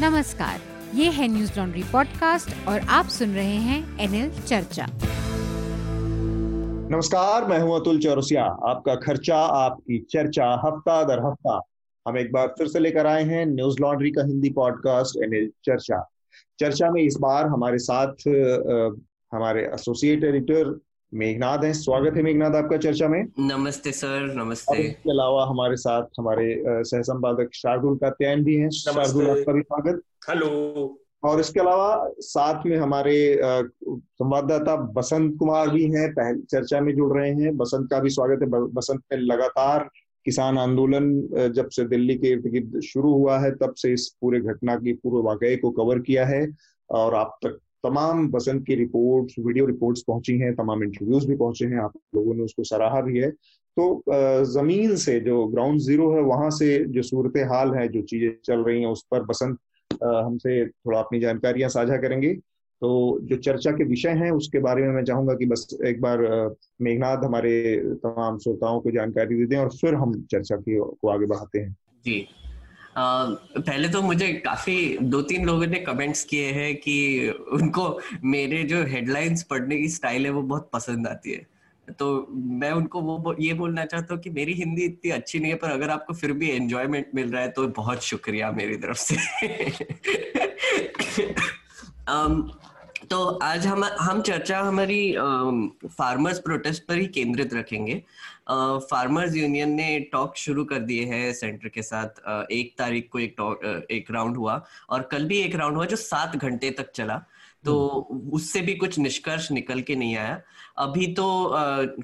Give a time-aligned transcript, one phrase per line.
[0.00, 0.60] नमस्कार
[0.94, 4.86] ये है न्यूज़ लॉन्ड्री पॉडकास्ट और आप सुन रहे हैं एनएल चर्चा।
[6.90, 11.60] नमस्कार मैं हूँ अतुल चौरसिया। आपका खर्चा आपकी चर्चा हफ़्ता दर हफ़्ता।
[12.08, 16.10] हम एक बार फिर से लेकर आए हैं न्यूज़ लॉन्ड्री का हिंदी पॉडकास्ट एनएल चर्चा।
[16.58, 18.90] चर्चा में इस बार हमारे साथ आ,
[19.36, 20.80] हमारे एसोसिएट एडिटर
[21.14, 26.18] मेघनाथ है। स्वागत है मेघनाथ आपका चर्चा में। नमस्ते सर नमस्ते। इसके अलावा हमारे साथ
[26.18, 30.48] हमारे सह संपादक शार्दुल कात्यायन भी हैं। शार्दुल आपका भी स्वागत। हेलो।
[31.24, 33.16] और इसके अलावा साथ में हमारे
[33.84, 38.42] संवाददाता बसंत कुमार भी हैं पहले चर्चा में जुड़ रहे हैं। बसंत का भी स्वागत
[38.42, 39.88] है। बसंत ने लगातार
[40.26, 41.10] किसान आंदोलन
[41.54, 44.92] जब से दिल्ली के इर्द गिर्द शुरू हुआ है तब से इस पूरे घटना की
[44.92, 46.46] पूर्व वाकई को कवर किया है।
[46.90, 51.66] और आप तक तमाम बसंत की रिपोर्ट्स वीडियो रिपोर्ट्स पहुँची हैं, तमाम इंटरव्यूज़ भी पहुँचे
[51.66, 54.02] हैं, आप लोगों ने उसको सराहा भी है। तो
[54.44, 58.64] ज़मीन से जो ग्राउंड ज़ीरो है, वहाँ से जो सूरत हाल है, जो चीज़ें चल
[58.64, 59.58] रही हैं, उस पर बसंत
[60.04, 62.32] हमसे थोड़ा अपनी जानकारियाँ साझा करेंगे।
[62.82, 66.22] तो जो चर्चा के विषय हैं, उसके बारे में मैं चाहूँगा कि बस एक बार
[66.82, 71.26] मेघनाथ हमारे तमाम श्रोताओं को जानकारी दे दें और फिर हम चर्चा की को आगे
[71.26, 72.26] बढ़ाते हैं। जी।
[72.98, 78.84] पहले तो मुझे काफ़ी दो तीन लोगों ने कमेंट्स किए हैं कि उनको मेरे जो
[78.84, 81.46] हेडलाइंस पढ़ने की स्टाइल है वो बहुत पसंद आती है।
[81.98, 85.56] तो मैं उनको वो ये बोलना चाहता हूँ कि मेरी हिंदी इतनी अच्छी नहीं है
[85.56, 89.14] पर अगर आपको फिर भी एंजॉयमेंट मिल रहा है तो बहुत शुक्रिया मेरी तरफ़ से।
[92.08, 92.50] um,
[93.14, 95.12] तो आज हम हम चर्चा हमारी
[95.88, 97.94] फार्मर्स प्रोटेस्ट पर ही केंद्रित रखेंगे।
[98.90, 103.34] फार्मर्स यूनियन ने टॉक शुरू कर दिए हैं सेंटर के साथ। एक तारीख को एक
[103.38, 107.22] टॉक एक राउंड हुआ और कल भी एक राउंड हुआ जो सात घंटे तक चला।
[107.64, 110.40] तो हम्म। उससे भी कुछ निष्कर्ष निकल के नहीं आया।
[110.78, 111.26] अभी तो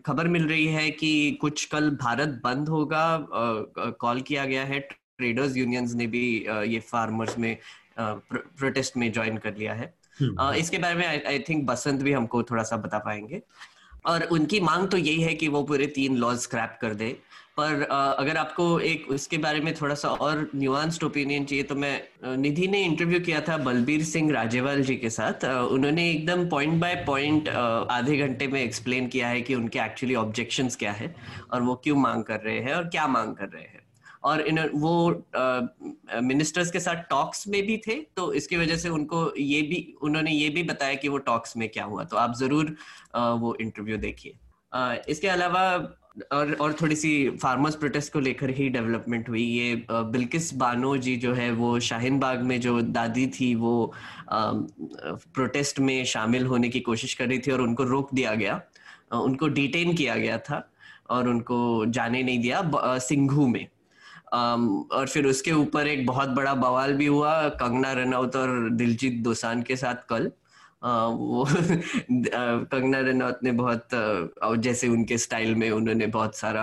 [0.06, 3.06] खबर मिल रही है कि कुछ कल भारत बंद होगा।
[4.00, 7.56] कॉल किया गया है। ट्रेडर्स यूनियंस ने भी ये फार्मर्स में
[7.98, 12.42] प्रोटेस्ट में ज्वाइन कर लिया है। हम्म। इसके बारे में आई थिंक बसंत भी हमको
[12.42, 13.42] थोड़ा सा बता पाएँगे।
[14.06, 17.16] और उनकी मांग तो यही है कि वो पूरे तीन लॉज स्क्रैप कर दे।
[17.56, 17.82] पर
[18.18, 22.68] अगर आपको एक उसके बारे में थोड़ा सा और न्यूआंस्ड ओपिनियन चाहिए तो मैं निधि
[22.68, 27.48] ने इंटरव्यू किया था बलबीर सिंह राजेवाल जी के साथ। उन्होंने एकदम पॉइंट बाय पॉइंट
[27.48, 31.14] आधे घंटे में एक्सप्लेन किया है कि उनके एक्चुअली ऑब्जेक्शंस क्या है
[31.52, 33.79] और वो क्यों मांग कर रहे हैं और क्या मांग कर रहे हैं।
[34.22, 34.92] और इन वो
[36.22, 40.32] मिनिस्टर्स के साथ टॉक्स में भी थे तो इसकी वजह से उनको ये भी, उन्होंने
[40.32, 42.76] ये भी बताया कि वो टॉक्स में क्या हुआ। तो आप ज़रूर
[43.14, 44.38] वो इंटरव्यू देखिए।
[45.08, 45.62] इसके अलावा
[46.32, 51.16] और और थोड़ी सी फार्मर्स प्रोटेस्ट को लेकर ही डेवलपमेंट हुई। ये बिल्किस बानो जी
[51.16, 53.92] जो है, वो शाहीन बाग में जो दादी थी, वो
[54.32, 58.60] प्रोटेस्ट में शामिल होने की कोशिश कर रही थी और उनको रोक दिया गया।
[59.14, 60.66] उनको डिटेन किया गया था
[61.10, 63.66] और उनको जाने नहीं दिया सिंघू में।
[64.32, 69.62] और फिर उसके ऊपर एक बहुत बड़ा बवाल भी हुआ, कंगना रनौत और दिलजीत दोसान
[69.62, 70.30] के साथ कल।
[70.84, 73.88] वो कंगना रनौत ने बहुत
[74.58, 76.62] जैसे उनके स्टाइल में उन्होंने बहुत सारा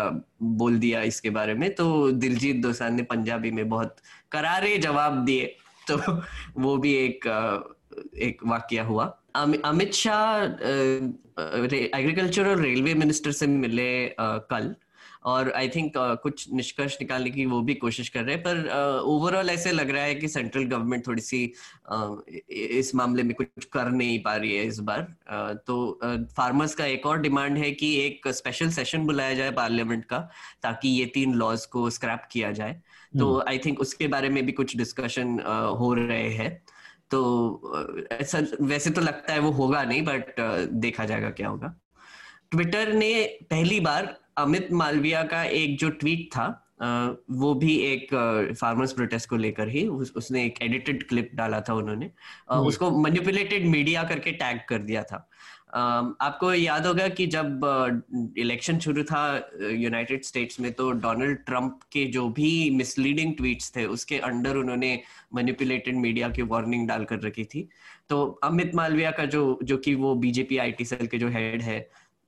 [0.61, 3.95] बोल दिया इसके बारे में तो दिलजीत दोसान ने पंजाबी में बहुत
[4.31, 5.45] करारे जवाब दिए
[5.91, 5.97] तो
[6.61, 7.27] वो भी एक
[8.17, 10.43] एक वाक्य हुआ। अमित शाह
[11.99, 13.89] एग्रीकल्चर और रेलवे मिनिस्टर से मिले
[14.19, 14.75] कल।
[15.27, 19.01] और आई थिंक uh, कुछ निष्कर्ष निकालने की वो भी कोशिश कर रहे हैं पर
[19.05, 21.39] ओवरऑल uh, ऐसे लग रहा है कि सेंट्रल गवर्नमेंट थोड़ी सी
[21.93, 25.01] uh, इस मामले में कुछ कर नहीं पा रही है इस बार।
[25.33, 25.99] Uh, तो
[26.37, 30.19] फार्मर्स uh, का एक और डिमांड है कि एक स्पेशल सेशन बुलाया जाए पार्लियामेंट का
[30.63, 32.81] ताकि ये तीन लॉज को स्क्रैप किया जाए।
[33.19, 36.51] तो आई हम्म। थिंक उसके बारे में भी कुछ डिस्कशन uh, हो रहे हैं।
[37.11, 37.19] तो
[38.11, 40.39] ऐसा वैसे तो लगता है वो होगा नहीं बट
[40.85, 41.73] देखा जाएगा क्या होगा।
[42.51, 43.11] ट्विटर ने
[43.49, 44.05] पहली बार
[44.37, 46.47] अमित मालविया का एक जो ट्वीट था
[46.81, 48.07] वो भी एक
[48.59, 52.11] फार्मर्स प्रोटेस्ट को लेकर ही उस, उसने एक एडिटेड क्लिप डाला था उन्होंने।
[52.51, 55.27] हम्म। उसको मैनिपुलेटेड मीडिया करके टैग कर दिया था।
[56.21, 62.05] आपको याद होगा कि जब इलेक्शन शुरू था यूनाइटेड स्टेट्स में तो डोनाल्ड ट्रंप के
[62.05, 64.99] जो भी मिसलीडिंग ट्वीट्स थे उसके अंडर उन्होंने
[65.35, 67.67] मैनिपुलेटेड मीडिया की वार्निंग डाल कर रखी थी।
[68.09, 71.79] तो अमित मालविया का जो जो कि वो बीजेपी आईटी सेल के जो हेड है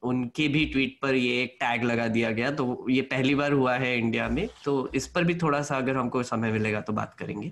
[0.03, 3.75] उनके भी ट्वीट पर ये एक टैग लगा दिया गया तो ये पहली बार हुआ
[3.75, 7.13] है इंडिया में तो इस पर भी थोड़ा सा अगर हमको समय मिलेगा तो बात
[7.13, 7.51] करेंगे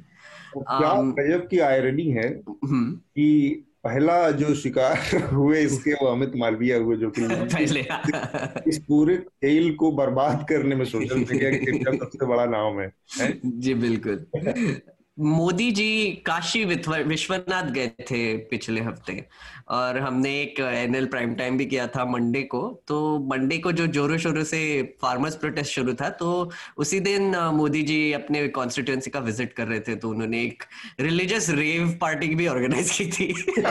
[0.57, 4.97] क्या गजब की आयरनी है हम्म। कि पहला जो शिकार
[5.33, 7.85] हुए इसके वो अमित मालवीय हुए जो कि पहले
[8.67, 12.91] इस पूरे खेल को बर्बाद करने में सोशल मीडिया के सबसे बड़ा नाम है,
[13.21, 13.39] है?
[13.45, 14.25] जी बिल्कुल
[15.17, 19.23] मोदी जी काशी विश्वनाथ गए थे पिछले हफ़्ते।
[19.69, 22.97] और हमने एक एनएल प्राइम टाइम भी किया था मंडे को। तो
[23.31, 24.59] मंडे को जो जोरों शोरों से
[25.01, 29.79] फार्मर्स प्रोटेस्ट शुरू था तो उसी दिन मोदी जी अपने कॉन्स्टिट्यूंसी का विज़िट कर रहे
[29.79, 30.63] थे तो उन्होंने एक
[30.99, 33.31] रिलीजियस रेव पार्टी भी ऑर्गेनाइज की थी।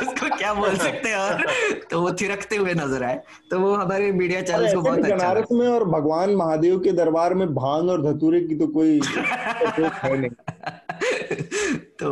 [0.00, 1.44] उसको क्या बोल सकते हैं और
[1.90, 3.20] तो वो थिरकते हुए नज़र आए।
[3.50, 7.46] तो वो हमारे मीडिया चैनल को बहुत अच्छा में और भगवान महादेव के दरबार में
[7.54, 10.30] भाँग और धतूरे की तो कोई है नहीं।
[12.00, 12.10] तो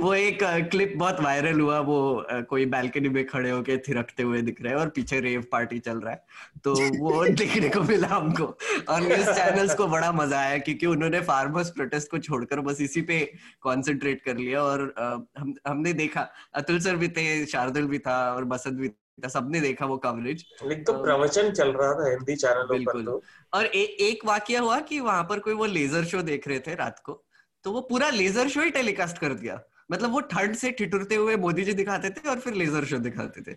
[0.00, 0.38] वो एक
[0.70, 4.80] क्लिप बहुत वायरल हुआ वो कोई बैल्कनी में खड़े होके थिरकते हुए दिख रहे हैं
[4.80, 6.24] और पीछे रेव पार्टी चल रहा है।
[6.64, 8.44] तो वो देखने को मिला हमको
[8.88, 13.02] और न्यूज़ चैनल्स को बड़ा मज़ा आया क्योंकि उन्होंने फार्मर्स प्रोटेस्ट को छोड़कर बस इसी
[13.02, 14.94] पे कॉन्सेंट्रेट कर लिया और
[15.38, 18.90] हम हमने देखा अतुल सर भी थे शार्दुल भी था और बसंत भी
[19.28, 23.22] सबने देखा वो कवरेज एक तो प्रवचन चल रहा था हिंदी चैनलों पर तो।
[23.52, 26.74] और ए, एक वाक्य हुआ कि वहाँ पर कोई वो लेजर शो देख रहे थे
[26.74, 27.25] रात को।
[27.64, 29.60] तो वो पूरा लेजर शो ही टेलीकास्ट कर दिया।
[29.90, 33.40] मतलब वो ठंड से ठिठुरते हुए मोदी जी दिखाते थे और फिर लेजर शो दिखाते
[33.42, 33.54] थे।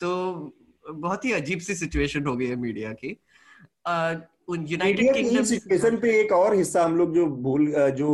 [0.00, 0.52] तो
[0.84, 3.16] बहुत ही अजीब सी सिचुएशन हो गई है मीडिया की।
[4.50, 8.08] यूनाइटेड किंगडम सिचुएशन पे एक और हिस्सा हम लोग जो भूल जो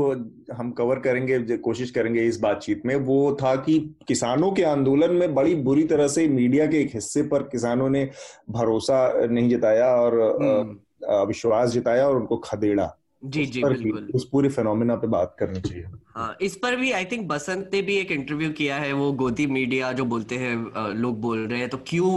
[0.54, 3.78] हम कवर करेंगे कोशिश करेंगे इस बातचीत में वो था कि
[4.08, 8.10] किसानों के आंदोलन में बड़ी बुरी तरह से मीडिया के एक हिस्से पर किसानों ने
[8.50, 12.86] भरोसा नहीं जताया और अविश्वास विश्वास जताया और उनको खदेड़ा।
[13.22, 15.84] जी जी बिल्कुल। उस पूरे फिनोमिना पे बात करनी चाहिए।
[16.14, 19.46] हाँ इस पर भी आई थिंक बसंत ने भी एक इंटरव्यू किया है वो गोदी
[19.46, 20.54] मीडिया जो बोलते हैं
[20.94, 22.12] लोग बोल रहे हैं तो क्यों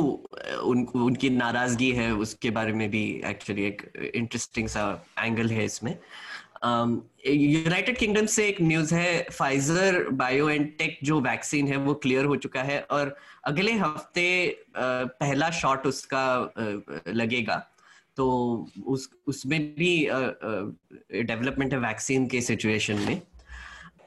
[0.60, 3.82] उन, उनकी नाराज़गी है उसके बारे में भी एक्चुअली एक
[4.16, 4.86] इंटरेस्टिंग सा
[5.20, 5.98] एंगल है इसमें।
[6.64, 11.94] यूनाइटेड um, किंगडम से एक न्यूज़ है फाइजर बायो एंड टेक जो वैक्सीन है वो
[11.94, 13.16] क्लियर हो चुका है और
[13.46, 14.26] अगले हफ़्ते
[14.70, 16.54] uh, पहला शॉट उसका
[17.08, 17.62] लगेगा।
[18.18, 18.26] तो
[18.86, 20.08] उस उसमें भी
[21.24, 23.22] डेवलपमेंट है वैक्सीन के सिचुएशन में।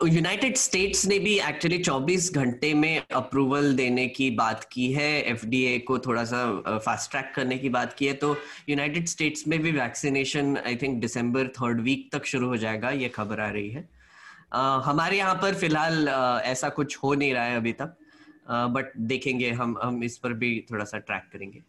[0.06, 5.78] यूनाइटेड स्टेट्स ने भी एक्चुअली 24 घंटे में अप्रूवल देने की बात की है। एफडीए
[5.78, 6.44] को थोड़ा सा
[6.78, 8.36] फास्ट ट्रैक करने की बात की है। तो
[8.68, 13.08] यूनाइटेड स्टेट्स में भी vaccination I think December third week तक शुरू हो जाएगा ये
[13.08, 17.44] खबर आ रही है। uh, हमारे यहाँ पर फ़िलहाल uh, ऐसा कुछ हो नहीं रहा
[17.44, 17.96] है अभी तक।
[18.48, 21.62] बट देखेंगे हम हम इस पर भी थोड़ा सा ट्रैक करेंगे।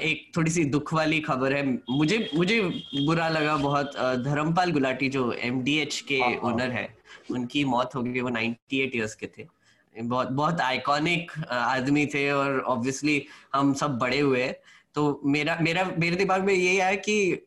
[0.00, 2.60] एक थोड़ी सी दुख वाली खबर है। मुझे मुझे
[3.06, 6.96] बुरा लगा बहुत। धर्मपाल गुलाटी जो एमडीएच के ओनर हाँ, हाँ। है
[7.30, 9.46] उनकी मौत हो गई वो 98 इयर्स के थे।
[9.94, 13.22] बहुत बहुत आइकॉनिक आदमी थे और ऑब्वियसली
[13.54, 14.46] हम सब बड़े हुए
[14.94, 17.46] तो मेरा मेरा मेरे दिमाग में ये आया कि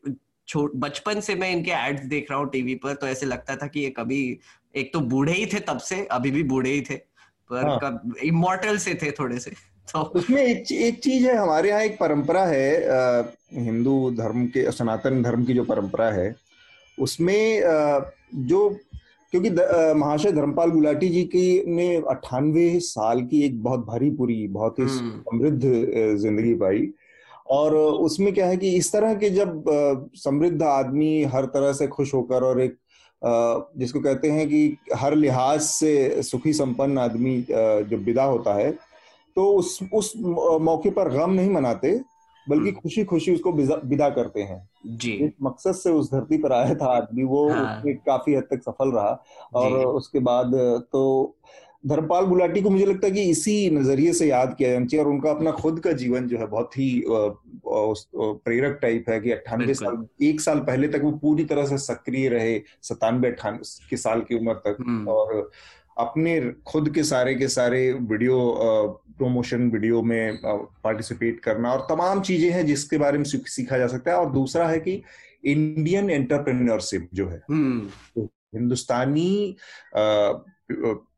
[0.56, 3.80] बचपन से मैं इनके एड्स देख रहा हूँ टीवी पर तो ऐसे लगता था कि
[3.80, 4.20] ये कभी
[4.76, 6.94] एक तो बूढ़े ही थे तब से अभी भी बूढ़े ही थे।
[7.50, 8.00] पर हाँ.
[8.24, 9.50] इमोर्टल से थे थोड़े से
[9.88, 12.70] तो उसमें एक एक चीज़ है हमारे यहाँ एक परंपरा है
[13.54, 16.34] हिंदू धर्म के सनातन धर्म की जो परंपरा है
[16.98, 17.62] उसमें
[18.46, 18.68] जो
[19.32, 19.50] क्योंकि
[19.96, 24.84] महाशय धर्मपाल गुलाटी जी की ने अट्ठानवे साल की एक बहुत भारी पूरी बहुत ही
[24.84, 26.88] हम्म। समृद्ध ज़िंदगी पाई
[27.50, 29.64] और उसमें क्या है कि इस तरह के जब
[30.16, 32.76] समृद्ध आदमी हर तरह से खुश होकर और एक
[33.24, 38.70] जिसको कहते हैं कि हर लिहाज से सुखी संपन्न आदमी जब विदा होता है
[39.36, 40.12] तो उस उस
[40.62, 42.00] मौके पर गम नहीं मनाते
[42.46, 46.52] बल्कि हम्म। खुशी खुशी उसको विदा करते हैं जी एक मकसद से उस धरती पर
[46.52, 49.22] आया था आदमी वो हाँ। काफ़ी हद तक सफल रहा
[49.54, 50.54] और उसके बाद
[50.92, 51.02] तो
[51.84, 55.10] धर्मपाल गुलाटी को मुझे लगता है कि इसी नज़रिए से याद किया जाना चाहिए और
[55.10, 60.06] उनका अपना खुद का जीवन जो है बहुत ही प्रेरक टाइप है कि अट्ठानवे साल
[60.22, 64.34] एक साल पहले तक वो पूरी तरह से सक्रिय रहे सतानवे अट्ठानवे के साल की
[64.34, 65.50] उम्र तक हम्म। और
[65.98, 68.38] अपने खुद के सारे के सारे वीडियो
[69.18, 74.10] प्रमोशन वीडियो में पार्टिसिपेट करना और तमाम चीज़ें हैं जिसके बारे में सीखा जा सकता
[74.10, 75.02] है और दूसरा है कि
[75.46, 79.56] इंडियन एंटरप्रेन्योरशिप जो है हम्म। तो हिंदुस्तानी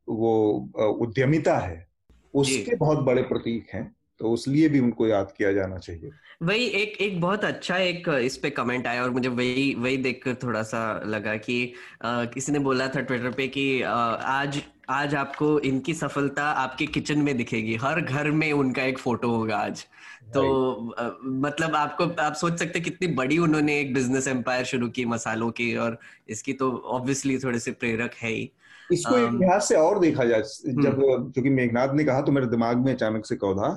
[0.09, 0.57] वो
[1.01, 1.87] उद्यमिता है
[2.35, 6.11] उसके बहुत बड़े प्रतीक हैं तो उस लिए भी उनको याद किया जाना चाहिए।
[6.43, 10.35] वही एक एक बहुत अच्छा एक इस पे कमेंट आया और मुझे वही वही देखकर
[10.35, 15.15] थोड़ा सा लगा कि आ, किसी ने बोला था ट्विटर पे कि आ, आज आज
[15.15, 19.87] आपको इनकी सफलता आपके किचन में दिखेगी हर घर में उनका एक फ़ोटो होगा आज।
[20.25, 25.05] तो आ, मतलब आपको आप सोच सकते कितनी बड़ी उन्होंने एक बिज़नेस एम्पायर शुरू की
[25.07, 28.51] मसालों की और इसकी तो ऑब्वियसली थोड़े से प्रेरक है ही।
[28.93, 31.01] इसको एक लिहाज से और देखा जाए जब
[31.35, 33.71] क्योंकि मेघनाथ ने कहा तो मेरे दिमाग में अचानक से कौधा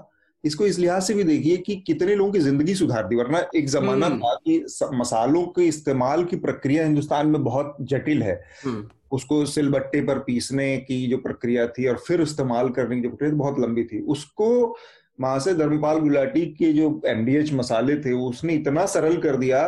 [0.43, 3.67] इसको इस लिहाज से भी देखिए कि कितने लोगों की ज़िंदगी सुधार दी वरना एक
[3.69, 8.87] जमाना हम्म। था कि मसालों के इस्तेमाल की प्रक्रिया हिंदुस्तान में बहुत जटिल है। हम्म।
[9.11, 13.35] उसको सिलबट्टे पर पीसने की जो प्रक्रिया थी और फिर इस्तेमाल करने की जो प्रक्रिया
[13.35, 14.77] बहुत लंबी थी। उसको
[15.19, 19.67] महाशय धर्मपाल गुलाटी के जो एमडीएच मसाले थे उसने इतना सरल कर दिया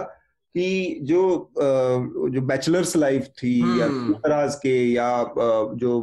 [0.56, 5.10] कि जो जो बैचलर्स लाइफ थी या दराज के या
[5.76, 6.02] जो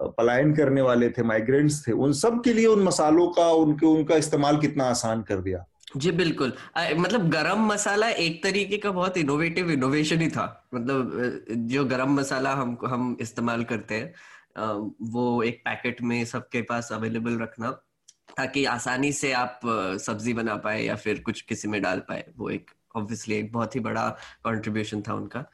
[0.00, 4.16] पलायन करने वाले थे माइग्रेंट्स थे उन सब के लिए उन मसालों का उनके उनका
[4.16, 5.64] इस्तेमाल कितना आसान कर दिया।
[5.96, 11.44] जी बिल्कुल। आ, मतलब गरम मसाला एक तरीके का बहुत इनोवेटिव इनोवेशन ही था। मतलब
[11.50, 14.12] जो गरम मसाला हम हम इस्तेमाल करते हैं
[15.12, 17.70] वो एक पैकेट में सबके पास अवेलेबल रखना।
[18.28, 19.60] ताकि आसानी से आप
[20.00, 23.74] सब्ज़ी बना पाए या फिर कुछ किसी में डाल पाए। वो एक ऑब्वियसली एक बहुत
[23.74, 24.08] ही बड़ा
[24.44, 25.44] कंट्रीब्यूशन था उनका।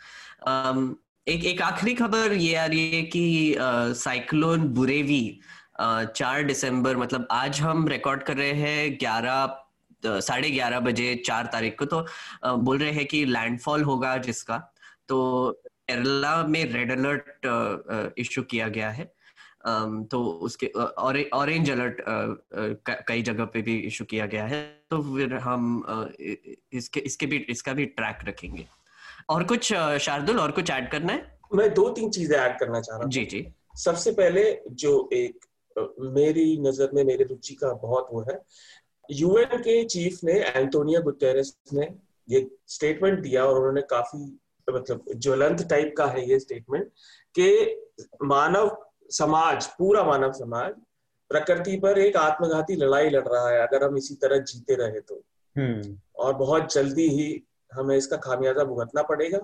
[0.48, 0.94] um,
[1.26, 3.56] एक एक आखिरी खबर ये आ रही है कि
[3.98, 5.40] साइक्लोन uh, बुरेवी
[5.80, 9.56] चार uh, दिसंबर मतलब आज हम रिकॉर्ड कर रहे हैं ग्यारह
[10.06, 14.58] साढ़े ग्यारह बजे चार तारीख को। तो uh, बोल रहे हैं कि लैंडफॉल होगा जिसका।
[15.08, 15.18] तो
[15.66, 19.12] केरला में रेड अलर्ट इशू किया गया है।
[19.62, 20.66] तो उसके
[21.32, 22.02] ऑरेंज अलर्ट
[23.08, 25.84] कई जगह पे भी इशू किया गया है। तो फिर हम
[26.72, 28.66] इसके इसके भी इसका भी ट्रैक रखेंगे।
[29.30, 31.38] और कुछ शार्दुल और कुछ ऐड करना है?
[31.54, 33.46] मैं दो तीन चीज़ें ऐड करना चाह रहा हूँ। जी जी।
[33.78, 35.46] सबसे पहले जो एक
[36.12, 38.40] मेरी नज़र में मेरे रुचि का बहुत वो है।
[39.08, 41.88] यूएन के चीफ ने एंटोनिया गुटेरेस ने
[42.28, 44.18] ये स्टेटमेंट दिया और उन्होंने काफ़ी
[44.68, 46.90] मतलब ज्वलंत टाइप का है ये स्टेटमेंट
[47.34, 47.48] कि
[48.22, 48.68] मानव
[49.10, 50.72] समाज पूरा मानव समाज
[51.30, 55.22] प्रकृति पर एक आत्मघाती लड़ाई लड़ रहा है अगर हम इसी तरह जीते रहे तो
[55.56, 57.28] हम्म। और बहुत जल्दी ही
[57.72, 59.38] हमें इसका खामियाजा भुगतना पड़ेगा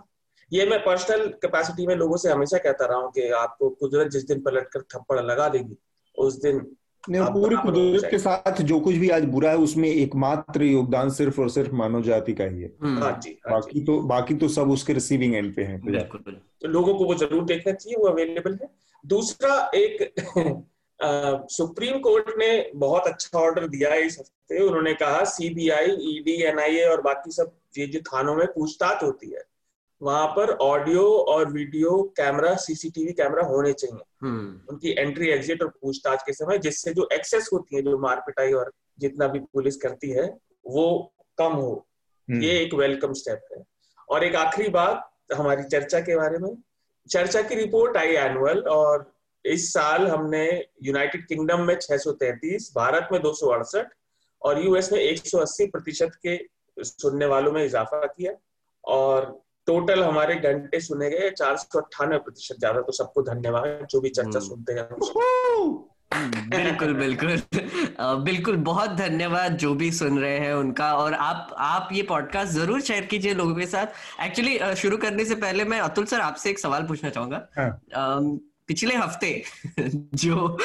[0.50, 4.26] ये मैं पर्सनल कैपेसिटी में लोगों से हमेशा कहता रहा हूँ कि आपको कुदरत जिस
[4.26, 5.76] दिन पलट कर थप्पड़ लगा देगी
[6.18, 6.60] उस दिन
[7.10, 11.50] पूरी कुदरत के साथ जो कुछ भी आज बुरा है उसमें एकमात्र योगदान सिर्फ़ और
[11.50, 14.92] सिर्फ़ मानव जाति का ही है। हम्म। हाँ हाँ बाकी तो बाकी तो सब उसके
[14.92, 15.80] रिसीविंग एंड पे हैं।
[16.62, 18.68] तो लोगों को वो ज़रूर देखना चाहिए वो अवेलेबल है।
[19.06, 20.14] दूसरा एक
[21.50, 26.84] सुप्रीम कोर्ट ने बहुत अच्छा ऑर्डर दिया है इस हफ़्ते। उन्होंने कहा सीबीआई ईडी एनआईए
[26.84, 29.55] और बाकी सब ये जो थानों में पूछताछ होती है।
[30.02, 35.68] वहाँ पर ऑडियो और वीडियो कैमरा सीसीटीवी कैमरा होने चाहिए। हम्म। उनकी एंट्री एग्जिट और
[35.68, 39.76] पूछताछ के समय जिससे जो एक्सेस होती है जो मार पिटाई और जितना भी पुलिस
[39.76, 41.86] करती है वो कम हो।
[42.30, 43.64] हम्म। ये एक वेलकम स्टेप है।
[44.08, 46.62] और एक आखिरी बात हमारी चर्चा के बारे में।
[47.10, 49.12] चर्चा की रिपोर्ट आई एनुअल और
[49.44, 53.86] इस साल हमने यूनाइटेड किंगडम में 633, भारत में दो सौ अड़सठ
[54.42, 56.40] और यूएस में 180 प्रतिशत के
[56.78, 58.32] सुनने वालों में इजाफा किया।
[58.84, 64.00] और टोटल हमारे घंटे सुने गए चार सौ अट्ठानवे प्रतिशत ज़्यादा तो सबको धन्यवाद जो
[64.00, 64.86] भी चर्चा हम्म। सुनते हैं।
[66.50, 67.40] बिल्कुल बिल्कुल।
[68.24, 72.80] बिल्कुल बहुत धन्यवाद जो भी सुन रहे हैं उनका और आप आप ये पॉडकास्ट ज़रूर
[72.80, 76.58] शेयर कीजिए लोगों के साथ। एक्चुअली शुरू करने से पहले मैं अतुल सर आपसे एक
[76.58, 77.70] सवाल पूछना चाहूँगा। हाँ.
[78.68, 79.42] पिछले हफ़्ते
[80.14, 80.58] जो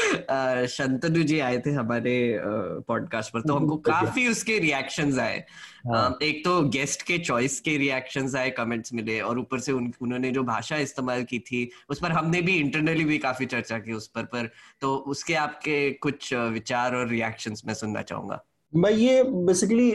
[0.67, 2.39] शंतनु जी आए थे हमारे
[2.88, 5.46] पॉडकास्ट पर तो हमको काफ़ी उसके रिएक्शंस आए।
[5.88, 6.17] हाँ.
[6.24, 10.31] एक तो गेस्ट के चॉइस के रिएक्शंस आए कमेंट्स मिले और ऊपर से उन, उन्होंने
[10.31, 14.08] जो भाषा इस्तेमाल की थी उस पर हमने भी इंटरनली भी काफ़ी चर्चा की उस
[14.08, 14.50] पर पर
[14.81, 19.89] तो उसके आपके कुछ विचार और रिएक्शंस मैं सुनना चाहूँगा। भाई ये बेसिकली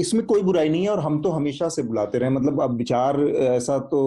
[0.00, 3.20] इसमें कोई बुराई नहीं है और हम तो हमेशा से बुलाते रहे। मतलब अब विचार
[3.20, 4.00] ऐसा तो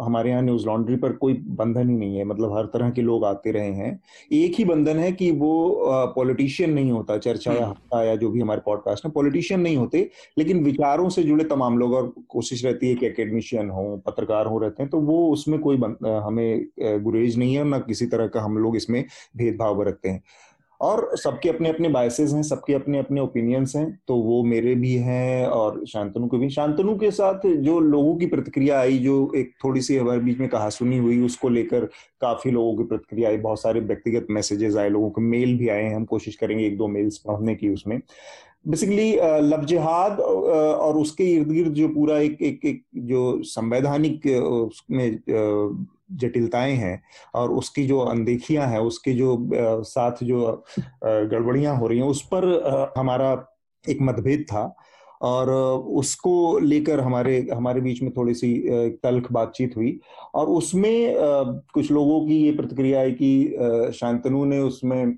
[0.00, 3.24] हमारे यहाँ न्यूज़ लॉन्ड्री पर कोई बंधन ही नहीं है। मतलब हर तरह के लोग
[3.24, 4.00] आते रहे हैं।
[4.32, 8.30] एक ही बंधन है कि वो पॉलिटिशियन नहीं होता चर्चा या हम्म। हफ़्ता या जो
[8.30, 10.08] भी हमारे पॉडकास्ट में पॉलिटिशियन नहीं होते।
[10.38, 14.58] लेकिन विचारों से जुड़े तमाम लोग और कोशिश रहती है कि एकेडमिशियन हो पत्रकार हो
[14.58, 16.66] रहते हैं तो वो उसमें कोई हमें
[17.04, 19.04] गुरेज नहीं है और ना किसी तरह का हम लोग इसमें
[19.36, 20.22] भेदभाव बरतते हैं।
[20.80, 24.94] और सबके अपने अपने बायसेस हैं, सबके अपने अपने ओपिनियंस हैं तो वो मेरे भी
[24.94, 29.52] हैं और शांतनु के भी। शांतनु के साथ जो लोगों की प्रतिक्रिया आई, जो एक
[29.64, 31.84] थोड़ी सी हमारे बीच में कहा सुनी हुई, उसको लेकर
[32.20, 35.82] काफ़ी लोगों की प्रतिक्रिया आई, बहुत सारे व्यक्तिगत मैसेजेस आए, लोगों के मेल भी आए
[35.82, 38.00] हैं, हम कोशिश करेंगे एक दो मेल्स पढ़ने की उसमें।
[38.68, 45.18] बेसिकली लव जिहाद और उसके इर्द गिर्द जो पूरा एक एक एक जो संवैधानिक उसमें
[46.12, 47.02] जटिलताएँ हैं
[47.34, 50.64] और उसकी जो अनदेखियाँ हैं, उसके जो साथ जो
[51.04, 53.32] गड़बड़ियाँ हो रही हैं, उस पर हमारा
[53.90, 54.74] एक मतभेद था
[55.22, 55.50] और
[55.98, 58.54] उसको लेकर हमारे हमारे बीच में थोड़ी सी
[59.02, 59.98] तल्ख बातचीत हुई
[60.34, 61.14] और उसमें
[61.74, 65.16] कुछ लोगों की ये प्रतिक्रिया है कि शांतनु ने उसमें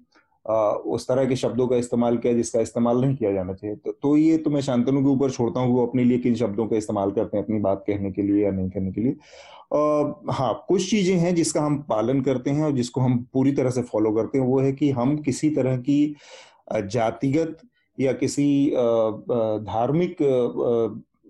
[0.49, 4.17] उस तरह के शब्दों का इस्तेमाल किया जिसका इस्तेमाल नहीं किया जाना चाहिए। तो, तो
[4.17, 7.11] ये तो मैं शांतनु के ऊपर छोड़ता हूँ वो अपने लिए किन शब्दों का इस्तेमाल
[7.11, 9.17] करते हैं अपनी बात कहने के लिए या नहीं करने के लिए।
[10.33, 13.83] हाँ कुछ चीज़ें हैं जिसका हम पालन करते हैं और जिसको हम पूरी तरह से
[13.85, 16.14] फॉलो करते हैं वो है कि हम किसी तरह की
[16.73, 17.59] जातिगत
[17.99, 18.71] या किसी
[19.64, 20.17] धार्मिक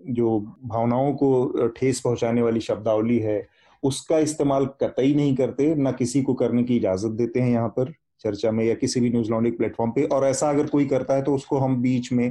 [0.09, 3.47] जो भावनाओं को ठेस पहुँचाने वाली शब्दावली है
[3.83, 7.93] उसका इस्तेमाल कतई नहीं करते ना किसी को करने की इजाज़त देते हैं यहाँ पर।
[8.21, 11.23] चर्चा में या किसी भी न्यूज़ लॉन्ड्री प्लेटफॉर्म पे और ऐसा अगर कोई करता है
[11.23, 12.29] तो उसको हम बीच में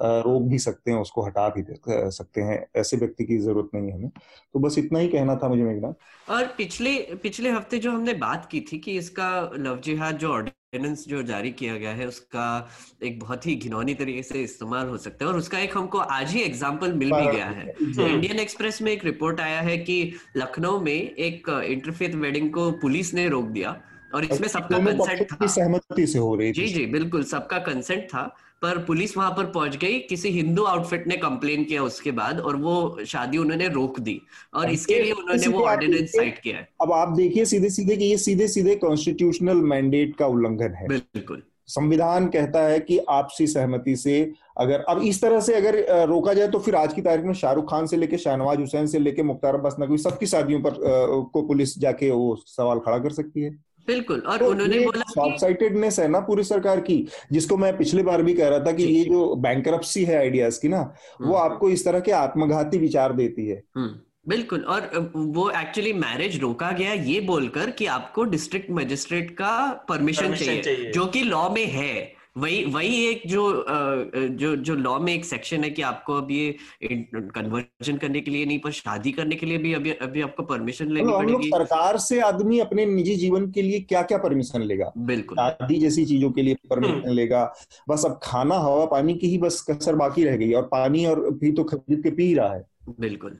[0.00, 3.94] रोक भी सकते हैं उसको हटा भी सकते हैं ऐसे व्यक्ति की ज़रूरत नहीं है
[3.94, 4.10] हमें।
[4.54, 5.92] तो बस इतना ही कहना था मुझे मेघना
[6.28, 11.04] और पिछले पिछले हफ़्ते जो हमने बात की थी कि इसका लव जिहाद जो ऑर्डिनेंस
[11.08, 12.46] जो जारी किया गया है उसका
[13.04, 16.32] एक बहुत ही घिनौनी तरीके से इस्तेमाल हो सकता है और उसका एक हमको आज
[16.32, 20.02] ही एग्ज़ाम्पल मिल भी गया है। इंडियन एक्सप्रेस में एक रिपोर्ट आया है कि
[20.36, 23.80] लखनऊ में एक इंटरफेथ वेडिंग को पुलिस ने रोक दिया।
[24.14, 28.22] और इसमें सबका कंसेंट था। सहमति से हो रही जी जी बिल्कुल सबका कंसेंट था
[28.62, 32.56] पर पुलिस वहाँ पर पहुँच गई किसी हिंदू आउटफिट ने कंप्लेन किया उसके बाद और
[32.56, 34.20] वो शादी उन्होंने रोक दी
[34.54, 38.04] और इसके लिए उन्होंने वो ऑर्डिनेंस साइट किया है। अब आप देखिए सीधे सीधे कि
[38.04, 43.94] ये सीधे सीधे कॉन्स्टिट्यूशनल मैंडेट का उल्लंघन है। बिल्कुल। संविधान कहता है कि आपसी सहमति
[43.96, 44.20] से
[44.60, 47.70] अगर अब इस तरह से अगर रोका जाए तो फिर आज की तारीख में शाहरुख
[47.70, 50.76] खान से लेके शाहनवाज हुसैन से लेके मुख्तार अब्बास नकवी सबकी शादियों पर
[51.32, 53.50] को पुलिस जाके वो सवाल खड़ा कर सकती है।
[53.90, 58.02] बिल्कुल और तो उन्होंने बोला शॉर्ट साइटेडनेस है ना पूरी सरकार की जिसको मैं पिछले
[58.02, 61.34] बार भी कह रहा था कि ये जो। बैंक है आइडियाज़ की ना वो हम्म,
[61.34, 63.90] हम्म। आपको इस तरह के आत्मघाती विचार देती है। हम्म,
[64.28, 69.52] बिल्कुल और वो एक्चुअली मैरिज रोका गया ये बोलकर कि आपको डिस्ट्रिक्ट मजिस्ट्रेट का
[69.88, 73.42] परमिशन चाहिए, चाहिए। जो कि लॉ में है। वही वही एक जो
[74.32, 76.56] जो जो लॉ में एक सेक्शन है कि आपको अब ये
[77.14, 80.90] कन्वर्जन करने के लिए नहीं पर शादी करने के लिए भी अभी अभी आपको परमिशन
[80.90, 84.92] लेनी पड़ेगी। सरकार से आदमी अपने निजी जीवन के लिए क्या क्या परमिशन लेगा?
[84.98, 87.44] बिल्कुल। शादी जैसी चीज़ों के लिए परमिशन हम्म। लेगा
[87.88, 91.28] बस अब खाना हवा पानी की ही बस कसर बाकी रह गई और पानी और
[91.34, 92.64] भी तो खरीद के पी रहा है।
[93.00, 93.30] बिल्कुल।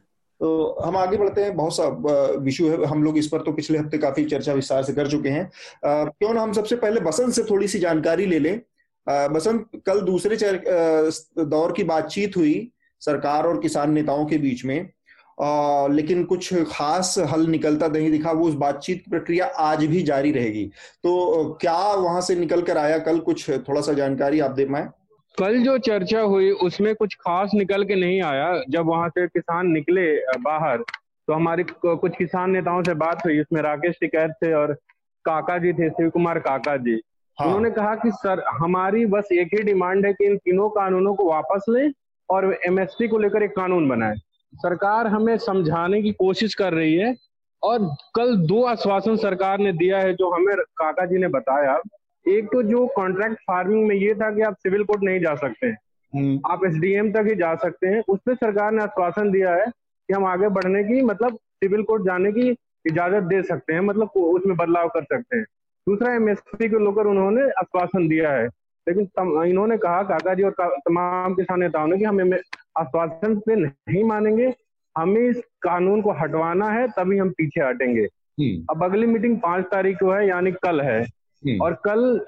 [0.41, 1.87] तो हम आगे बढ़ते हैं बहुत सा
[2.41, 5.29] विषय है हम लोग इस पर तो पिछले हफ़्ते काफ़ी चर्चा विस्तार से कर चुके
[5.29, 5.51] हैं।
[5.85, 8.61] क्यों ना हम सबसे पहले बसंत से थोड़ी सी जानकारी ले लें
[9.07, 10.37] बसंत कल दूसरे
[11.45, 12.71] दौर की बातचीत हुई
[13.03, 14.91] सरकार और किसान नेताओं के बीच में
[15.39, 20.33] आ, लेकिन कुछ खास हल निकलता नहीं दिखा वो उस बातचीत प्रक्रिया आज भी जारी
[20.33, 20.65] रहेगी।
[21.05, 22.99] तो क्या वहाँ से निकल कर आया?
[22.99, 24.89] कल कुछ थोड़ा सा जानकारी आप दे पाए?
[25.39, 29.71] कल जो चर्चा हुई उसमें कुछ खास निकल के नहीं आया। जब वहाँ से किसान
[29.73, 30.07] निकले
[30.41, 30.83] बाहर
[31.29, 34.73] तो हमारी कुछ किसान नेताओं से बात हुई। उसमें राकेश टिकैत थे और
[35.25, 37.01] काका जी थे शिव कुमार काका जी।
[37.41, 41.15] हाँ। उन्होंने कहा कि सर हमारी बस एक ही डिमांड है कि इन तीनों कानूनों
[41.15, 41.93] को वापस लें
[42.31, 44.15] और एमएसपी को लेकर एक कानून बनाए।
[44.55, 47.17] सरकार हमें समझाने की कोशिश कर रही है
[47.63, 51.81] और कल दो आश्वासन सरकार ने दिया है जो हमें काका जी ने बताया।
[52.29, 55.67] एक तो जो कॉन्ट्रैक्ट फ़ार्मिंग में ये था कि आप सिविल कोर्ट नहीं जा सकते।
[56.17, 60.13] हम्म। आप एसडीएम तक ही जा सकते हैं। उसमें सरकार ने आश्वासन दिया है कि
[60.13, 62.51] हम आगे बढ़ने की मतलब सिविल कोर्ट जाने की
[62.87, 65.47] इजाज़त दे सकते हैं मतलब उसमें बदलाव कर सकते हैं।
[65.87, 68.47] दूसरा एमएसपी को लेकर उन्होंने आश्वासन दिया है
[68.87, 72.33] लेकिन इन्होंने कहा काका जी और तमाम किसान नेताओं ने कि हम
[72.79, 74.53] आश्वासन पे नहीं मानेंगे
[74.97, 79.65] हमें इस कानून को हटवाना है तभी हम पीछे हटेंगे हम्म। अब अगली मीटिंग पाँच
[79.65, 82.21] तारीख को है यानी कल है हम्म। और कल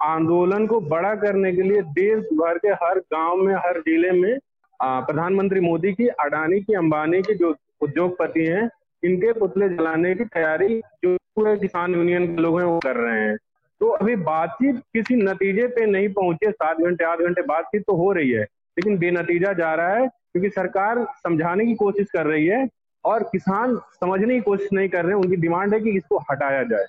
[0.00, 4.38] आंदोलन को बड़ा करने के लिए देश भर के हर गाँव में हर ज़िले में
[4.80, 8.68] प्रधानमंत्री मोदी की अडानी की अंबानी की जो उद्योगपति हैं
[9.02, 13.20] इनके पुतले जलाने की तैयारी जो पूरे किसान यूनियन के लोग हैं वो कर रहे
[13.20, 13.36] हैं।
[13.80, 18.12] तो अभी बातचीत किसी नतीजे पे नहीं पहुँचे सात घंटे आठ घंटे बातचीत तो हो
[18.12, 22.68] रही है लेकिन बेनतीजा जा रहा है क्योंकि सरकार समझाने की कोशिश कर रही है
[23.04, 26.84] और किसान समझने की कोशिश नहीं कर रहे उनकी डिमांड है कि इसको हटाया जाए।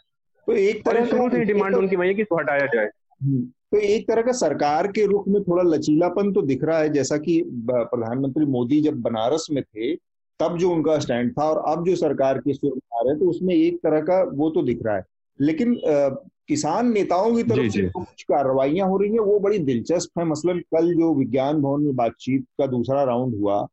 [0.47, 2.89] तो एक तरह शुरू से डिमांड उनकी वही है कि इसको हटाया जाए।
[3.21, 6.89] हम्म। तो एक तरह का सरकार के रुख में थोड़ा लचीलापन तो दिख रहा है
[6.89, 9.93] जैसा कि प्रधानमंत्री मोदी जब बनारस में थे
[10.41, 13.55] तब जो उनका स्टैंड था और अब जो सरकार की सुर आ रहे तो उसमें
[13.55, 15.03] एक तरह का वो तो दिख रहा है।
[15.41, 16.09] लेकिन आ,
[16.47, 20.59] किसान नेताओं की तरफ़ से कुछ कार्रवाइयाँ हो रही हैं वो बड़ी दिलचस्प है। मसलन
[20.59, 23.67] कल जो विज्ञान भवन में बातचीत का दूसरा राउंड हुआ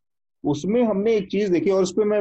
[0.45, 2.19] उसमें हमने एक चीज़ देखी और उस पर मैं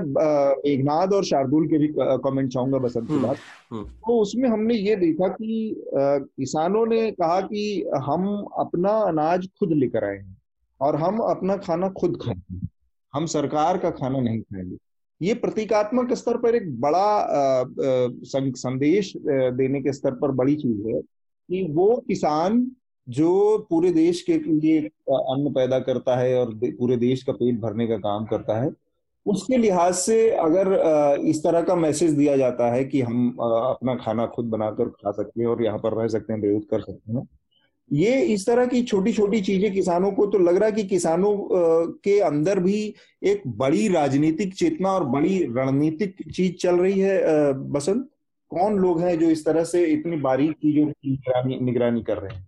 [0.65, 3.37] एकनाथ और शार्दुल के भी कमेंट चाहूँगा बसंत की हम्म, बात।
[3.71, 9.71] हम्म। तो उसमें हमने ये देखा कि किसानों ने कहा कि हम अपना अनाज खुद
[9.71, 10.37] लेकर आए हैं
[10.81, 12.76] और हम अपना खाना खुद खाएँगे
[13.17, 14.77] हम सरकार का खाना नहीं खाएँगे।
[15.21, 17.65] ये प्रतीकात्मक स्तर पर एक बड़ा आ,
[18.55, 19.13] संदेश
[19.53, 21.01] देने के स्तर पर बड़ी चीज़ है
[21.49, 22.71] कि वो किसान
[23.09, 27.87] जो पूरे देश के लिए अन्न पैदा करता है और पूरे देश का पेट भरने
[27.87, 28.71] का काम करता है
[29.25, 30.67] उसके लिहाज से अगर
[31.25, 35.41] इस तरह का मैसेज दिया जाता है कि हम अपना खाना खुद बनाकर खा सकते
[35.41, 37.27] हैं और यहाँ पर रह सकते हैं बेहद कर सकते हैं
[37.91, 41.35] ये इस तरह की छोटी छोटी चीज़ें किसानों को तो लग रहा है कि किसानों
[42.03, 48.09] के अंदर भी एक बड़ी राजनीतिक चेतना और बड़ी रणनीतिक चीज़ चल रही है बसंत।
[48.51, 52.45] कौन लोग हैं जो इस तरह से इतनी बारीक चीज़ों की निगरानी कर रहे हैं?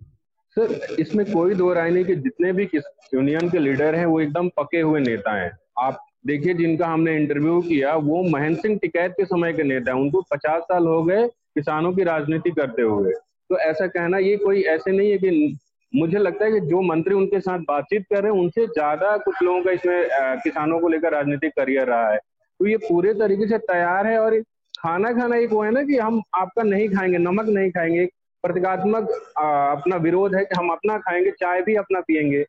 [0.57, 4.49] सर, इसमें कोई दो राय नहीं कि जितने भी यूनियन के लीडर हैं, वो एकदम
[4.49, 9.25] पके हुए नेता हैं। आप देखिए, जिनका हमने इंटरव्यू किया, वो महेंद्र सिंह टिकैत के
[9.25, 13.13] समय के नेता हैं। उनको पचास साल हो गए किसानों की राजनीति करते हुए।
[13.49, 15.57] तो ऐसा कहना ये कोई ऐसे नहीं है कि
[15.93, 19.41] मुझे लगता है कि जो मंत्री उनके साथ बातचीत कर रहे हैं, उनसे ज़्यादा कुछ
[19.43, 20.07] लोगों का इसमें
[20.43, 22.17] किसानों को लेकर राजनीतिक करियर रहा है।
[22.59, 24.39] तो ये पूरे तरीके से तैयार है और
[24.79, 28.05] खाना खाना एक वो है ना कि हम आपका नहीं खाएँगे, नमक नहीं खाएँगे।
[28.43, 32.43] प्रतीकात्मक अपना विरोध है कि हम अपना खाएँगे, चाय भी अपना पियेंगे।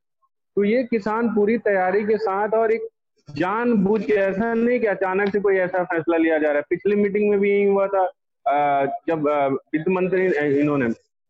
[0.57, 2.89] तो ये किसान पूरी तैयारी के साथ और एक
[3.29, 6.65] जान बूझ के ऐसा नहीं कि अचानक से कोई ऐसा फैसला लिया जा रहा है।
[6.71, 8.11] पिछली मीटिंग में भी यही हुआ था।
[9.09, 9.29] जब
[9.75, 10.27] वित्त मंत्री
[10.61, 10.89] इन्होंने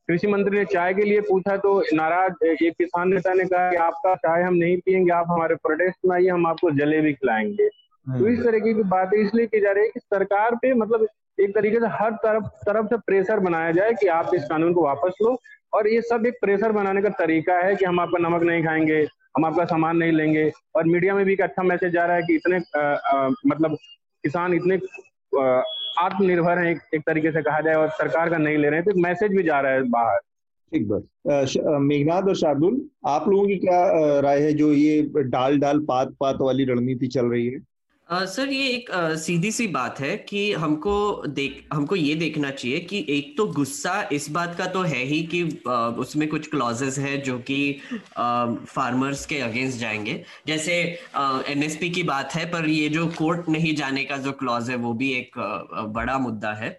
[0.09, 3.77] कृषि मंत्री ने चाय के लिए पूछा तो नाराज़ एक किसान नेता ने कहा कि
[3.77, 7.69] आपका चाय हम नहीं पियेंगे आप हमारे प्रोटेस्ट में आइए हम आपको जलेबी खिलाएँगे।
[8.19, 11.07] तो इस तरीके की बातें इसलिए की जा रही है कि सरकार पे मतलब
[11.41, 14.83] एक तरीके से हर तरफ़ तरफ़ से प्रेशर बनाया जाए कि आप इस कानून को
[14.83, 15.41] वापस लो
[15.73, 19.07] और ये सब एक प्रेशर बनाने का तरीका है कि हम आपका नमक नहीं खाएँगे
[19.37, 22.23] हम आपका सामान नहीं लेंगे और मीडिया में भी एक अच्छा मैसेज जा रहा है
[22.23, 23.77] कि इतने आ, आ, मतलब
[24.25, 24.77] किसान इतने
[25.35, 28.85] आत्मनिर्भर हैं एक, एक तरीके से कहा जाए और सरकार का नहीं ले रहे हैं
[28.85, 30.19] तो एक मैसेज भी जा रहा है बाहर।
[30.73, 31.03] ठीक बात।
[31.81, 36.37] मेघनाथ और शार्दुल आप लोगों की क्या राय है जो ये डाल डाल पात पात
[36.41, 37.59] वाली रणनीति चल रही है?
[38.11, 42.79] सर ये एक आ, सीधी सी बात है कि हमको देख हमको ये देखना चाहिए
[42.81, 46.99] कि एक तो गुस्सा इस बात का तो है ही कि आ, उसमें कुछ क्लॉजेस
[46.99, 47.73] है जो कि
[48.19, 50.75] फार्मर्स के अगेंस्ट जाएँगे। जैसे
[51.49, 54.93] एनएसपी की बात है पर ये जो कोर्ट नहीं जाने का जो क्लॉज है वो
[54.93, 55.39] भी एक
[55.95, 56.71] बड़ा मुद्दा है।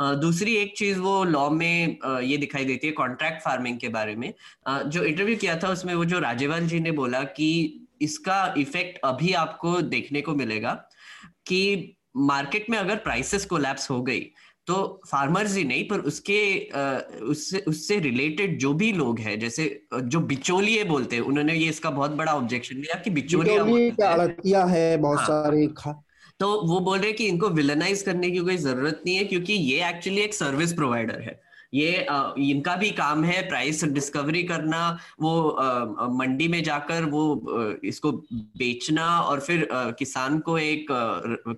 [0.00, 4.32] दूसरी एक चीज़ वो लॉ में ये दिखाई देती है कॉन्ट्रैक्ट फ़ार्मिंग के बारे में।
[4.68, 9.32] जो इंटरव्यू किया था उसमें वो जो राजेवाल जी ने बोला कि इसका इफ़ेक्ट अभी
[9.32, 10.72] आपको देखने को मिलेगा
[11.46, 14.20] कि मार्केट में अगर प्राइसेस कोलैप्स हो गई
[14.66, 16.58] तो फार्मर्स ही नहीं पर उसके
[17.20, 21.90] उससे उससे रिलेटेड जो भी लोग हैं जैसे जो बिचौलिए बोलते हैं उन्होंने ये इसका
[21.90, 23.62] बहुत बड़ा ऑब्जेक्शन लिया कि बिचौलिया
[24.64, 25.66] है। बहुत हाँ, सारे
[26.40, 29.52] तो वो बोल रहे हैं कि इनको विलनाइज करने की कोई ज़रूरत नहीं है क्योंकि
[29.52, 31.40] ये एक्चुअली एक सर्विस प्रोवाइडर है।
[31.76, 34.80] ये आ, इनका भी काम है प्राइस डिस्कवरी करना
[35.20, 38.12] वो आ, मंडी में जाकर वो आ, इसको
[38.58, 40.86] बेचना और फिर आ, किसान को एक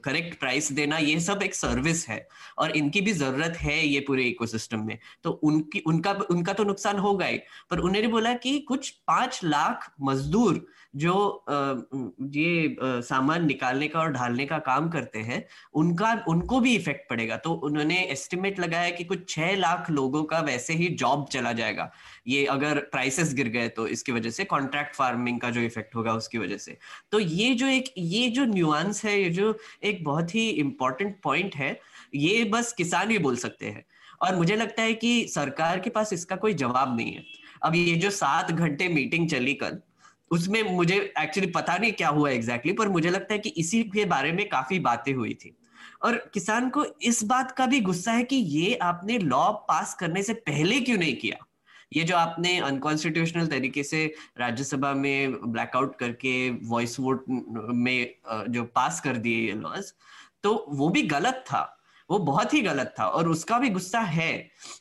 [0.04, 2.26] करेक्ट प्राइस देना ये सब एक सर्विस है
[2.58, 6.98] और इनकी भी ज़रूरत है ये पूरे इकोसिस्टम में। तो उनकी उनका उनका तो नुकसान
[6.98, 7.38] होगा ही
[7.70, 10.66] पर उन्होंने बोला कि कुछ पाँच लाख मजदूर
[10.98, 11.44] जो
[12.34, 17.36] ये सामान निकालने का और ढालने का काम करते हैं, उनका, उनको भी इफ़ेक्ट पड़ेगा।
[17.36, 21.90] तो उन्होंने एस्टिमेट लगाया कि कुछ छह लाख लोगों का वैसे ही जॉब चला जाएगा।
[22.28, 26.12] ये अगर प्राइसेस गिर गए तो इसकी वजह से कॉन्ट्रैक्ट फ़ार्मिंग का जो इफ़ेक्ट होगा
[26.14, 26.76] उसकी वजह से।
[27.12, 31.54] तो ये जो एक, ये जो न्यूआंस है, ये जो एक बहुत ही इंपॉर्टेंट पॉइंट
[31.56, 31.78] है,
[32.14, 33.84] ये बस किसान ही बोल सकते हैं।
[34.22, 37.24] और मुझे लगता है कि सरकार के पास इसका कोई जवाब नहीं है।
[37.64, 39.78] अब ये जो सात घंटे मीटिंग चली कल
[40.30, 43.82] उसमें मुझे एक्चुअली पता नहीं क्या हुआ एग्जैक्टली exactly, पर मुझे लगता है कि इसी
[43.84, 45.56] के बारे में काफ़ी बातें हुई थी।
[46.02, 50.22] और किसान को इस बात का भी गुस्सा है कि ये आपने लॉ पास करने
[50.22, 51.36] से पहले क्यों नहीं किया?
[51.92, 54.04] ये जो आपने अनकॉन्स्टिट्यूशनल तरीके से
[54.38, 58.14] राज्यसभा में ब्लैकआउट करके वॉइस वोट में
[58.48, 59.92] जो पास कर दिए ये लॉज
[60.42, 61.62] तो वो भी गलत था।
[62.10, 64.32] वो बहुत ही गलत था और उसका भी गुस्सा है।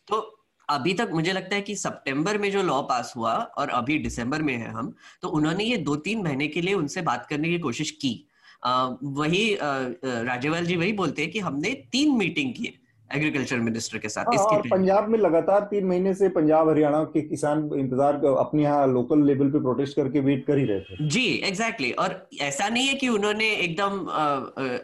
[0.08, 0.37] तो
[0.70, 4.42] अभी तक मुझे लगता है कि सितंबर में जो लॉ पास हुआ और अभी दिसंबर
[4.42, 7.60] में है हम तो उन्होंने ये दो तीन महीने के लिए उनसे बात करने की
[7.60, 8.28] कोशिश की।
[8.64, 12.74] आ, वही राजेवाल जी वही बोलते हैं कि हमने तीन मीटिंग की।
[13.10, 17.22] एग्रीकल्चर मिनिस्टर के साथ हाँ, इसके पंजाब में लगातार तीन महीने से पंजाब हरियाणा के
[17.24, 21.26] किसान इंतज़ार अपने यहाँ लोकल लेवल पे प्रोटेस्ट करके वेट कर ही रहे थे जी
[21.44, 22.00] एग्जैक्टली exactly.
[22.00, 24.00] और ऐसा नहीं है कि उन्होंने एकदम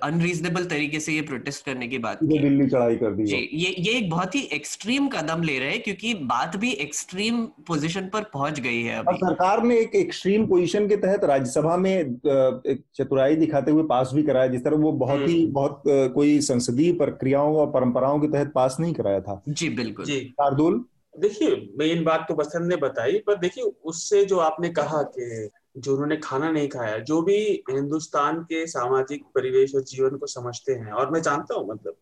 [0.03, 3.73] अनरीजनेबल तरीके से ये प्रोटेस्ट करने की बात की दिल्ली चढ़ाई कर दी जी ये
[3.79, 8.29] ये एक बहुत ही एक्सट्रीम कदम ले रहे हैं क्योंकि बात भी एक्सट्रीम पोजिशन पर
[8.33, 13.35] पहुँच गई है अभी। सरकार ने एक एक्सट्रीम पोजिशन के तहत राज्यसभा में एक चतुराई
[13.35, 15.83] दिखाते हुए पास भी कराया जिस तरह वो बहुत ही हम्म। बहुत
[16.13, 20.19] कोई संसदीय प्रक्रियाओं और परंपराओं योजनाओं के तहत पास नहीं कराया था। जी बिल्कुल। जी।
[20.31, 20.83] शार्दुल?
[21.19, 25.93] देखिए मेन बात तो बसंत ने बताई पर देखिए उससे जो आपने कहा कि जो
[25.93, 30.91] उन्होंने खाना नहीं खाया जो भी हिंदुस्तान के सामाजिक परिवेश और जीवन को समझते हैं
[30.91, 31.95] और मैं जानता हूँ मतलब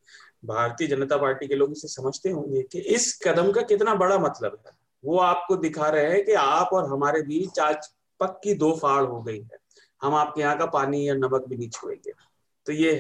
[0.46, 4.58] भारतीय जनता पार्टी के लोग इसे समझते होंगे कि इस कदम का कितना बड़ा मतलब
[4.68, 4.72] है।
[5.04, 7.88] वो आपको दिखा रहे हैं कि आप और हमारे बीच आज
[8.20, 9.60] पक्की दो फाड़ हो गई है।
[10.02, 12.12] हम आपके यहाँ का पानी या नमक भी नहीं छुएँगे
[12.66, 12.92] तो ये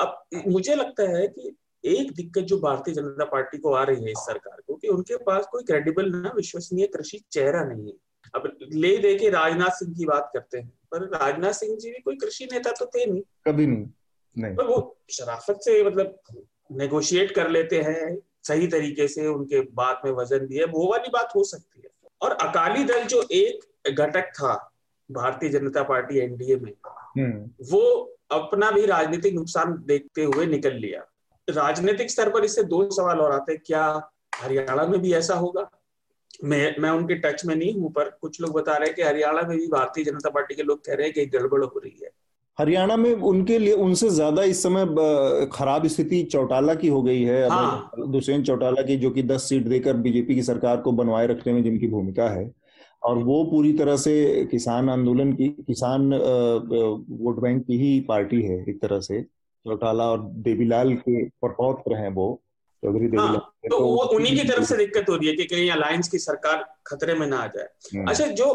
[0.00, 1.54] अब मुझे लगता है कि
[1.86, 5.16] एक दिक्कत जो भारतीय जनता पार्टी को आ रही है इस सरकार को कि उनके
[5.24, 7.96] पास कोई क्रेडिबल ना विश्वसनीय कृषि चेहरा नहीं है।
[8.34, 12.00] अब ले दे के राजनाथ सिंह की बात करते हैं पर राजनाथ सिंह जी भी
[12.02, 13.86] कोई कृषि नेता तो थे नहीं। कभी नहीं
[14.36, 16.18] नहीं। पर वो शराफत से मतलब
[16.72, 21.32] नेगोशिएट कर लेते हैं सही तरीके से उनके बात में वज़न दिए वो वाली बात
[21.36, 21.90] हो सकती है।
[22.22, 24.54] और अकाली दल जो एक घटक था
[25.10, 26.72] भारतीय जनता पार्टी एनडीए में
[27.18, 27.80] हम्म। वो
[28.30, 31.04] अपना भी राजनीतिक नुकसान देखते हुए निकल लिया।
[31.48, 33.84] राजनीतिक स्तर पर इससे दो सवाल और आते हैं क्या
[34.34, 35.68] हरियाणा में भी ऐसा होगा?
[36.44, 39.42] मैं मैं उनके टच में नहीं हूँ पर कुछ लोग बता रहे हैं कि हरियाणा
[39.42, 42.10] में भी भारतीय जनता पार्टी के लोग कह रहे हैं कि गड़बड़ हो रही है।
[42.58, 44.84] हरियाणा में उनके लिए उनसे ज़्यादा इस समय
[45.52, 49.66] खराब स्थिति चौटाला की हो गई है। हाँ। दुष्यंत चौटाला की जो कि दस सीट
[49.68, 52.50] देकर बीजेपी की सरकार को बनवाए रखने में जिनकी भूमिका है
[53.02, 58.58] और वो पूरी तरह से किसान आंदोलन की किसान वोट बैंक की ही पार्टी है
[58.68, 59.24] एक तरह से।
[59.66, 62.26] चौटाला और देवीलाल के प्रपौत्र हैं वो
[62.82, 65.44] चौधरी देवीलाल हाँ, तो, तो वो उन्हीं की तरफ़ से दिक्कत हो रही है कि
[65.44, 68.48] कहीं अलायंस की सरकार खतरे में ना आ जाए हम्म। अच्छा जो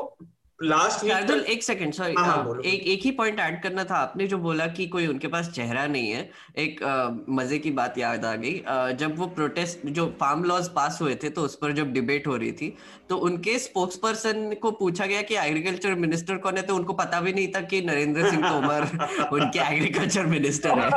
[0.61, 4.27] लास्ट शार्दुल एक सेकंड सॉरी हाँ, हाँ, एक एक ही पॉइंट ऐड करना था। आपने
[4.27, 8.25] जो बोला कि कोई उनके पास चेहरा नहीं है एक आ, मज़े की बात याद
[8.25, 11.71] आ गई। आ, जब वो प्रोटेस्ट जो फार्म लॉज पास हुए थे तो उस पर
[11.71, 12.73] जब डिबेट हो रही थी
[13.09, 17.21] तो उनके स्पोक्स पर्सन को पूछा गया कि एग्रीकल्चर मिनिस्टर कौन है तो उनको पता
[17.21, 18.87] भी नहीं था कि नरेंद्र सिंह तोमर
[19.33, 20.89] उनके एग्रीकल्चर मिनिस्टर है।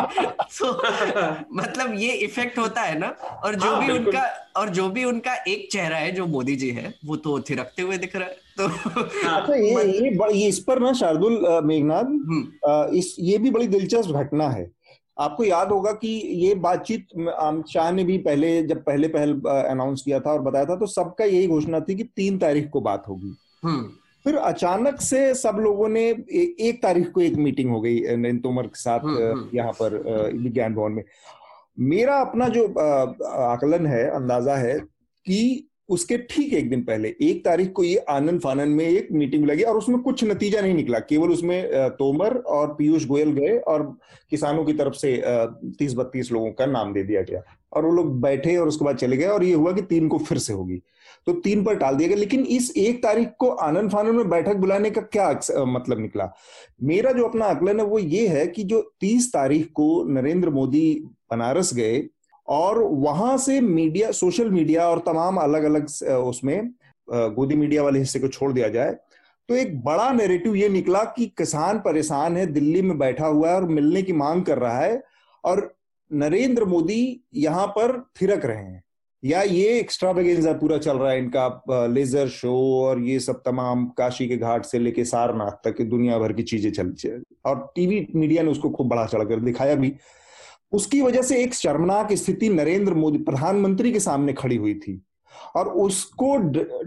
[0.60, 0.72] तो
[1.54, 3.08] मतलब ये इफ़ेक्ट होता है ना?
[3.44, 4.22] और जो हाँ, भी उनका
[4.56, 7.98] और जो भी उनका एक चेहरा है जो मोदी जी है वो तो थिरकते हुए
[7.98, 13.14] दिख रहा है। तो अच्छा ये ये ये इस पर ना शार्दुल मेघनाथ हम्म। इस
[13.20, 14.70] ये भी बड़ी दिलचस्प घटना है।
[15.16, 20.02] आपको याद होगा कि ये बातचीत अमित शाह ने भी पहले जब पहले पहल अनाउंस
[20.02, 23.04] किया था और बताया था तो सबका यही घोषणा थी कि तीन तारीख को बात
[23.08, 23.82] होगी। हम्म।
[24.24, 28.42] फिर अचानक से सब लोगों ने ए, एक तारीख को एक मीटिंग हो गई नरेंद्र
[28.42, 29.96] तोमर के साथ हम्म, यहाँ पर
[30.34, 31.04] विज्ञान भवन में।
[31.90, 32.64] मेरा अपना जो
[33.42, 34.78] आकलन है अंदाज़ा है
[35.26, 39.44] कि उसके ठीक एक दिन पहले, एक तारीख को ये आनंद फानन में एक मीटिंग
[39.46, 43.82] लगी और उसमें कुछ नतीजा नहीं निकला। केवल उसमें तोमर और पीयूष गोयल गए और
[44.30, 45.20] किसानों की तरफ़ से
[45.78, 47.42] तीस बत्तीस लोगों का नाम दे दिया गया।
[47.72, 50.18] और वो लोग बैठे और उसके बाद चले गए और ये हुआ कि तीन को
[50.18, 50.80] फिर से होगी।
[51.26, 54.56] तो तीन पर टाल दिया गया, लेकिन इस एक तारीख को आनंद फानन में बैठक
[54.56, 55.30] बुलाने का क्या
[55.66, 56.30] मतलब निकला?
[56.82, 60.94] मेरा जो अपना आकलन है वो ये है कि जो तीस तारीख को नरेंद्र मोदी
[61.30, 61.96] बनारस गए
[62.48, 65.86] और वहाँ से मीडिया, सोशल मीडिया और तमाम अलग अलग
[66.18, 66.70] उसमें
[67.08, 68.92] गोदी मीडिया वाले हिस्से को छोड़ दिया जाए
[69.48, 73.54] तो एक बड़ा नेरेटिव ये निकला कि किसान परेशान है, दिल्ली में बैठा हुआ है
[73.56, 75.02] और मिलने की मांग कर रहा है
[75.44, 75.72] और
[76.10, 78.82] नरेंद्र मोदी यहाँ पर थिरक रहे हैं।
[79.22, 83.86] या ये एक्स्ट्रा बेगेंजा पूरा चल रहा है इनका लेजर शो और ये सब तमाम
[83.98, 88.42] काशी के घाट से लेके सारनाथ तक दुनिया भर की चीज़ें चल और टीवी मीडिया
[88.42, 89.92] ने उसको खूब बड़ा चढ़कर दिखाया भी।
[90.74, 95.00] उसकी वजह से एक शर्मनाक स्थिति नरेंद्र मोदी, प्रधानमंत्री के सामने खड़ी हुई थी।
[95.56, 96.36] और उसको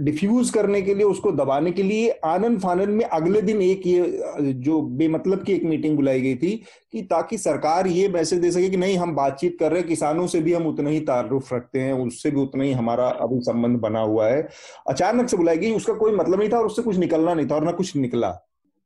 [0.04, 4.54] डिफ्यूज करने के लिए, उसको दबाने के लिए आनंद फानंद में अगले दिन एक ये,
[4.54, 6.52] जो बेमतलब की एक मीटिंग बुलाई गई थी
[6.92, 10.28] कि ताकि सरकार ये मैसेज दे सके कि नहीं, हम बातचीत कर रहे हैं, किसानों
[10.28, 13.80] से भी हम उतना ही तारुफ रखते हैं, उससे भी उतना ही हमारा अभी संबंध
[13.80, 14.48] बना हुआ है।
[14.90, 17.56] अचानक से बुलाई गई, उसका कोई मतलब नहीं था और उससे कुछ निकलना नहीं था
[17.56, 18.32] और ना कुछ निकला।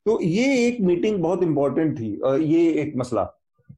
[0.06, 3.24] तो ये एक मीटिंग बहुत इंपॉर्टेंट थी ये एक मसला।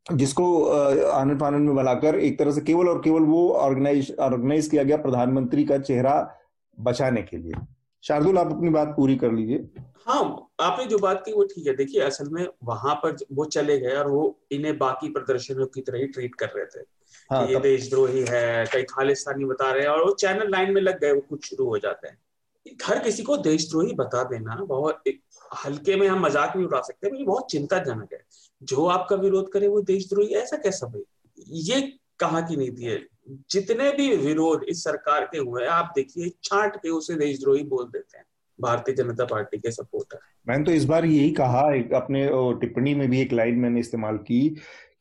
[0.06, 4.84] जिसको आनंद फानंद में बुलाकर एक तरह से केवल और केवल वो ऑर्गेनाइज ऑर्गेनाइज किया
[4.84, 6.16] गया प्रधानमंत्री का चेहरा
[6.78, 7.54] बचाने के लिए।
[8.04, 9.68] शार्दुल आप अपनी बात पूरी कर लीजिए।
[10.08, 10.24] हाँ
[10.62, 13.96] आपने जो बात की वो ठीक है। देखिए असल में वहाँ पर वो चले गए
[13.96, 16.86] और वो इन्हें बाकी प्रदर्शनों की तरह ही ट्रीट कर रहे थे।
[17.32, 21.00] हाँ, ये देशद्रोही है कई खालिस्तानी बता रहे हैं और वो चैनल लाइन में लग
[21.00, 22.18] गए वो कुछ शुरू हो जाते हैं।
[22.86, 25.04] हर किसी को देशद्रोही बता देना बहुत
[25.66, 28.20] हल्के में हम मज़ाक नहीं उड़ा सकते लेकिन बहुत चिंताजनक है।
[28.62, 31.04] जो आपका विरोध करे वो देशद्रोही ऐसा कैसा भाई?
[31.64, 31.82] ये
[32.20, 33.00] कहा की नीति है?
[33.52, 38.18] जितने भी विरोध इस सरकार के हुए आप देखिए, छाट के उसे देशद्रोही बोल देते
[38.18, 38.26] हैं।
[38.60, 42.28] भारतीय जनता पार्टी के सपोर्टर मैंने तो इस बार यही कहा, एक अपने
[42.62, 44.48] टिप्पणी में भी एक लाइन मैंने इस्तेमाल की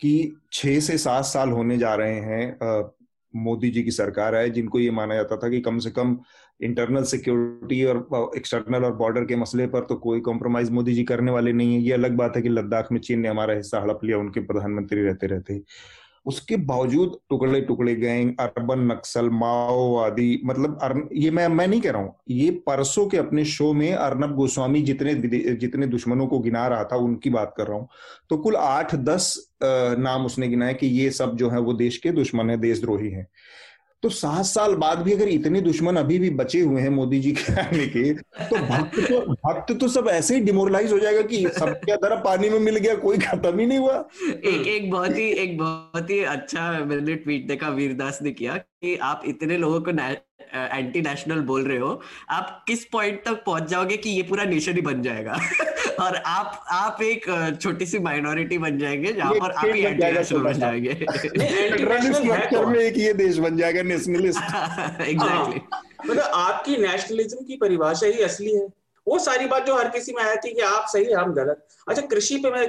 [0.00, 2.90] कि छह से सात साल होने जा रहे हैं
[3.34, 6.18] मोदी जी की सरकार है, जिनको ये माना जाता था कि कम से कम
[6.60, 11.32] इंटरनल सिक्योरिटी और एक्सटर्नल और बॉर्डर के मसले पर तो कोई कॉम्प्रोमाइज मोदी जी करने
[11.32, 14.00] वाले नहीं है। ये अलग बात है कि लद्दाख में चीन ने हमारा हिस्सा हड़प
[14.04, 15.60] लिया, उनके प्रधानमंत्री रहते रहते।
[16.26, 22.02] उसके बावजूद टुकड़े टुकड़े गैंग, अर्बन नक्सल माओवादी मतलब ये मैं मैं नहीं कह रहा
[22.02, 26.84] हूँ। ये परसों के अपने शो में अर्नब गोस्वामी जितने जितने दुश्मनों को गिना रहा
[26.84, 27.88] था, उनकी बात कर रहा हूँ।
[28.30, 32.10] तो कुल आठ, दस नाम उसने गिनाए कि ये सब जो है वो देश के
[32.12, 33.26] दुश्मन है, देशद्रोही हैं।
[34.02, 37.32] तो सात साल बाद भी अगर इतने दुश्मन अभी भी बचे हुए हैं मोदी जी
[37.32, 41.46] के आने के तो भक्त तो भक्त तो सब ऐसे ही डिमोरलाइज हो जाएगा कि
[41.58, 45.16] सब क्या तरह पानी में मिल गया, कोई खत्म ही नहीं हुआ। एक एक बहुत
[45.16, 49.80] ही, एक बहुत ही अच्छा मैंने ट्वीट देखा, वीरदास ने किया कि आप इतने लोगों
[49.80, 49.90] को
[50.54, 54.72] एंटी नेशनल बोल रहे हो आप किस पॉइंट तक पहुँच जाओगे कि ये पूरा नेशन
[54.72, 55.32] ही बन जाएगा?
[56.00, 57.26] और आप आप एक
[57.62, 60.90] छोटी सी माइनॉरिटी बन जाएँगे जहाँ पर आप ही एंटी नेशनल बन जाएँगे।
[62.86, 64.42] एक ये देश बन जाएगा नेशनलिस्ट
[65.00, 65.60] एग्जैक्टली
[66.10, 68.66] मतलब आपकी नेशनलिज्म की परिभाषा ही असली है।
[69.06, 72.02] वो सारी बात जो हर किसी में आया थी कि आप सही हम गलत। अच्छा
[72.02, 72.66] कृषि पे मैं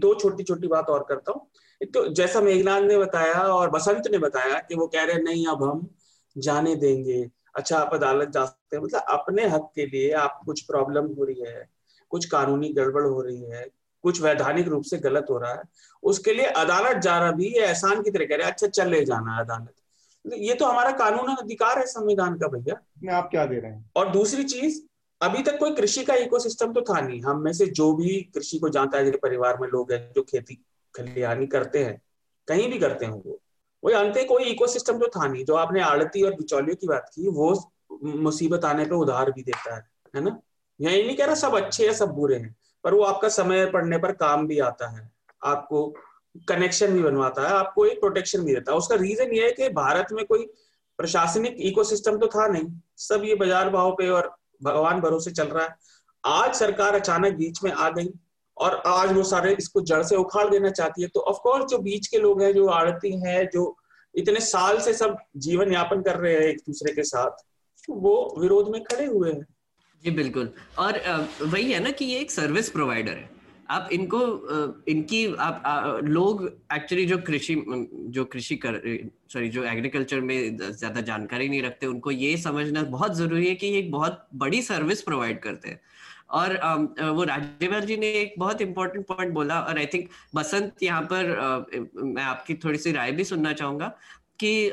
[0.00, 4.18] दो छोटी छोटी बात और करता हूँ। तो जैसा मेघनाथ ने बताया और बसंत ने
[4.18, 5.88] बताया कि वो कह रहे हैं नहीं अब हम
[6.36, 10.60] जाने देंगे। अच्छा आप अदालत जा सकते हैं। मतलब अपने हक के लिए आप कुछ
[10.60, 11.68] प्रॉब्लम हो रही है
[12.10, 13.66] कुछ कानूनी गड़बड़ हो रही है
[14.04, 15.62] कुछ वैधानिक रूप से गलत हो रहा है
[16.02, 19.38] उसके लिए अदालत जाना भी ये एहसान की तरह कह रहे हैं अच्छा चले जाना
[19.38, 23.90] अदालत। ये तो हमारा कानून अधिकार है संविधान का भैया। आप क्या दे रहे हैं?
[23.96, 24.80] और दूसरी चीज़
[25.20, 28.58] अभी तक कोई कृषि का इकोसिस्टम तो था नहीं। हम में से जो भी कृषि
[28.58, 32.00] को जानता है परिवार में लोग हैं जो खेती खलिहानी करते हैं,
[32.48, 33.38] कहीं भी करते हैं वो।
[33.82, 37.28] वो जानते कोई इकोसिस्टम तो था नहीं, जो आपने आड़ती और बिचौलियों की बात की,
[37.28, 37.72] वो
[38.20, 39.82] मुसीबत आने पर उधार भी देता है
[40.14, 40.38] है ना?
[40.80, 43.98] यही नहीं कह रहा सब अच्छे या सब बुरे हैं, पर वो आपका समय पड़ने
[43.98, 45.10] पर काम भी आता है,
[45.42, 45.86] आपको
[46.48, 49.68] कनेक्शन भी बनवाता है, आपको एक प्रोटेक्शन भी देता है। उसका रीजन ये है कि
[49.74, 50.46] भारत में कोई
[50.98, 55.64] प्रशासनिक इकोसिस्टम तो था नहीं, सब ये बाज़ार भाव पे और भगवान भरोसे चल रहा
[55.64, 55.76] है।
[56.24, 58.08] आज सरकार अचानक बीच में आ गई
[58.60, 62.06] और आज वो सारे इसको जड़ से उखाड़ देना चाहती है। तो ऑफकोर्स जो बीच
[62.06, 63.64] के लोग हैं जो आड़ती हैं जो
[64.14, 67.44] इतने साल से सब जीवन यापन कर रहे हैं एक दूसरे के साथ
[67.88, 69.46] वो विरोध में खड़े हुए हैं।
[70.04, 71.00] जी बिल्कुल। और
[71.42, 73.28] वही है ना कि ये एक सर्विस प्रोवाइडर है।
[73.70, 74.18] आप इनको
[74.88, 76.44] इनकी आप आ, लोग
[76.74, 77.54] एक्चुअली जो कृषि
[78.08, 78.80] जो कृषि कर
[79.32, 83.66] सॉरी जो एग्रीकल्चर में ज़्यादा जानकारी नहीं रखते उनको ये समझना बहुत ज़रूरी है कि
[83.66, 85.80] ये एक बहुत बड़ी सर्विस प्रोवाइड करते हैं।
[86.32, 86.56] और
[87.10, 91.26] वो राजेवर जी ने एक बहुत इंपॉर्टेंट पॉइंट बोला और आई थिंक बसंत यहाँ पर
[92.04, 93.92] मैं आपकी थोड़ी सी राय भी सुनना चाहूँगा
[94.38, 94.66] कि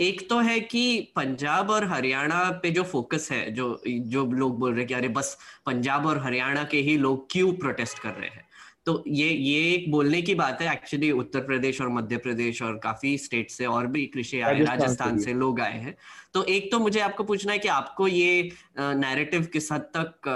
[0.00, 4.70] एक तो है कि पंजाब और हरियाणा पे जो फोकस है, जो जो लोग बोल
[4.70, 8.28] रहे हैं कि अरे बस पंजाब और हरियाणा के ही लोग क्यों प्रोटेस्ट कर रहे
[8.28, 8.47] हैं?
[8.88, 12.78] तो ये ये एक बोलने की बात है एक्चुअली उत्तर प्रदेश और मध्य प्रदेश और
[12.78, 15.96] काफ़ी स्टेट से और भी कृषि आए राजस्थान से लोग आए हैं।
[16.34, 20.28] तो एक तो मुझे आपको पूछना है कि आपको ये नैरेटिव किस हद तक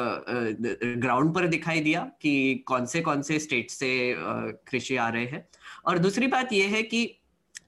[0.99, 5.49] ग्राउंड पर दिखाई दिया कि कौन से कौन से स्टेट से कृषि आ रहे हैं?
[5.87, 7.22] और दूसरी बात यह है कि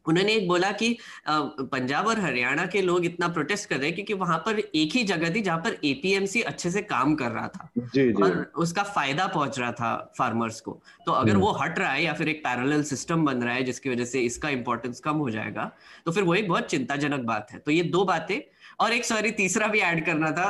[0.06, 0.96] उन्होंने एक बोला कि
[1.28, 5.02] पंजाब और हरियाणा के लोग इतना प्रोटेस्ट कर रहे हैं क्योंकि वहाँ पर एक ही
[5.04, 8.22] जगह थी जहाँ पर एपीएमसी अच्छे से काम कर रहा था जी, जी.
[8.22, 12.02] और उसका फ़ायदा पहुँच रहा था फार्मर्स को तो अगर हम्म। वो हट रहा है
[12.04, 15.30] या फिर एक पैरेलल सिस्टम बन रहा है जिसकी वजह से इसका इंपॉर्टेंस कम हो
[15.30, 15.70] जाएगा
[16.06, 18.40] तो फिर वो एक बहुत चिंताजनक बात है तो ये दो बातें
[18.80, 20.46] और एक सॉरी तीसरा भी ऐड करना था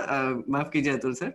[0.48, 1.32] माफ़ कीजिए अतुल सर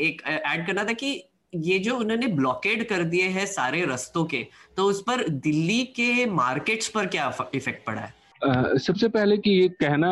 [0.00, 1.12] एक ऐड करना था कि
[1.54, 6.26] ये जो उन्होंने ब्लॉकेड कर दिए हैं सारे रस्तों के तो उस पर दिल्ली के
[6.26, 8.14] मार्केट्स पर क्या इफ़ेक्ट पड़ा है?
[8.42, 10.08] Uh, सबसे पहले कि ये कहना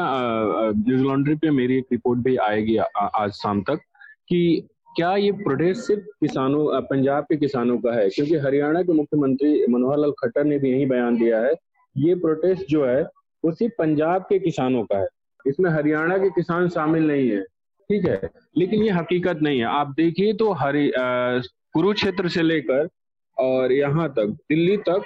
[0.76, 3.80] न्यूज़ लॉन्ड्री पे मेरी एक रिपोर्ट भी आएगी आ, आज शाम तक
[4.28, 8.08] कि क्या ये प्रोटेस्ट सिर्फ़ किसानों पंजाब के किसानों का है?
[8.10, 11.54] क्योंकि हरियाणा के मुख्यमंत्री मनोहर लाल खट्टर ने भी यही बयान दिया है
[11.96, 13.02] ये प्रोटेस्ट जो है
[13.44, 15.06] वो सिर्फ़ पंजाब के किसानों का है।
[15.46, 17.44] इसमें हरियाणा के किसान शामिल नहीं है।
[17.90, 18.30] ठीक है?
[18.58, 22.88] लेकिन ये हकीकत नहीं है। आप देखिए तो हरि कुरुक्षेत्र से लेकर
[23.36, 25.02] और यहाँ तक, दिल्ली तक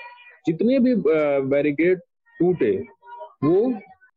[0.47, 0.95] जितने भी
[1.49, 1.99] बैरिकेड
[2.41, 2.73] टूटे,
[3.45, 3.73] वो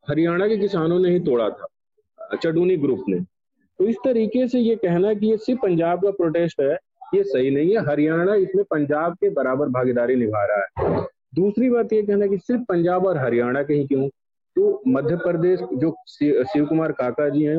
[0.07, 4.75] हरियाणा के किसानों ने ही तोड़ा था चडूनी ग्रुप ने। तो इस तरीके से ये
[4.75, 6.73] कहना कि ये सिर्फ़ पंजाब का प्रोटेस्ट है,
[7.15, 11.93] ये सही नहीं है। हरियाणा इसमें पंजाब के बराबर भागीदारी निभा रहा है। दूसरी बात
[11.93, 14.07] ये कहना कि सिर्फ़ पंजाब और हरियाणा के ही क्यों?
[14.07, 17.55] तो मध्य प्रदेश जो शिव कुमार काका जी हैं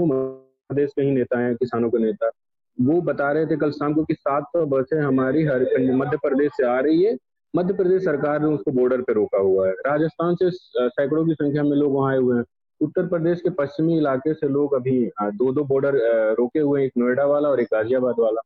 [0.68, 2.31] प्रदेश के ही नेता हैं, किसानों के नेता।
[2.78, 5.64] वो बता रहे थे कल शाम को कि सात सौ बसें हमारी हर
[5.96, 7.16] मध्य प्रदेश से आ रही है।
[7.54, 11.62] मध्य प्रदेश सरकार ने उसको बॉर्डर पे रोका हुआ है। राजस्थान से सैकड़ों की संख्या
[11.62, 12.44] में लोग वहाँ आए हुए हैं।
[12.81, 15.96] उत्तर प्रदेश के पश्चिमी इलाके से लोग अभी दो दो बॉर्डर
[16.38, 18.40] रोके हुए हैं। एक नोएडा वाला और एक गाजियाबाद वाला।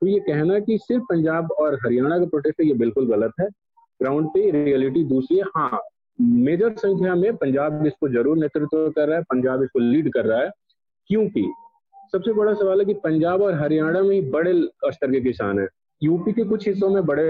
[0.00, 3.46] तो ये कहना कि सिर्फ़ पंजाब और हरियाणा का प्रोटेस्ट है, ये बिल्कुल गलत है।
[4.00, 5.80] ग्राउंड पे रियलिटी दूसरी है। हाँ
[6.18, 10.40] मेजर संख्या में पंजाब इसको ज़रूर नेतृत्व कर रहा है, पंजाब इसको लीड कर रहा
[10.40, 10.50] है।
[11.10, 11.50] क्योंकि
[12.12, 14.52] सबसे बड़ा सवाल है कि पंजाब और हरियाणा में ही बड़े
[14.86, 15.68] स्तर के किसान हैं।
[16.02, 17.26] यूपी के कुछ हिस्सों में बड़े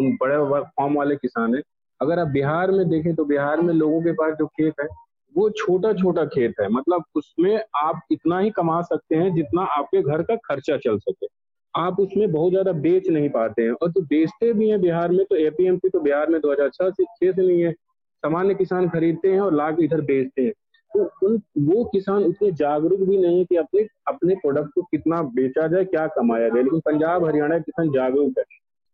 [0.00, 0.36] बड़े
[0.76, 1.62] फॉर्म वाले किसान हैं।
[2.00, 4.86] अगर आप बिहार में देखें तो बिहार में लोगों के पास जो खेत है,
[5.34, 10.02] वो छोटा छोटा खेत है। मतलब उसमें आप इतना ही कमा सकते हैं जितना आपके
[10.02, 11.26] घर का खर्चा चल सके।
[11.74, 15.10] आप उसमें बहुत ज़्यादा बेच नहीं पाते हैं। और जो तो बेचते भी हैं बिहार
[15.10, 19.32] में तो एपीएमसी तो बिहार में 2006 से छह से नहीं है। सामान्य किसान खरीदते
[19.32, 20.52] हैं और लाख इधर बेचते हैं।
[20.94, 25.22] तो उन वो किसान उतने जागरूक भी नहीं है कि अपने अपने प्रोडक्ट को कितना
[25.34, 28.44] बेचा जाए क्या कमाया जाए। लेकिन पंजाब हरियाणा किसान जागरूक है।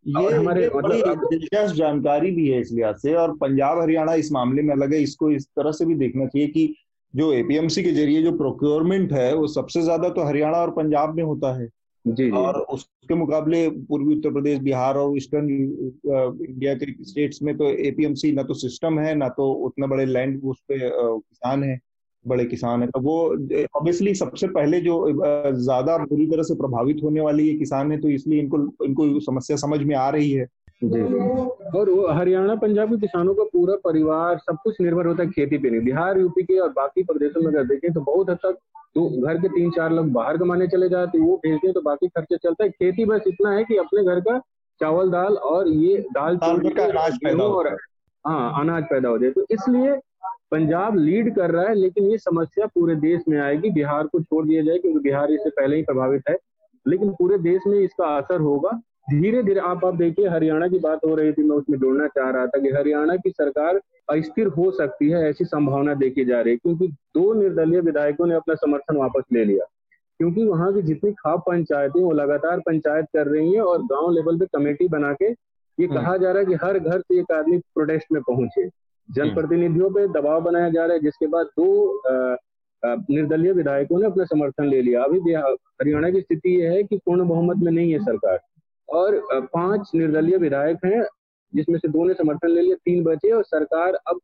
[0.06, 4.62] ये हमारे मतलब दिलचस्प जानकारी भी है इस लिहाज से और पंजाब हरियाणा इस मामले
[4.62, 6.74] में अलग है। इसको इस तरह से भी देखना चाहिए कि
[7.14, 11.22] जो एपीएमसी के ज़रिए जो प्रोक्योरमेंट है वो सबसे ज़्यादा तो हरियाणा और पंजाब में
[11.22, 11.66] होता है।
[12.04, 17.56] जी, जी। और उसके मुकाबले पूर्वी उत्तर प्रदेश बिहार और ईस्टर्न इंडिया के स्टेट्स में
[17.56, 21.78] तो एपीएमसी ना तो सिस्टम है ना तो उतने बड़े लैंड उस पे किसान है।
[22.24, 23.16] बड़े किसान है। तो वो
[23.76, 24.94] ऑब्वियसली सबसे पहले जो
[25.54, 29.56] ज़्यादा बुरी तरह से प्रभावित होने वाली ये किसान है तो इसलिए इनको इनको समस्या
[29.58, 30.46] समझ में आ रही है।
[30.84, 31.00] जी।
[31.78, 35.70] और हरियाणा पंजाब के किसानों का पूरा परिवार सब कुछ निर्भर होता है खेती पे
[35.70, 38.58] नहीं। बिहार यूपी के और बाकी प्रदेशों में अगर देखें तो बहुत हद तक
[38.94, 41.80] तो घर के तीन चार लोग बाहर कमाने चले जाते हैं वो भेजते हैं तो
[41.82, 44.38] बाकी खर्चे चलता है। खेती बस इतना है कि अपने घर का
[44.80, 47.68] चावल दाल और ये दाल दाल का अनाज पैदा और
[48.24, 49.90] हाँ अनाज पैदा हो जाए। तो इसलिए
[50.52, 54.46] पंजाब लीड कर रहा है लेकिन ये समस्या पूरे देश में आएगी बिहार को छोड़
[54.46, 56.36] दिया जाए क्योंकि बिहार इससे पहले ही प्रभावित है
[56.86, 58.70] लेकिन पूरे देश में इसका असर होगा
[59.10, 62.30] धीरे धीरे आप आप देखिए हरियाणा की बात हो रही थी मैं उसमें जोड़ना चाह
[62.30, 66.52] रहा था कि हरियाणा की सरकार अस्थिर हो सकती है ऐसी संभावना देखी जा रही
[66.52, 69.64] है क्योंकि दो निर्दलीय विधायकों ने अपना समर्थन वापस ले लिया
[70.20, 74.38] क्योंकि वहाँ की जितनी खाप पंचायतें वो लगातार पंचायत कर रही है और गाँव लेवल
[74.38, 75.30] पे कमेटी बना के
[75.78, 78.68] ये हम्म। कहा जा रहा है कि हर घर से एक आदमी प्रोटेस्ट में पहुँचे।
[79.08, 81.68] जनप्रतिनिधियों पे दबाव बनाया जा रहा है जिसके बाद दो
[83.10, 87.26] निर्दलीय विधायकों ने अपना समर्थन ले लिया। अभी हरियाणा की स्थिति यह है कि पूर्ण
[87.28, 88.38] बहुमत में नहीं है सरकार।
[88.88, 89.20] और
[89.54, 91.02] पाँच निर्दलीय विधायक हैं
[91.52, 94.20] जिसमें से दो ने समर्थन ले लिया तीन बचे और सरकार अब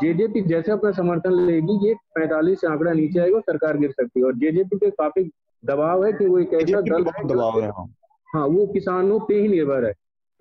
[0.00, 4.26] जेजेपी जैसे अपना समर्थन लेगी ये पैंतालीस से आंकड़ा नीचे आएगा सरकार गिर सकती है।
[4.26, 5.30] और जेजेपी पे काफ़ी
[5.62, 7.86] दबाव है कि वो एक ऐसा दल दबाव है हाँ।,
[8.28, 9.92] हाँ वो किसानों पे ही निर्भर है।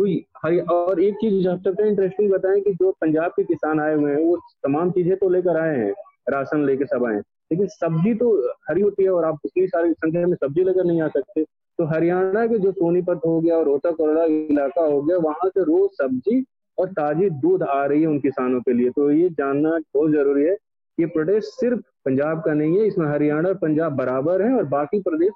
[0.04, 4.26] तो और एक चीज़ सबसे इंटरेस्टिंग बताएँ कि जो पंजाब के किसान आए हुए हैं
[4.26, 5.93] वो तमाम चीज़ें तो लेकर आए हैं
[6.30, 7.18] राशन लेके सब आए
[7.51, 8.30] लेकिन सब्ज़ी तो
[8.70, 11.86] हरी होती है और आप उतनी सारी संख्या में सब्ज़ी लेकर नहीं आ सकते। तो
[11.86, 15.89] हरियाणा के जो सोनीपत हो गया और रोहतक और इलाका हो गया वहाँ से रोज
[15.91, 16.43] सब्ज़ी
[16.78, 20.43] और ताजी दूध आ रही है उन किसानों के लिए। तो ये जानना बहुत ज़रूरी
[20.43, 20.56] है
[20.97, 24.99] ये प्रदेश सिर्फ़ पंजाब का नहीं है इसमें हरियाणा और पंजाब बराबर है और बाकी
[24.99, 25.32] प्रदेश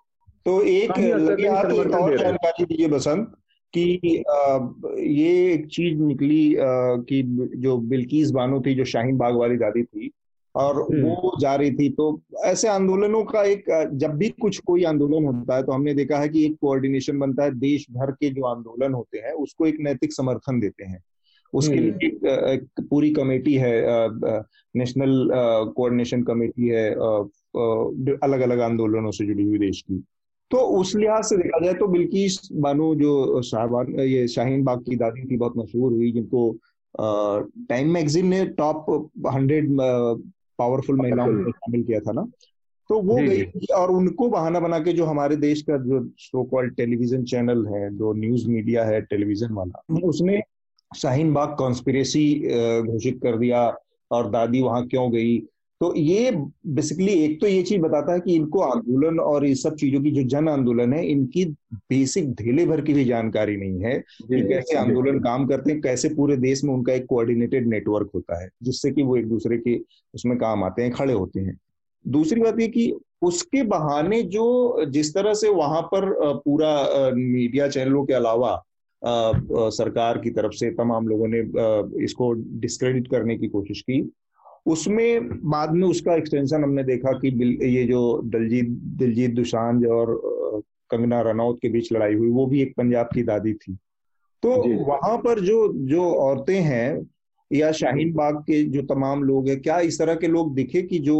[0.45, 3.35] तो एक और जानकारी दीजिए बसंत।
[3.73, 4.23] कि
[4.99, 6.55] ये एक चीज़ निकली
[7.09, 7.21] कि
[7.57, 10.11] जो बिल्किस बानो थी जो शाहीन बाग वाली दादी थी
[10.55, 12.05] और हम्म। वो जा रही थी तो
[12.45, 16.29] ऐसे आंदोलनों का एक जब भी कुछ कोई आंदोलन होता है तो हमने देखा है
[16.29, 20.13] कि एक कोऑर्डिनेशन बनता है देश भर के जो आंदोलन होते हैं उसको एक नैतिक
[20.13, 21.03] समर्थन देते हैं
[21.53, 23.73] उसके लिए हम्म। एक, एक पूरी कमेटी है
[24.75, 25.29] नेशनल
[25.75, 26.89] कोऑर्डिनेशन कमेटी है
[28.23, 30.03] अलग अलग आंदोलनों से जुड़ी हुई देश की
[30.51, 34.95] तो उस लिहाज से देखा जाए तो बिल्किस बानो जो साहबान ये शाहीन बाग की
[34.95, 36.57] दादी थी बहुत मशहूर हुई जिनको
[37.69, 39.77] टाइम मैगजीन ने टॉप हंड्रेड
[40.57, 42.21] पावरफुल महिलाओं को शामिल किया था ना?
[42.89, 43.43] तो वो गई
[43.75, 47.97] और उनको बहाना बना के जो हमारे देश का जो सो कॉल्ड टेलीविज़न चैनल है
[47.97, 50.41] जो न्यूज़ मीडिया है टेलीविज़न वाला उसने
[50.97, 52.25] शाहीन बाग कॉन्स्पिरेसी
[52.81, 53.77] घोषित कर दिया
[54.11, 55.37] और दादी वहाँ क्यों गई?
[55.81, 56.31] तो ये
[56.67, 60.11] बेसिकली एक तो ये चीज़ बताता है कि इनको आंदोलन और इस सब चीज़ों की
[60.11, 64.75] जो जन आंदोलन है इनकी बेसिक ढेले भर की भी जानकारी नहीं है कि कैसे
[64.77, 68.91] आंदोलन काम करते हैं कैसे पूरे देश में उनका एक कोऑर्डिनेटेड नेटवर्क होता है जिससे
[68.91, 69.77] कि वो एक दूसरे के
[70.13, 71.57] उसमें काम आते हैं खड़े होते हैं।
[72.05, 76.13] दूसरी बात ये कि उसके बहाने जो जिस तरह से वहाँ पर
[76.45, 78.63] पूरा मीडिया चैनलों के अलावा
[79.69, 81.39] सरकार की तरफ़ से तमाम लोगों ने
[82.03, 84.01] इसको डिस्क्रेडिट करने की कोशिश की
[84.67, 87.29] उसमें बाद में उसका एक्सटेंशन हमने देखा कि
[87.65, 90.15] ये जो दलजीत दिलजीत दुशांज और
[90.89, 93.73] कंगना रनौत के बीच लड़ाई हुई वो भी एक पंजाब की दादी थी।
[94.43, 94.49] तो
[94.85, 97.07] वहाँ पर जो जो औरतें हैं
[97.51, 100.99] या शाहीन बाग के जो तमाम लोग हैं क्या इस तरह के लोग दिखे कि
[100.99, 101.17] जो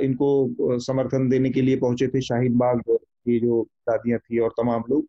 [0.00, 2.20] इनको समर्थन देने के लिए पहुँचे थे?
[2.20, 5.04] शाहीन बाग की जो दादियाँ थी और तमाम लोग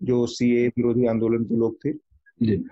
[0.00, 1.92] जो सीए विरोधी आंदोलन के लोग थे।
[2.42, 2.64] जी।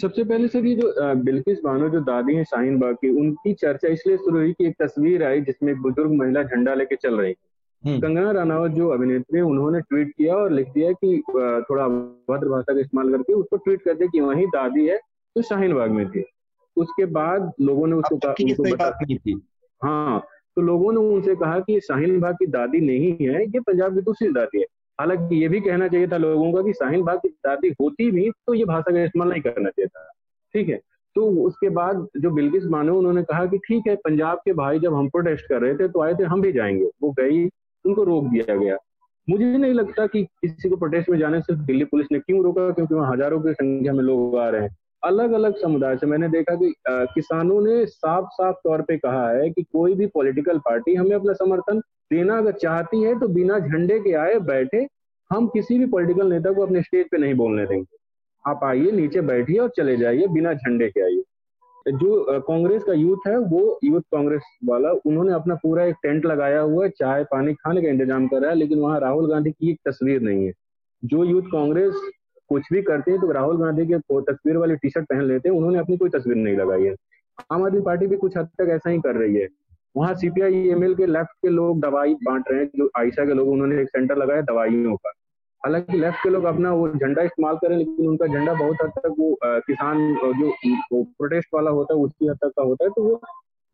[0.00, 3.88] सबसे पहले सर ये जो बिल्किस बानो जो दादी हैं शाहीन बाग की उनकी चर्चा
[3.88, 7.32] इसलिए शुरू हुई कि एक तस्वीर आई जिसमें एक बुज़ुर्ग महिला झंडा लेके चल रही
[7.32, 7.36] थी
[7.84, 11.22] हम्म। कंगना रानावत जो अभिनेत्री उन्होंने ट्वीट किया और लिख दिया कि
[11.70, 14.96] थोड़ा भद्र भाषा का इस्तेमाल करके उसको ट्वीट कर दिया कि वही दादी है
[15.36, 16.24] तो शाहीन बाग में थी।
[16.76, 18.32] उसके बाद लोगों ने उसको कहा
[19.82, 20.26] हाँ
[20.56, 24.00] तो लोगों ने उनसे कहा कि शाहीन बाग की दादी नहीं है ये पंजाब की
[24.00, 24.64] दूसरी दादी है।
[25.00, 28.30] हालाँकि ये भी कहना चाहिए था लोगों का कि साहिन बाग की शादी होती भी
[28.30, 30.10] तो ये भाषा का इस्तेमाल नहीं करना चाहिए था।
[30.54, 30.80] ठीक है?
[31.16, 34.94] तो उसके बाद जो बिल्किस मानो उन्होंने कहा कि ठीक है, पंजाब के भाई जब
[34.94, 37.44] हम प्रोटेस्ट कर रहे थे तो आए थे, हम भी जाएँगे। वो गई
[37.84, 38.76] उनको रोक दिया गया।
[39.28, 42.70] मुझे नहीं लगता कि किसी को प्रोटेस्ट में जाने से दिल्ली पुलिस ने क्यों रोका?
[42.70, 46.28] क्योंकि वहाँ हज़ारों की संख्या में लोग आ रहे हैं। अलग अलग समुदाय से मैंने
[46.28, 50.58] देखा कि आ, किसानों ने साफ़ साफ़ तौर पे कहा है कि कोई भी पॉलिटिकल
[50.58, 51.80] पार्टी हमें अपना समर्थन
[52.12, 54.86] देना अगर चाहती है तो बिना झंडे के आए बैठे
[55.30, 57.96] हम किसी भी पॉलिटिकल नेता को अपने स्टेज पे नहीं बोलने देंगे।
[58.44, 61.22] आप आइए नीचे बैठिए और चले जाइए बिना झंडे के आइए।
[61.86, 66.60] जो कांग्रेस का यूथ है वो यूथ कांग्रेस वाला उन्होंने अपना पूरा एक टेंट लगाया
[66.60, 69.70] हुआ है चाय पानी खाने का इंतज़ाम कर रहा है लेकिन वहाँ राहुल गांधी की
[69.70, 70.52] एक तस्वीर नहीं है।
[71.02, 71.94] जो यूथ कांग्रेस
[72.50, 75.56] कुछ भी करते हैं तो राहुल गांधी के तस्वीर वाली टी शर्ट पहन लेते हैं,
[75.56, 76.94] उन्होंने अपनी कोई तस्वीर नहीं लगाई है।
[77.52, 79.46] आम आदमी पार्टी भी कुछ हद तक ऐसा ही कर रही है।
[79.94, 83.48] वहाँ सीपीआई एमएल के लेफ़्ट के लोग दवाई बांट रहे हैं, जो आयशा के लोग,
[83.48, 85.12] उन्होंने एक सेंटर लगाया दवाइयों का।
[85.62, 89.14] हालाँकि लेफ़्ट के लोग अपना वो झंडा इस्तेमाल करें, लेकिन उनका झंडा बहुत हद तक
[89.18, 90.52] वो किसान जो
[91.04, 93.20] प्रोटेस्ट वाला होता है, उसकी हद तक का होता है तो वो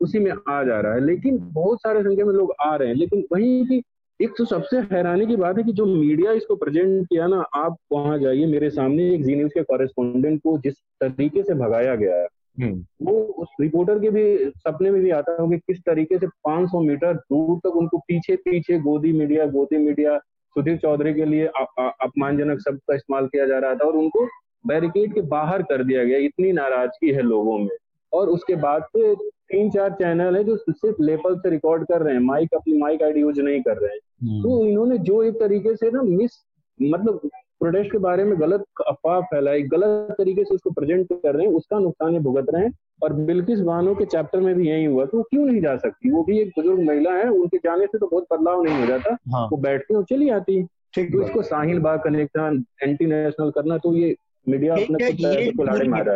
[0.01, 2.95] उसी में आ जा रहा है। लेकिन बहुत सारे संख्या में लोग आ रहे हैं,
[2.95, 3.83] लेकिन वही की
[4.21, 7.77] एक तो सबसे हैरानी की बात है कि जो मीडिया इसको प्रेजेंट किया ना आप
[7.93, 12.17] वहाँ जाइए मेरे सामने एक जी न्यूज़ के कॉरेस्पॉन्डेंट को जिस तरीके से भगाया गया
[12.17, 12.27] है
[12.61, 14.25] हम्म। वो उस रिपोर्टर के भी
[14.59, 18.37] सपने में भी आता है कि किस तरीके से 500 मीटर दूर तक उनको पीछे
[18.45, 20.17] पीछे गोदी मीडिया गोदी मीडिया
[20.57, 24.27] सुधीर चौधरी के लिए अपमानजनक शब्द का इस्तेमाल किया जा रहा था और उनको
[24.65, 27.77] बैरिकेड के बाहर कर दिया गया इतनी नाराज़गी है लोगों में
[28.15, 32.15] और उसके बाद से तीन चार चैनल है जो सिर्फ़ लेपल से रिकॉर्ड कर रहे
[32.15, 35.35] हैं माइक अपनी माइक आईडी यूज़ नहीं कर रहे हैं। हम्म। तो इन्होंने जो एक
[35.41, 36.45] तरीके से ना मिस
[36.81, 37.21] मतलब
[37.61, 41.53] प्रोडक्ट के बारे में गलत अफवाह फैलाई गलत तरीके से उसको प्रेजेंट कर रहे हैं
[41.55, 45.05] उसका नुकसान ये भुगत रहे हैं और बिल्किस बानो के चैप्टर में भी यही हुआ
[45.05, 46.11] तो क्यों नहीं जा सकती?
[46.11, 49.17] वो भी एक बुज़ुर्ग महिला है उनके जाने से तो बहुत बदलाव नहीं हो जाता।
[49.35, 50.63] हाँ। वो बैठती और चली आती
[50.95, 54.15] ठीक तो इसको Shaheen Bagh connection anti national करना तो ये
[54.49, 55.53] मीडिया अपने ये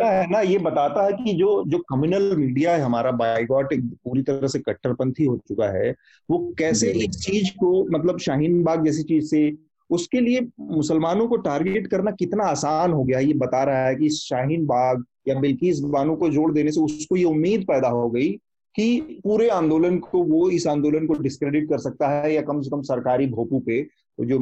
[0.05, 4.21] है। ना ये बताता है कि जो जो कम्युनल मीडिया है हमारा बाइगॉट एक पूरी
[4.21, 5.95] तरह से कट्टरपंथी हो चुका है
[6.29, 9.57] वो कैसे इस चीज़ को मतलब शाहीन बाग जैसी चीज़ से
[9.89, 13.19] उसके लिए मुसलमानों को टारगेट करना कितना आसान हो गया?
[13.19, 17.15] ये बता रहा है कि शाहीन बाग या बिल्किस बानो को जोड़ देने से उसको
[17.15, 18.29] ये उम्मीद पैदा हो गई
[18.75, 22.69] कि पूरे आंदोलन को वो इस आंदोलन को डिस्क्रेडिट कर सकता है या कम से
[22.69, 23.87] कम सरकारी भोपू पे।
[24.25, 24.37] जो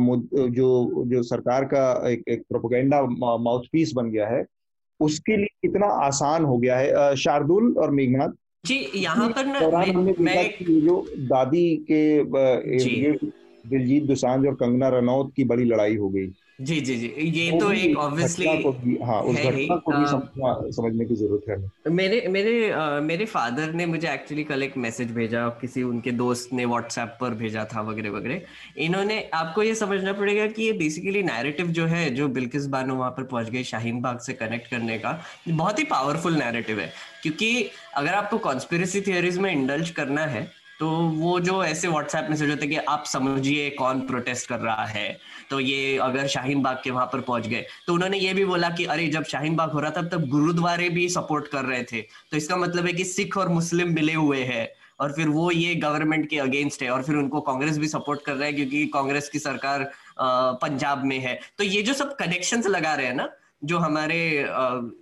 [0.50, 3.02] जो जो सरकार का एक एक प्रोपोगेंडा
[3.38, 4.46] माउथ पीस बन गया है
[5.00, 7.16] उसके लिए कितना आसान हो गया है?
[7.16, 8.30] शार्दुल और मेघनाथ?
[8.66, 10.52] जी यहाँ पर ना मैं, मैं
[10.82, 12.24] जो दादी के
[13.70, 16.28] दिलजीत दुसांज और कंगना रनौत की बड़ी लड़ाई हो गई।
[16.60, 18.46] जी जी जी। ये तो एक ऑब्वियसली
[19.04, 20.06] हाँ उस घटना को भी
[20.42, 24.78] हाँ। समझने की ज़रूरत है मेरे मेरे आ, मेरे फादर ने मुझे एक्चुअली कल एक
[24.78, 28.42] मैसेज भेजा किसी उनके दोस्त ने व्हाट्सएप पर भेजा था वगैरह वगैरह।
[28.78, 33.12] इन्होंने आपको ये समझना पड़ेगा कि ये बेसिकली नैरेटिव जो है जो बिल्किस बानो वहाँ
[33.12, 36.92] पर पहुँच गई शाहीन बाग से कनेक्ट करने का बहुत ही पावरफुल नैरेटिव है।
[37.24, 40.48] क्योंकि अगर आपको कॉन्स्पिरसी थियोरीज में इंडल्ज करना है
[40.80, 45.18] तो वो जो ऐसे व्हाट्सएप मैसेज होते कि आप समझिए कौन प्रोटेस्ट कर रहा है।
[45.50, 48.70] तो ये अगर शाहीन बाग के वहाँ पर पहुँच गए तो उन्होंने ये भी बोला
[48.70, 52.02] कि अरे जब शाहीन बाग हो रहा था, तब गुरुद्वारे भी सपोर्ट कर रहे थे।
[52.02, 54.68] तो इसका मतलब है कि सिख और मुस्लिम मिले हुए हैं।
[55.00, 58.34] और फिर वो ये गवर्नमेंट के अगेंस्ट है और फिर उनको कांग्रेस भी सपोर्ट कर
[58.34, 59.84] रहा है क्योंकि कांग्रेस की सरकार
[60.20, 63.30] पंजाब में है। तो ये जो सब कनेक्शन लगा रहे हैं ना
[63.62, 64.46] जो हमारे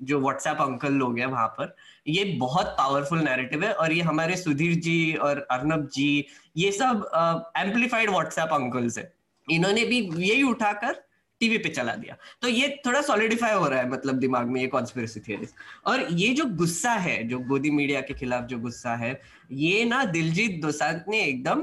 [0.04, 1.76] जो व्हाट्सएप अंकल लोग हैं वहाँ पर,
[2.08, 6.26] ये बहुत पावरफुल नैरेटिव है और ये हमारे सुधीर जी और अर्नब जी,
[6.58, 7.10] ये सब
[7.58, 9.12] एम्पलीफाइड व्हाट्सएप अंकल्स है।
[9.48, 11.04] इन्होंने भी यही उठाकर
[11.42, 14.68] टीवी पे चला दिया। तो ये थोड़ा सॉलिडिफाई हो रहा है मतलब दिमाग में ये
[14.68, 15.54] कॉन्स्पिरसी थियरीज
[15.86, 19.20] और ये जो गुस्सा है, जो गोदी मीडिया के खिलाफ जो गुस्सा है,
[19.52, 21.62] ये ना दिलजीत दोसांझ ने एकदम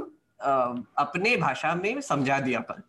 [0.99, 2.83] अपने भाषा में समझा दिया कल।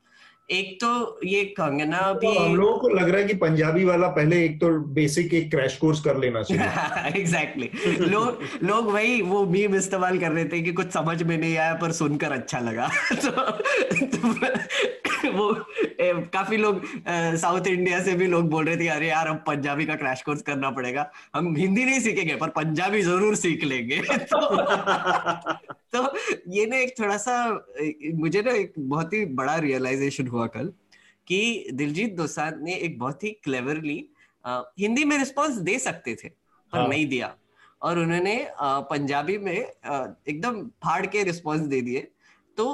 [0.54, 4.08] एक तो ये कंगना तो भी हम लोगों को लग रहा है कि पंजाबी वाला
[4.08, 8.10] पहले एक तो बेसिक एक क्रैश कोर्स कर लेना चाहिए। Exactly exactly.
[8.10, 11.74] लोग लोग वही वो मीम इस्तेमाल कर रहे थे कि कुछ समझ में नहीं आया
[11.74, 13.32] पर सुनकर अच्छा लगा। तो,
[14.18, 14.28] तो
[15.32, 15.66] वो
[15.99, 16.82] ए, काफ़ी लोग
[17.38, 20.41] साउथ इंडिया से भी लोग बोल रहे थे अरे यार अब पंजाबी का क्रैश कोर्स
[20.41, 24.01] करना पड़ेगा। हम हिंदी नहीं सीखेंगे पर पंजाबी ज़रूर सीख लेंगे।
[24.34, 24.58] तो
[25.95, 26.14] तो
[26.47, 27.66] ये ना एक थोड़ा सा
[28.14, 30.71] मुझे ना एक बहुत ही बड़ा रियलाइजेशन हुआ कल
[31.27, 34.05] कि दिलजीत दोसांझ ने एक बहुत ही क्लेवरली
[34.45, 36.87] हिंदी में रिस्पांस दे सकते थे पर हाँ.
[36.87, 37.35] नहीं दिया।
[37.81, 42.07] और उन्होंने पंजाबी में एकदम फाड़ के रिस्पांस दे दिए।
[42.57, 42.65] तो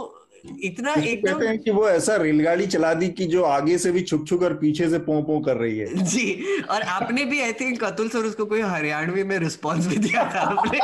[0.64, 4.02] इतना एकदम कहते हैं कि वो ऐसा रेलगाड़ी चला दी कि जो आगे से भी
[4.02, 7.54] छुप छुक और पीछे से पो पो कर रही है। जी और आपने भी आई
[7.54, 10.80] थिंक अतुल सर उसको कोई हरियाणवी में रिस्पांस भी दिया था आपने।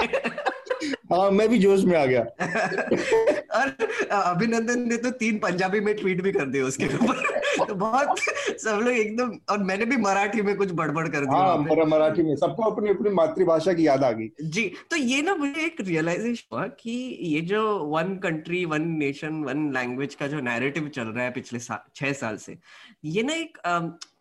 [1.12, 2.22] हाँ मैं भी जोश में आ गया।
[3.56, 3.70] और
[4.12, 8.20] अभिनंदन ने तो तीन पंजाबी में ट्वीट भी कर दिया उसके ऊपर। तो बहुत
[8.62, 12.24] सब लोग एकदम और मैंने भी मराठी में कुछ बड़बड़ कर दिया हाँ मेरा मराठी
[12.24, 15.82] में सबको अपनी अपनी मातृभाषा की याद आ गई। जी तो ये ना मुझे एक
[15.82, 16.92] रियलाइजेशन हुआ कि
[17.34, 21.60] ये जो one country one nation one language का जो नैरेटिव चल रहा है पिछले
[21.60, 22.58] सा, छह साल से
[23.06, 23.58] ये ना एक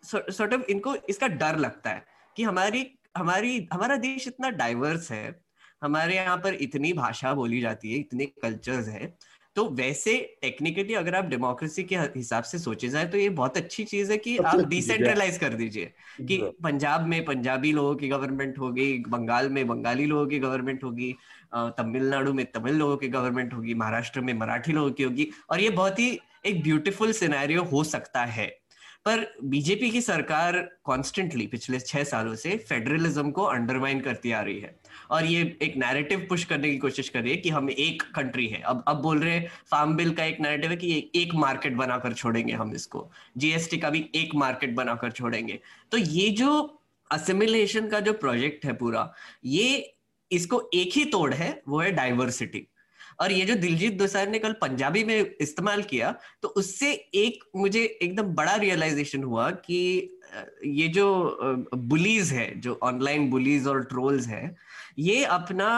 [0.05, 2.05] सॉर्ट ऑफ़ इनको इसका डर लगता है
[2.37, 5.43] कि हमारी हमारी हमारा देश इतना डाइवर्स है
[5.85, 9.14] हमारे यहाँ पर इतनी भाषा बोली जाती है इतने कल्चर्स है।
[9.57, 10.12] तो वैसे
[10.43, 14.16] टेक्निकली अगर आप डेमोक्रेसी के हिसाब से सोचे जाए तो ये बहुत अच्छी चीज़ है
[14.18, 19.66] कि आप डिसेंट्रलाइज कर दीजिए कि पंजाब में पंजाबी लोगों की गवर्नमेंट होगी बंगाल में
[19.68, 21.14] बंगाली लोगों की गवर्नमेंट होगी
[21.55, 25.70] तमिलनाडु में तमिल लोगों की गवर्नमेंट होगी महाराष्ट्र में मराठी लोगों की होगी और ये
[25.70, 28.47] बहुत ही एक ब्यूटीफुल सिनेरियो हो सकता है।
[29.07, 34.61] पर बीजेपी की सरकार कॉन्स्टेंटली पिछले छह सालों से फेडरलिज्म को अंडरमाइन करती आ रही
[34.61, 34.74] है।
[35.11, 38.46] और ये एक नैरेटिव पुश करने की कोशिश कर रही है कि हम एक कंट्री
[38.46, 39.40] है। अब अब बोल रहे
[39.70, 43.90] फार्म बिल का एक नैरेटिव है कि एक मार्केट बनाकर छोड़ेंगे हम इसको। जीएसटी का
[43.90, 45.61] भी एक मार्केट बनाकर छोड़ेंगे।
[45.92, 46.80] तो ये जो
[47.11, 49.12] असिमिलेशन का जो प्रोजेक्ट है पूरा,
[49.44, 49.94] ये
[50.30, 52.66] इसको एक ही तोड़ है, वो है डाइवर्सिटी
[53.20, 57.82] और ये जो दिलजीत दोसार ने कल पंजाबी में इस्तेमाल किया तो उससे एक मुझे
[58.02, 59.80] एकदम बड़ा रियलाइजेशन हुआ कि
[60.66, 61.06] ये जो
[61.74, 64.44] बुलीज है जो ऑनलाइन बुलीज और ट्रोल्स है
[64.98, 65.70] ये अपना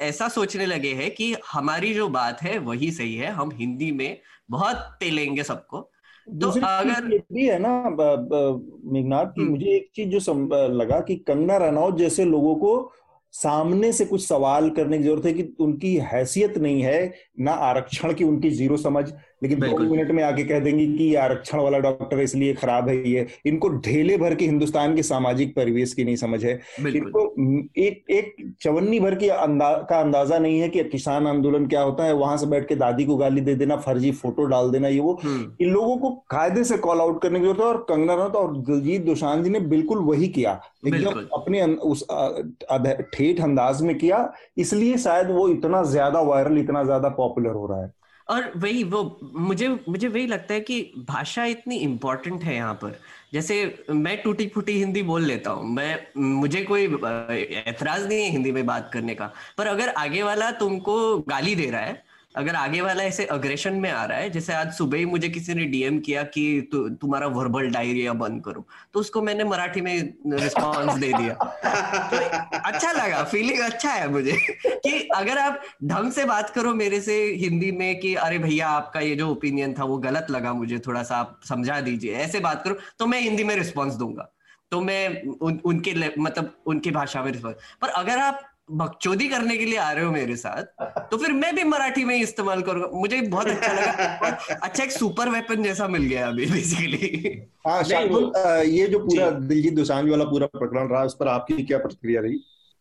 [0.00, 4.20] ऐसा सोचने लगे हैं कि हमारी जो बात है वही सही है हम हिंदी में
[4.50, 5.90] बहुत पेलेंगे सबको
[6.26, 10.34] तो अगर भी है ना मेघनाथ की हम्म। मुझे एक चीज़ जो
[10.72, 12.72] लगा कि कंगना रनौत जैसे लोगों को
[13.32, 18.12] सामने से कुछ सवाल करने की ज़रूरत है कि उनकी हैसियत नहीं है, ना आरक्षण
[18.14, 19.04] की, उनकी ज़ीरो समझ।
[19.42, 23.26] लेकिन दो मिनट में आके कह देंगे कि आरक्षण वाला डॉक्टर इसलिए खराब है ये।
[23.46, 26.52] इनको ढेले भर के हिंदुस्तान के सामाजिक परिवेश की नहीं समझ है।
[26.88, 27.24] इनको
[27.78, 32.04] एक एक चवन्नी भर की अंदा, का अंदाज़ा नहीं है कि किसान आंदोलन क्या होता
[32.04, 35.00] है। वहाँ से बैठ के दादी को गाली दे देना फर्जी फ़ोटो डाल देना ये
[35.00, 38.14] वो। हम्म। इन लोगों को कायदे से कॉल आउट करने की ज़रूरत है और कंगना
[38.14, 42.06] रनौत और दिलजीत दोसांझ ने बिल्कुल वही किया। एकदम अपने उस
[43.14, 44.28] ठेठ अंदाज में किया
[44.58, 47.92] इसलिए शायद वो इतना ज़्यादा वायरल इतना ज़्यादा पॉपुलर हो रहा है।
[48.30, 52.98] और वही वो, मुझे मुझे वही लगता है कि भाषा इतनी इम्पोर्टेंट है यहाँ पर।
[53.32, 58.52] जैसे मैं टूटी फूटी हिंदी बोल लेता हूँ, मैं, मुझे कोई एतराज़ नहीं है हिंदी
[58.52, 60.96] में बात करने का। पर अगर आगे वाला तुमको
[61.28, 62.02] गाली दे रहा है
[62.36, 65.54] अगर आगे वाला ऐसे अग्रेशन में आ रहा है जैसे आज सुबह ही मुझे किसी
[65.54, 70.94] ने डीएम किया कि तुम्हारा वर्बल डायरिया बंद करो तो उसको मैंने मराठी में रिस्पॉन्स
[70.94, 74.32] दे दिया। तो अच्छा लगा फीलिंग अच्छा है मुझे
[74.66, 79.00] कि अगर आप ढंग से बात करो मेरे से हिंदी में कि अरे भैया आपका
[79.00, 82.62] ये जो ओपिनियन था वो गलत लगा मुझे थोड़ा सा आप समझा दीजिए ऐसे बात
[82.64, 84.32] करो तो मैं हिंदी में रिस्पॉन्स दूँगा।
[84.70, 89.64] तो मैं उन, उनके मतलब उनकी भाषा में रिस्पॉन्स पर अगर आप बकचोदी करने के
[89.64, 93.20] लिए आ रहे हो मेरे साथ तो फिर मैं भी मराठी में इस्तेमाल करूँगा। मुझे
[93.20, 97.82] बहुत अच्छा लगा। अच्छा एक सुपर वेपन जैसा मिल गया अभी बेसिकली हाँ
[98.64, 102.38] ये जो पूरा दिलजीत दोसांझ वाला पूरा प्रकरण रहा उस पर आपकी क्या प्रतिक्रिया रही?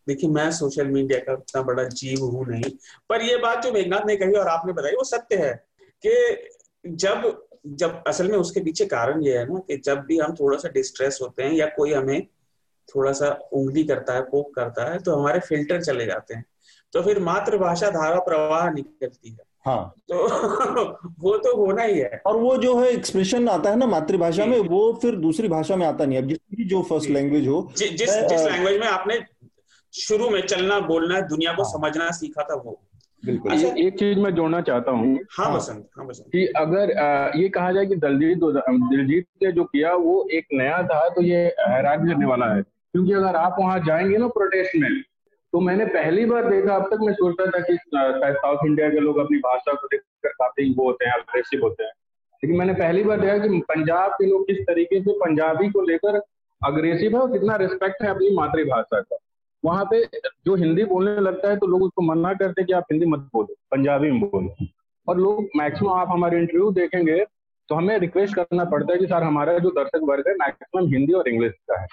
[0.07, 2.71] देखिए मैं सोशल मीडिया का इतना बड़ा जीव हूँ नहीं
[3.09, 5.53] पर ये बात जो मेघनाथ ने कही और आपने बताई वो सत्य है
[6.03, 10.35] कि जब जब असल में उसके पीछे कारण ये है ना कि जब भी हम
[10.35, 12.27] थोड़ा सा डिस्ट्रेस होते हैं या कोई हमें
[12.95, 16.45] थोड़ा सा उंगली करता है पोक करता है तो हमारे फ़िल्टर चले जाते हैं।
[16.93, 20.15] तो फिर मातृभाषा धारा प्रवाह निकलती है। हाँ। तो
[21.19, 24.59] वो तो होना ही है। और वो जो है एक्सप्रेशन आता है ना मातृभाषा में
[24.59, 28.09] वो फिर दूसरी भाषा में आता नहीं अब जिसकी जो फ़र्स्ट लैंग्वेज हो जि, जिस
[28.09, 29.19] जिस लैंग्वेज में आपने
[29.93, 32.81] शुरू में चलना बोलना दुनिया को हाँ। समझना सीखा था वो।
[33.25, 36.97] बिल्कुल। अच्छा, एक चीज़ मैं जोड़ना चाहता हूँ। हाँ, हाँ। बसंत हाँ बसंत। कि अगर
[36.97, 41.21] आ, ये कहा जाए कि दलजीत दिलजीत ने जो किया वो एक नया था तो
[41.21, 42.63] ये हैरान करने वाला है।
[42.93, 45.01] क्योंकि अगर आप वहाँ जाएँगे ना प्रोटेस्ट में
[45.53, 47.77] तो मैंने पहली बार देखा, अब तक मैं सोचता था कि
[48.33, 51.91] साउथ इंडिया के लोग अपनी भाषा को देखकर काफ़ी वो होते हैं अग्रेसिव होते हैं।
[52.43, 56.21] लेकिन मैंने पहली बार देखा कि पंजाब के लोग किस तरीके से पंजाबी को लेकर
[56.61, 59.17] अग्रेसिव है और कितना रिस्पेक्ट है अपनी मातृभाषा का।
[59.65, 60.03] वहाँ पे
[60.45, 63.19] जो हिंदी बोलने लगता है तो लोग उसको मना करते हैं कि आप हिंदी मत
[63.19, 64.67] बोलो, पंजाबी में बोलो।
[65.07, 67.25] और लोग मैक्सिमम आप हमारे इंटरव्यू देखेंगे
[67.69, 71.13] तो हमें रिक्वेस्ट करना पड़ता है कि, सर, हमारा जो दर्शक वर्ग है मैक्सिमम हिंदी
[71.13, 71.87] और इंग्लिश का है।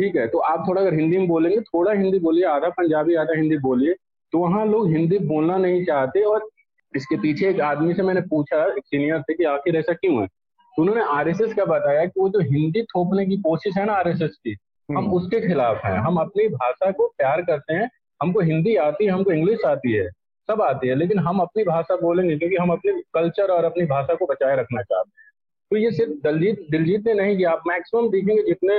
[0.00, 3.36] ठीक है तो आप थोड़ा अगर हिंदी में बोलेंगे थोड़ा हिंदी बोलिए आधा पंजाबी आधा
[3.36, 3.94] हिंदी बोलिए
[4.32, 6.48] तो वहाँ लोग हिंदी बोलना नहीं चाहते और
[6.96, 10.26] इसके पीछे एक आदमी से मैंने पूछा एक सीनियर से कि आखिर ऐसा क्यों है?
[10.26, 14.36] तो उन्होंने आरएसएस का बताया कि वो जो हिंदी थोपने की कोशिश है ना आरएसएस
[14.44, 14.56] की
[14.88, 17.90] हम हम्म। उसके खिलाफ हैं। हम अपनी भाषा को प्यार करते हैं
[18.22, 20.08] हमको हिंदी आती है हमको इंग्लिश आती है
[20.48, 24.14] सब आती है लेकिन हम अपनी भाषा बोलेंगे क्योंकि हम अपने कल्चर और अपनी भाषा
[24.14, 25.30] को बचाए रखना चाहते हैं।
[25.70, 28.74] तो ये सिर्फ़ दलजीत दिलजीत ने नहीं किया आप मैक्सिमम देखेंगे जितने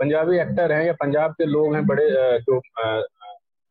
[0.00, 2.08] पंजाबी एक्टर हैं या पंजाब के लोग हैं, बड़े
[2.40, 2.60] जो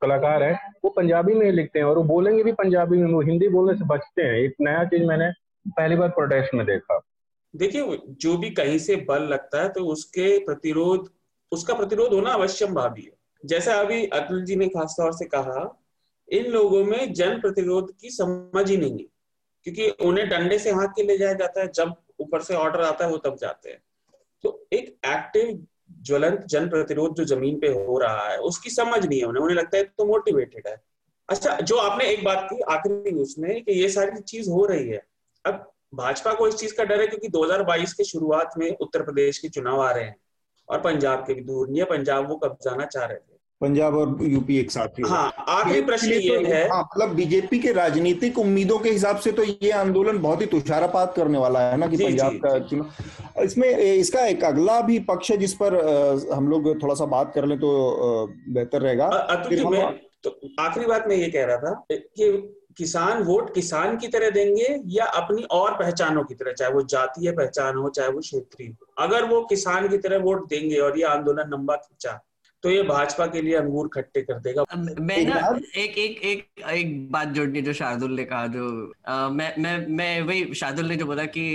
[0.01, 3.21] कलाकार हैं, वो पंजाबी में ही लिखते हैं और वो बोलेंगे भी पंजाबी में, वो
[3.21, 5.31] हिंदी बोलने से बचते हैं। एक नया चीज़ मैंने
[5.65, 6.99] पहली बार प्रोटेस्ट में देखा।
[7.53, 11.09] देखिए, जो भी कहीं से बल लगता है तो उसके प्रतिरोध,
[11.51, 13.11] उसका प्रतिरोध होना अवश्यम भावी है।
[13.43, 15.63] जैसा अभी अतुल जी ने खासतौर से कहा,
[16.29, 19.05] इन लोगों में जन प्रतिरोध की समझ ही नहीं है,
[19.65, 23.05] क्योंकि उन्हें डंडे से हाथ के ले जाया जाता है, जब ऊपर से ऑर्डर आता
[23.05, 23.81] है, वो तब जाते हैं।
[24.43, 25.65] तो एक एक्टिव
[26.01, 29.57] ज्वलंत जन प्रतिरोध जो ज़मीन पे हो रहा है, उसकी समझ नहीं है उन्हें। उन्हें
[29.57, 30.81] लगता है तो मोटिवेटेड है।
[31.29, 35.05] अच्छा जो आपने एक बात की आखिरी उसमें कि ये सारी चीज़ हो रही है।
[35.45, 39.37] अब भाजपा को इस चीज़ का डर है क्योंकि 2022 के शुरुआत में उत्तर प्रदेश
[39.37, 40.15] के चुनाव आ रहे हैं
[40.69, 43.28] और पंजाब के भी दूर नहीं है। पंजाब वो कब्जाना चाह रहे थे?
[43.61, 47.59] पंजाब और यूपी एक साथ ही हाँ। आखिरी प्रश्न ये तो, है हाँ, मतलब बीजेपी
[47.59, 51.77] के राजनीतिक उम्मीदों के हिसाब से तो ये आंदोलन बहुत ही तुषारापात करने वाला है
[51.77, 55.75] ना कि पंजाब का चुनाव इसमें इसका एक अगला भी पक्ष है जिस पर
[56.33, 57.71] हम लोग थोड़ा सा बात कर ले तो
[58.49, 59.09] बेहतर रहेगा।
[60.23, 60.29] तो
[60.59, 62.31] आखिरी बात मैं ये कह रहा था कि
[62.77, 67.31] किसान वोट किसान की तरह देंगे या अपनी और पहचानों की तरह चाहे वो जातीय
[67.31, 71.49] पहचान हो चाहे वो क्षेत्रीय अगर वो किसान की तरह वोट देंगे और ये आंदोलन
[71.49, 72.19] लंबा खींचा
[72.63, 75.35] तो ये भाजपा के लिए अंगूर खट्टे कर देगा। मैं ना
[75.77, 80.21] एक एक एक एक बात जोड़नी जो शार्दुल ने कहा जो आ, मैं मैं मैं
[80.21, 81.45] वही शार्दुल ने जो बोला कि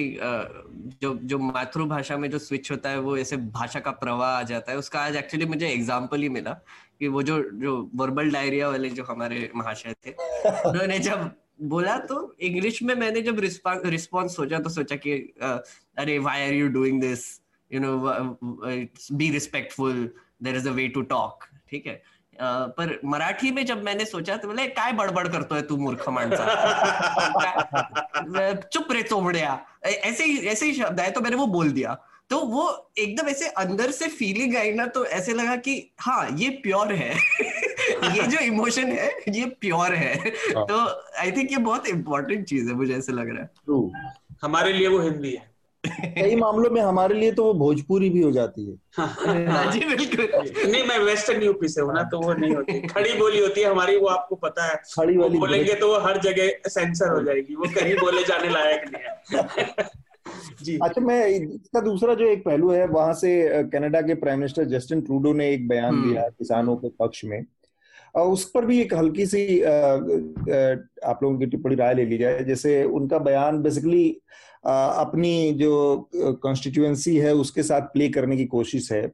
[1.02, 4.72] जो जो मातृभाषा में जो स्विच होता है वो ऐसे भाषा का प्रवाह आ जाता
[4.72, 6.52] है। उसका आज एक्चुअली मुझे एग्ज़ाम्पल ही मिला
[6.98, 11.30] कि वो जो जो वर्बल डायरिया वाले जो हमारे महाशय थे उन्होंने जब
[11.62, 16.68] बोला तो इंग्लिश में मैंने जब रिस्पॉन्स सोचा तो सोचा कि अरे why are you
[16.68, 17.30] doing this
[17.70, 17.96] you know
[19.12, 20.08] be respectful
[20.44, 22.02] there is a way to talk ठीक है?
[22.34, 22.40] Uh,
[22.76, 26.44] पर मराठी में जब मैंने सोचा तो बोले काय बड़बड़ करतो है तू मूर्ख माणसा?
[28.72, 31.94] चुप रे चोमड़िया ऐसे ही ऐसे ही शब्द आए तो मैंने वो बोल दिया.
[32.30, 36.48] तो वो एकदम ऐसे अंदर से फीलिंग आई ना तो ऐसे लगा कि हाँ ये
[36.48, 37.14] प्योर है.
[38.16, 40.78] ये जो इमोशन है ये प्योर है। तो
[41.18, 43.48] आई थिंक ये बहुत इंपॉर्टेंट चीज़ है मुझे ऐसे लग रहा है।
[44.42, 45.53] हमारे लिए वो हिंदी है।
[45.86, 49.06] कई मामलों में हमारे लिए तो वो भोजपुरी भी हो जाती है। हाँ,
[49.46, 53.14] हाँ जी बिल्कुल। नहीं मैं वेस्टर्न यूपी से हूँ ना तो वो नहीं होती। खड़ी
[53.14, 56.68] बोली होती है हमारी वो आपको पता है। खड़ी वाली बोलेंगे तो वो हर जगह
[56.68, 59.88] सेंसर हो जाएगी वो कहीं बोले जाने लायक नहीं है।
[60.62, 64.64] जी। अच्छा मैं इसका दूसरा जो एक पहलू है वहाँ से कनाडा के प्राइम मिनिस्टर
[64.64, 67.44] जस्टिन ट्रूडो ने एक बयान हम्म। दिया किसानों के पक्ष में।
[68.14, 72.82] उस पर भी एक हल्की सी आप लोगों की टिप्पणी राय ले ली जाए। जैसे
[72.84, 74.08] उनका बयान बेसिकली
[74.66, 76.08] अपनी जो
[76.42, 79.10] कॉन्स्टिट्यूएंसी है, उसके साथ प्ले करने की कोशिश है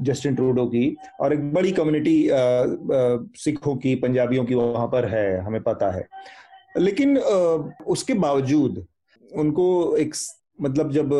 [0.00, 2.28] जस्टिन ट्रूडो की और एक बड़ी कम्युनिटी
[3.38, 6.06] सिखों की, पंजाबियों की वहाँ पर है, हमें पता है।
[6.78, 8.84] लेकिन उसके बावजूद
[9.30, 10.14] उनको एक
[10.60, 11.10] मतलब जब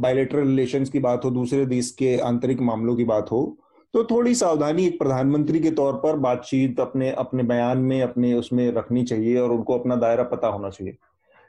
[0.00, 3.56] बायोलेटरल रिलेशंस की बात हो, दूसरे देश के आंतरिक मामलों की बात हो
[3.94, 8.72] तो थोड़ी सावधानी एक प्रधानमंत्री के तौर पर बातचीत अपने अपने बयान में, अपने उसमें
[8.72, 10.96] रखनी चाहिए और उनको अपना दायरा पता होना चाहिए।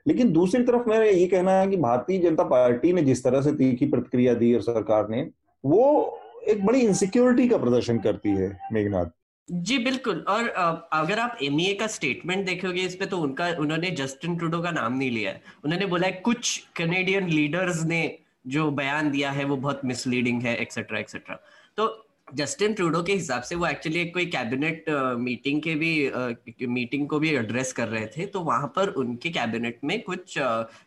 [0.07, 3.51] लेकिन दूसरी तरफ़ मेरा ये कहना है कि भारतीय जनता पार्टी ने जिस तरह से
[3.51, 5.29] तीखी प्रतिक्रिया दी और सरकार ने,
[5.65, 9.05] वो एक बड़ी इनसिक्योरिटी का प्रदर्शन करती है, मेघनाथ।
[9.51, 10.47] जी, बिल्कुल। और
[10.93, 14.97] अगर आप एमईए का स्टेटमेंट देखोगे, इस पे तो उनका, उन्होंने जस्टिन ट्रूडो का नाम
[14.97, 18.17] नहीं लिया है। उन्होंने बोला है, कुछ कनेडियन लीडर्स ने
[18.47, 21.39] जो बयान दिया है, वो बहुत मिसलीडिंग है एक्सेट्रा एक्सेट्रा
[21.77, 22.05] तो
[22.35, 27.19] जस्टिन ट्रूडो के हिसाब से वो एक्चुअली एक कोई कैबिनेट मीटिंग के भी मीटिंग को
[27.19, 30.37] भी एड्रेस कर रहे थे तो वहाँ पर उनके कैबिनेट में कुछ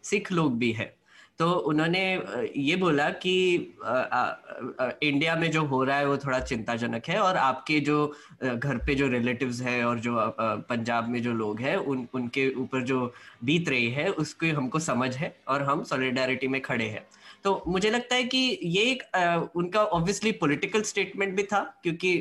[0.03, 0.95] सिख लोग भी है।
[1.39, 2.01] तो उन्होंने
[2.57, 3.55] ये बोला कि
[5.03, 8.07] इंडिया में जो हो रहा है वो थोड़ा चिंताजनक है और आपके जो
[8.45, 12.85] घर पे जो रिलेटिव्स है और जो पंजाब में जो लोग हैं, उन, उनके ऊपर
[12.85, 13.13] जो
[13.45, 17.07] बीत रही है, उसकी हमको समझ है और हम सॉलिडारिटी में खड़े हैं।
[17.45, 22.17] तो मुझे लगता है कि ये एक आ, उनका ऑब्वियसली पॉलिटिकल स्टेटमेंट भी था क्योंकि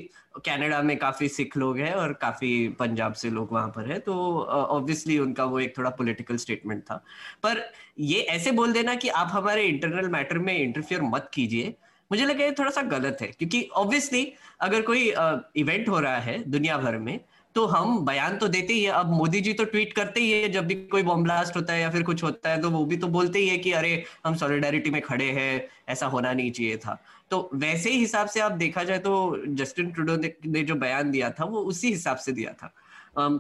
[0.46, 4.14] कनाडा में काफ़ी सिख लोग हैं और काफ़ी पंजाब से लोग वहाँ पर है तो
[4.44, 6.96] ऑब्वियसली उनका वो एक थोड़ा पॉलिटिकल स्टेटमेंट था।
[7.44, 11.76] पर ये ऐसे बोल देना कि आप हमारे इंटरनल मैटर में इंटरफियर मत कीजिए
[12.12, 15.14] मुझे लगा ये थोड़ा सा गलत है क्योंकि ऑब्वियसली अगर कोई
[15.56, 17.20] इवेंट हो रहा है दुनिया भर में
[17.56, 20.50] तो हम बयान तो देते ही है। अब मोदी जी तो ट्वीट करते ही है,
[20.50, 22.98] जब भी कोई बॉम्ब ब्लास्ट होता है या फिर कुछ होता है तो वो भी
[22.98, 26.78] तो बोलते ही है कि अरे, हम सॉलिडारिटी में खड़े हैं, ऐसा होना नहीं चाहिए
[26.78, 27.02] था।
[27.32, 31.30] तो वैसे ही हिसाब से आप देखा जाए तो जस्टिन ट्रूडो ने जो बयान दिया
[31.30, 32.74] था, वो उसी हिसाब से दिया था।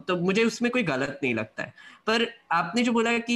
[0.07, 1.73] तो मुझे उसमें कोई गलत नहीं लगता है।
[2.07, 3.35] पर आपने जो बोला कि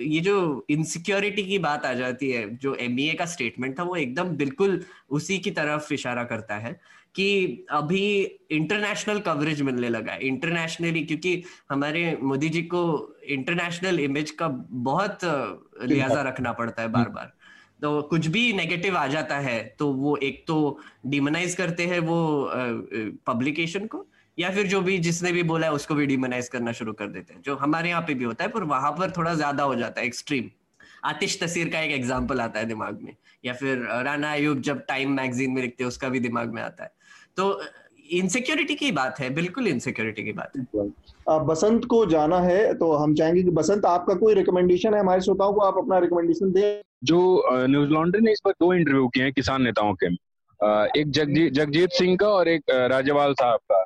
[0.00, 4.36] ये जो इनसिक्योरिटी की बात आ जाती है, जो एमईए का स्टेटमेंट था, वो एकदम
[4.36, 6.80] बिल्कुल उसी की तरफ़ इशारा करता है।
[7.14, 8.06] कि अभी
[8.52, 12.82] इंटरनेशनल कवरेज मिलने लगा है। इंटरनेशनली क्योंकि हमारे मोदी जी को
[13.28, 15.24] इंटरनेशनल इमेज का बहुत
[15.84, 17.32] लिहाजा रखना पड़ता है बार बार।
[17.82, 20.56] तो कुछ भी नेगेटिव आ जाता है तो वो एक तो
[21.06, 22.18] डिमोनाइज करते हैं वो
[23.26, 24.06] पब्लिकेशन को
[24.38, 27.34] या फिर जो भी जिसने भी बोला है उसको भी डिमोनाइज करना शुरू कर देते
[27.34, 30.00] हैं। जो हमारे यहाँ पे भी होता है पर वहाँ पर थोड़ा ज़्यादा हो जाता
[30.00, 30.50] है एक्सट्रीम
[31.04, 35.12] आतिश तसीर का एक एग्ज़ाम्पल आता है दिमाग में। या फिर राना अयूब जब टाइम
[35.12, 36.92] मैगजीन में लिखते हैं उसका भी दिमाग में आता है।
[37.36, 37.60] तो
[38.12, 43.14] इनसिक्योरिटी की बात है बिल्कुल इनसिक्योरिटी की बात है। बसंत को जाना है तो हम
[43.14, 45.60] चाहेंगे कि बसंत आपका कोई रिकमेंडेशन है हमारे श्रोताओं को?
[45.60, 49.62] आप अपना रिकमेंडेशन दें। जो न्यूज़ लॉन्ड्री ने इस पर दो इंटरव्यू किए हैं किसान
[49.62, 50.06] नेताओं के।
[51.00, 53.82] एक जगजीत जगजीत सिंह का और एक राजवाल साहब का।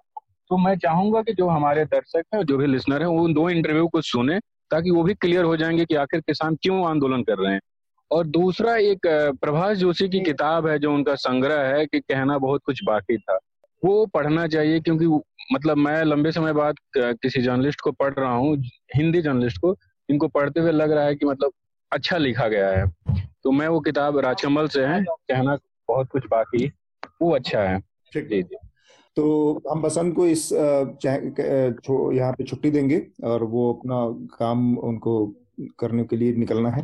[0.51, 3.49] तो मैं चाहूँगा कि जो हमारे दर्शक हैं जो भी लिसनर हैं वो उन दो
[3.51, 4.38] इंटरव्यू को सुने
[4.70, 7.61] ताकि वो भी क्लियर हो जाएँगे कि आखिर किसान क्यों आंदोलन कर रहे हैं।
[8.11, 9.07] और दूसरा एक
[9.41, 13.39] प्रभाष जोशी की किताब है जो उनका संग्रह है कि कहना बहुत कुछ बाकी था।
[13.83, 15.07] वो पढ़ना चाहिए क्योंकि
[15.53, 18.57] मतलब मैं लंबे समय बाद किसी जर्नलिस्ट को पढ़ रहा हूँ
[18.97, 19.77] हिंदी जर्नलिस्ट को
[20.09, 21.53] इनको पढ़ते हुए लग रहा है कि मतलब
[21.93, 22.87] अच्छा लिखा गया है।
[23.45, 25.57] तो मैं वो किताब राजकमल से है कहना
[25.89, 26.67] बहुत कुछ बाकी
[27.23, 27.79] वो अच्छा है।
[28.13, 28.57] जी जी।
[29.17, 33.97] तो हम बसंत को इस यहाँ पे छुट्टी देंगे और वो अपना
[34.37, 35.15] काम उनको
[35.79, 36.83] करने के लिए निकलना है।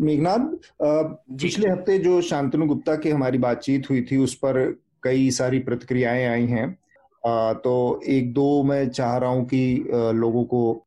[0.00, 0.48] मेघनाथ
[0.82, 4.60] पिछले हफ़्ते जो शांतनु गुप्ता की हमारी बातचीत हुई थी उस पर
[5.02, 6.70] कई सारी प्रतिक्रियाएँ आई हैं।
[7.56, 10.86] तो एक दो मैं चाह रहा हूँ कि लोगों को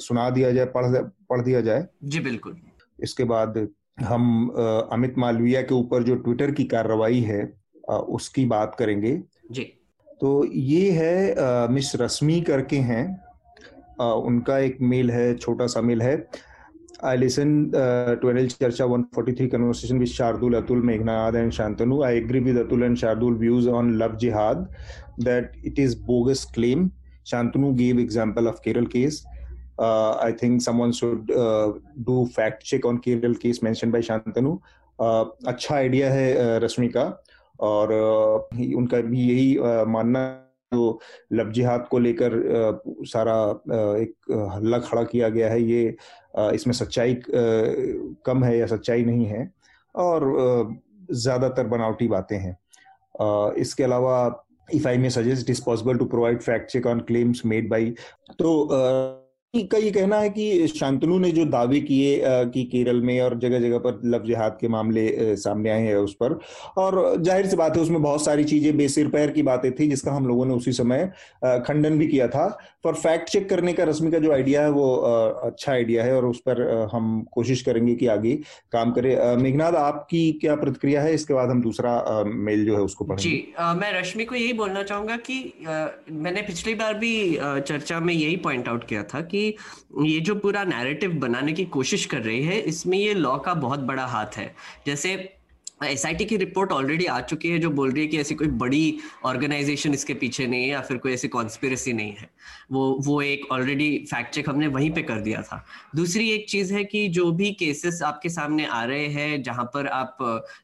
[0.00, 0.96] सुना दिया जाए पढ़
[1.30, 2.56] पढ़ दिया जाए। जी बिल्कुल।
[2.98, 3.66] इसके बाद
[4.00, 4.48] हम
[4.92, 7.42] अमित मालवीय के ऊपर जो ट्विटर की कार्रवाई है
[7.88, 9.20] उसकी बात करेंगे।
[9.52, 9.62] जी।
[10.20, 13.04] तो ये है मिस रश्मि करके हैं।
[14.00, 16.14] उनका एक मेल है छोटा सा मेल है।
[17.04, 17.70] I listen
[18.20, 22.16] to N L Charcha one forty three conversation with Shardul Atul Meghnad and Shantanu I
[22.16, 24.68] agree with Atul and Shardul views on love jihad
[25.24, 26.88] that it is bogus claim
[27.26, 29.22] Shantanu gave example of Kerala case
[29.80, 31.32] I think someone should
[32.06, 34.56] do fact check on Kerala case mention by Shantanu
[34.98, 37.04] अच्छा idea है रश्मि का
[37.60, 37.92] और
[38.76, 39.56] उनका भी यही
[39.92, 40.24] मानना
[40.76, 40.98] जो
[41.32, 42.40] लब जिहाद को लेकर
[43.06, 43.36] सारा
[43.98, 45.96] एक हल्ला खड़ा किया गया है। ये
[46.54, 47.20] इसमें सच्चाई
[48.26, 49.50] कम है या सच्चाई नहीं है
[49.94, 50.32] और
[51.12, 52.56] ज़्यादातर बनावटी बातें हैं।
[53.58, 54.16] इसके अलावा
[54.68, 57.90] if I may suggest it is possible to provide fact check on claims made by
[58.38, 58.52] तो
[59.54, 63.60] का ये कहना है कि शांतनु ने जो दावे किए कि केरल में और जगह
[63.60, 66.38] जगह पर लव जिहाद के मामले सामने आए हैं उस पर।
[66.78, 70.12] और ज़ाहिर सी बात है, उसमें बहुत सारी चीज़ें बेसिर पैर की बातें थी, जिसका
[70.12, 71.10] हम लोगों ने उसी समय
[71.44, 72.46] खंडन भी किया था।
[72.84, 74.94] पर फैक्ट चेक करने का रश्मि का जो आइडिया है, वो
[75.44, 78.34] अच्छा आइडिया है और उस पर हम कोशिश करेंगे कि आगे
[78.72, 81.14] काम करें। मेघनाथ आपकी क्या प्रतिक्रिया है?
[81.14, 84.82] इसके बाद हम दूसरा मेल जो है उसको पढ़ेंगे। जी मैं रश्मि को यही बोलना
[84.82, 85.38] चाहूँगा कि
[86.10, 90.64] मैंने पिछली बार भी चर्चा में यही पॉइंट आउट किया था कि ये जो पूरा
[90.64, 94.54] नैरेटिव बनाने की कोशिश कर रही है, इसमें ये लॉ का बहुत बड़ा हाथ है।
[94.86, 95.32] जैसे
[95.84, 98.98] एसआईटी की रिपोर्ट ऑलरेडी आ चुकी है जो बोल रही है कि ऐसी कोई बड़ी
[99.24, 102.28] ऑर्गेनाइजेशन इसके पीछे नहीं है या फिर कोई ऐसी कॉन्स्पिरसी नहीं है।
[102.72, 105.64] वो वो एक ऑलरेडी फैक्ट चेक हमने वहीं पे कर दिया था।
[105.96, 109.86] दूसरी एक चीज़ है कि जो भी केसेस आपके सामने आ रहे हैं, जहाँ पर
[109.86, 110.16] आप,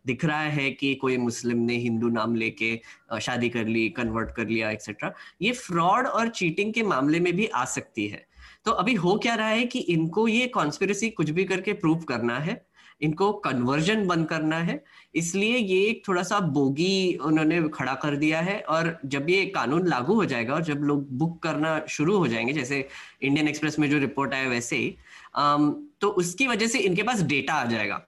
[0.06, 2.78] दिख रहा है कि कोई मुस्लिम ने हिंदू नाम लेके
[3.20, 5.12] शादी कर ली कन्वर्ट कर लिया एक्सेट्रा
[5.42, 8.26] ये फ्रॉड और चीटिंग के मामले में भी आ सकती है।
[8.66, 12.38] तो अभी हो क्या रहा है कि इनको ये कॉन्स्पिरसी कुछ भी करके प्रूव करना
[12.38, 12.64] है,
[13.00, 14.82] इनको कन्वर्जन बंद करना है,
[15.14, 19.88] इसलिए ये एक थोड़ा सा बोगी उन्होंने खड़ा कर दिया है और जब ये कानून
[19.88, 22.88] लागू हो जाएगा और जब लोग बुक करना शुरू हो जाएँगे, जैसे
[23.22, 24.94] इंडियन एक्सप्रेस में जो रिपोर्ट आया वैसे ही
[26.00, 28.02] तो उसकी वजह से इनके पास डेटा आ जाएगा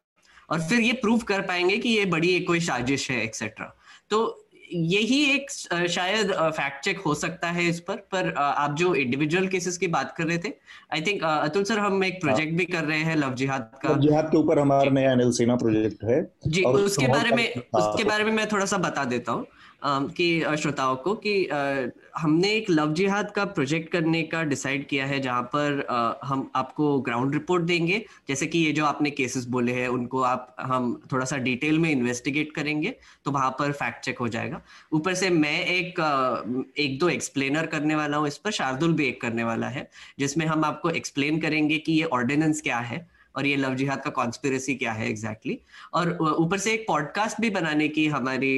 [0.51, 3.75] और फिर ये प्रूव कर पाएँगे कि ये बड़ी एक कोई साजिश है एक्सेट्रा
[4.11, 5.51] तो यही एक
[5.91, 10.15] शायद फैक्ट चेक हो सकता है इस पर पर आप जो इंडिविजुअल केसेस की बात
[10.19, 10.53] कर रहे थे
[10.93, 13.89] आई थिंक अतुल सर हम एक प्रोजेक्ट हाँ। भी कर रहे हैं लव जिहाद का।
[13.89, 18.05] लव जिहाद के ऊपर हमारा नया अनिल सेना प्रोजेक्ट है। जी उसके बारे में उसके
[18.05, 19.47] बारे में मैं थोड़ा सा बता देता हूँ।
[19.87, 21.32] कि श्रोताओं को कि
[22.18, 25.87] हमने एक लव जिहाद का प्रोजेक्ट करने का डिसाइड किया है, जहाँ पर
[26.24, 30.55] हम आपको ग्राउंड रिपोर्ट देंगे। जैसे कि ये जो आपने केसेस बोले हैं, उनको आप,
[30.61, 34.61] हम थोड़ा सा डिटेल में इन्वेस्टिगेट करेंगे तो वहाँ पर फैक्ट चेक हो जाएगा।
[34.93, 36.01] ऊपर से मैं एक
[36.78, 40.47] एक दो एक्सप्लेनर करने वाला हूँ, इस पर शार्दुल भी एक करने वाला है, जिसमें
[40.47, 43.07] हम आपको एक्सप्लेन करेंगे कि ये ऑर्डिनेंस क्या है।
[43.37, 45.95] और ये लव जिहाद का कॉन्स्पिरसी क्या है एग्जैक्टली exactly.
[45.95, 48.53] और ऊपर से एक पॉडकास्ट भी बनाने की हमारी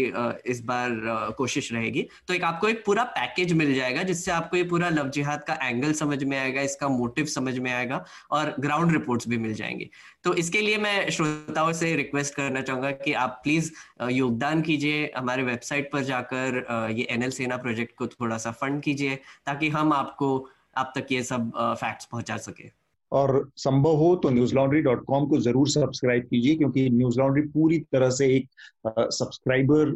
[0.46, 0.90] इस बार
[1.38, 5.08] कोशिश रहेगी। तो एक आपको एक पूरा पैकेज मिल जाएगा, जिससे आपको ये पूरा लव
[5.10, 9.38] जिहाद का एंगल समझ में आएगा, इसका मोटिव समझ में आएगा और ग्राउंड रिपोर्ट्स भी
[9.38, 9.90] मिल जाएँगी।
[10.24, 13.72] तो इसके लिए मैं श्रोताओं से रिक्वेस्ट करना चाहूँगा कि आप प्लीज़
[14.10, 19.14] योगदान कीजिए, हमारे वेबसाइट पर जाकर ये एनएल सेना प्रोजेक्ट को थोड़ा सा फंड कीजिए,
[19.46, 21.50] ताकि हम आपको, आप तक ये सब
[21.80, 26.54] फैक्ट्स पहुँचा सके। और संभव हो तो न्यूज़ लॉन्ड्री डॉट कॉम को ज़रूर सब्सक्राइब कीजिए
[26.56, 28.48] क्योंकि न्यूज़ लॉन्ड्री पूरी तरह से एक
[28.88, 29.94] सब्सक्राइबर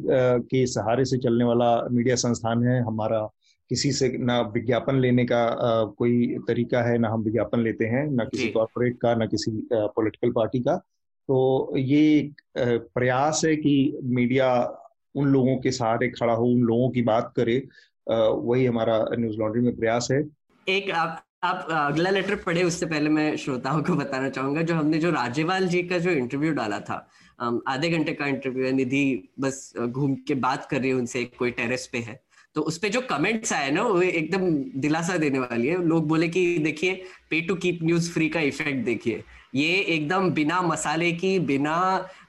[0.51, 3.29] के सहारे से चलने वाला मीडिया संस्थान है। हमारा
[3.71, 8.07] किसी से ना विज्ञापन लेने का आ, कोई तरीका है ना हम विज्ञापन लेते हैं
[8.11, 12.41] ना किसी कॉरपोरेट का ना किसी पॉलिटिकल पार्टी का। तो ये एक
[12.95, 14.53] प्रयास है कि मीडिया
[15.15, 17.57] उन लोगों के सहारे खड़ा हो उन लोगों की बात करे।
[18.07, 20.23] वही हमारा न्यूज़ लॉन्ड्री में प्रयास है।
[20.67, 24.99] एक आप आप अगला लेटर पढ़े, उससे पहले मैं श्रोताओं को बताना चाहूँगा, जो हमने
[24.99, 27.07] जो राजेवाल जी का जो इंटरव्यू डाला था
[27.69, 31.51] आधे घंटे का इंटरव्यू है, निधि बस घूम के बात कर रही है, उनसे कोई
[31.51, 32.21] टेरेस पे है।
[32.57, 36.59] तो उसपे जो कमेंट्स आए ना, वो एकदम दिलासा देने वाली है। लोग बोले कि,
[36.59, 36.95] देखिए
[37.31, 39.23] pay to keep news free का इफ़ेक्ट देखिए।
[39.55, 41.79] ये एकदम बिना मसाले की, बिना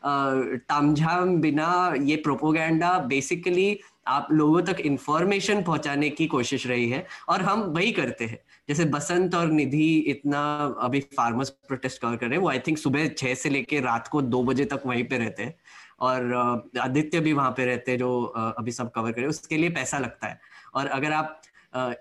[0.06, 7.42] तामझाम, बिना ये प्रोपोगंडा बेसिकली आप लोगों तक इंफॉर्मेशन पहुँचाने की कोशिश रही है और
[7.42, 8.40] हम वही करते हैं।
[8.70, 10.42] जैसे बसंत और निधि इतना
[10.82, 14.08] अभी फार्मर्स प्रोटेस्ट कवर कर रहे हैं, वो आई थिंक सुबह छह से लेके रात
[14.08, 15.56] को दो बजे तक वहीं पे रहते हैं।
[16.02, 16.34] और
[16.82, 18.22] आदित्य भी वहाँ पे रहते हैं जो
[18.58, 20.40] अभी सब कवर करे उसके लिए पैसा लगता है।
[20.76, 21.42] और अगर आप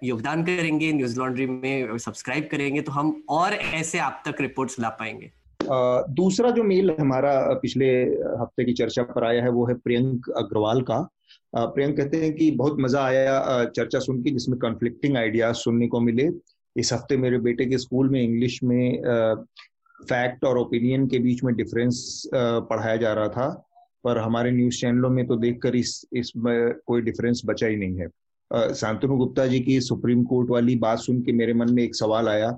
[0.04, 4.88] योगदान करेंगे न्यूज़ लॉन्ड्री में सब्सक्राइब करेंगे तो हम और ऐसे आप तक रिपोर्ट्स ला
[5.00, 5.30] पाएँगे।
[6.14, 7.32] दूसरा जो मेल हमारा
[7.62, 7.90] पिछले
[8.40, 11.00] हफ़्ते की चर्चा पर आया है, वो है प्रियंक अग्रवाल का।
[11.54, 16.00] प्रियंक कहते हैं कि बहुत मज़ा आया चर्चा सुन के, जिसमें कॉन्फ्लिक्टिंग आइडियाज़ सुनने को
[16.00, 16.28] मिले।
[16.77, 19.03] इस हफ़्ते मेरे बेटे के स्कूल में इंग्लिश में
[20.01, 23.49] फैक्ट और ओपिनियन के बीच में डिफरेंस पढ़ाया जा रहा था।
[24.05, 28.75] पर हमारे न्यूज़ चैनलों में तो देखकर इस इसमें कोई डिफरेंस बचा ही नहीं है।
[28.75, 32.29] शांतनु गुप्ता जी की सुप्रीम कोर्ट वाली बात सुन के मेरे मन में एक सवाल
[32.29, 32.51] आया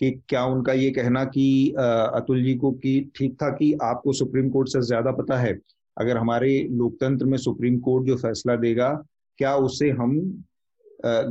[0.00, 4.48] कि क्या उनका ये कहना कि अतुल जी को कि ठीक था कि आपको सुप्रीम
[4.50, 5.58] कोर्ट से ज़्यादा पता है?
[5.96, 8.88] अगर हमारे लोकतंत्र में सुप्रीम कोर्ट जो फैसला देगा,
[9.38, 10.42] क्या उसे हम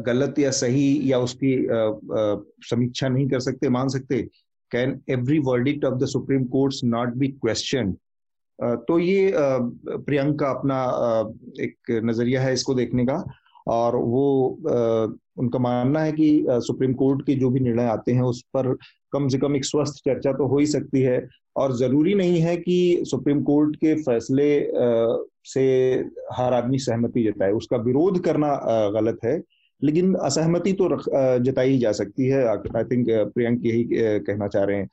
[0.06, 1.56] गलत या सही या उसकी
[2.70, 4.22] समीक्षा नहीं कर सकते, मान सकते
[4.72, 7.96] can every verdict of the supreme court not be question
[8.60, 10.80] तो ये प्रियंका अपना
[11.64, 13.24] एक नज़रिया है इसको देखने का,
[13.68, 14.48] और वो
[15.40, 18.74] उनका मानना है कि सुप्रीम कोर्ट के जो भी निर्णय आते हैं उस पर
[19.14, 22.56] कम से कम एक स्वस्थ चर्चा तो हो ही सकती है, और ज़रूरी नहीं है
[22.58, 24.50] कि सुप्रीम कोर्ट के फैसले
[25.46, 25.64] से
[26.34, 28.54] हर आदमी सहमति जताए, उसका विरोध करना
[28.94, 29.38] गलत है।
[29.82, 30.88] लेकिन असहमति तो
[31.44, 34.90] जताई जा सकती है। आई थिंक प्रियंक यही कहना चाह रहे हैं।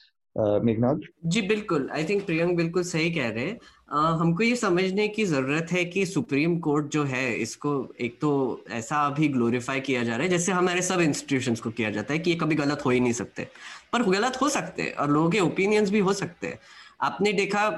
[0.65, 0.97] मेघनाथ?
[1.27, 5.25] जी बिल्कुल। आई थिंक प्रियंक बिल्कुल सही कह रहे हैं। uh, हमको ये समझने की
[5.25, 8.31] ज़रूरत है कि सुप्रीम कोर्ट जो है इसको एक तो
[8.71, 12.19] ऐसा अभी ग्लोरीफाई किया जा रहा है जैसे हमारे सब इंस्टीट्यूशंस को किया जाता है
[12.19, 13.47] कि ये कभी गलत हो ही नहीं सकते।
[13.93, 16.59] पर गलत हो सकते हैं और लोगों के ओपिनियंस भी हो सकते हैं।
[17.03, 17.69] आपने देखा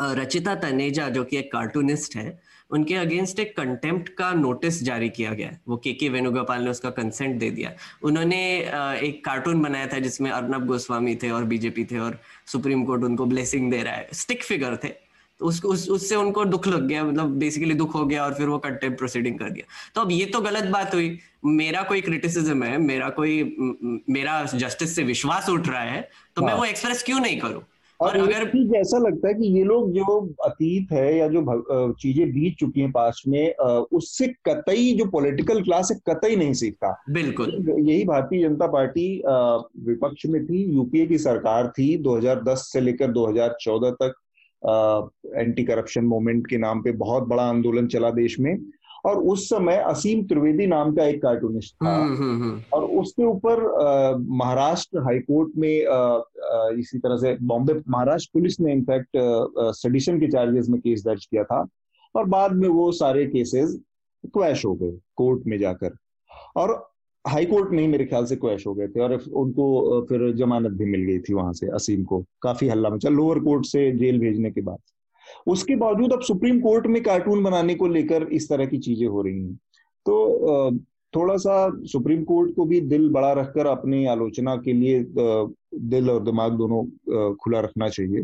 [0.00, 2.28] रचिता तनेजा जो कि एक कार्टूनिस्ट है
[2.70, 6.90] उनके अगेंस्ट एक कंटेम्प्ट का नोटिस जारी किया गया। वो के के वेणुगोपाल ने उसका
[6.90, 8.38] कंसेंट दे दिया। उन्होंने
[9.02, 13.26] एक कार्टून बनाया था जिसमें अर्नब गोस्वामी थे और बीजेपी थे और सुप्रीम कोर्ट उनको
[13.26, 14.88] ब्लेसिंग दे रहा है। स्टिक फिगर थे।
[15.40, 18.48] तो उसको उस, उससे उनको दुख लग गया। मतलब बेसिकली दुख हो गया और फिर
[18.48, 22.62] वो कंटेम्प्ट प्रोसीडिंग कर दिया। तो अब ये तो गलत बात हुई। मेरा कोई क्रिटिसिज्म
[22.62, 23.56] है मेरा कोई
[24.10, 27.62] मेरा जस्टिस से विश्वास उठ रहा है तो मैं हाँ। वो एक्सप्रेस क्यों नहीं करूँ?
[28.00, 32.32] और अगर चीज़ ऐसा लगता है कि ये लोग जो अतीत है या जो चीज़ें
[32.32, 33.54] बीत चुकी हैं पास्ट में
[33.92, 39.08] उससे कतई जो पॉलिटिकल क्लास है कतई नहीं सीखता। बिल्कुल। यही भारतीय जनता पार्टी
[39.86, 44.14] विपक्ष में थी यूपीए की सरकार थी 2010 से लेकर 2014 तक
[45.36, 48.56] एंटी करप्शन मूवमेंट के नाम पे बहुत बड़ा आंदोलन चला देश में।
[49.04, 53.24] और उस समय असीम त्रिवेदी नाम का एक कार्टूनिस्ट था। हम्म, हम्म, हम्म। और उसके
[53.24, 53.60] ऊपर
[54.18, 55.96] महाराष्ट्र हाईकोर्ट में आ,
[56.52, 59.08] आ, इसी तरह से बॉम्बे महाराष्ट्र पुलिस ने इनफैक्ट
[59.58, 61.68] सडिशन के चार्जेस में केस दर्ज किया था।
[62.16, 63.80] और बाद में वो सारे केसेस
[64.26, 65.96] क्वैश हो गए कोर्ट में जाकर।
[66.56, 66.90] और
[67.26, 70.70] हाई कोर्ट में ही मेरे ख्याल से क्वैश हो गए थे और उनको फिर जमानत
[70.70, 74.18] भी मिल गई थी वहाँ से असीम को। काफ़ी हल्ला मचा लोअर कोर्ट से जेल
[74.18, 74.78] भेजने के बाद।
[75.46, 79.22] उसके बावजूद अब सुप्रीम कोर्ट में कार्टून बनाने को लेकर इस तरह की चीज़ें हो
[79.22, 79.54] रही हैं।
[80.06, 80.70] तो
[81.14, 86.22] थोड़ा सा सुप्रीम कोर्ट को भी दिल बड़ा रखकर अपनी आलोचना के लिए दिल और
[86.24, 88.22] दिमाग दोनों खुला रखना चाहिए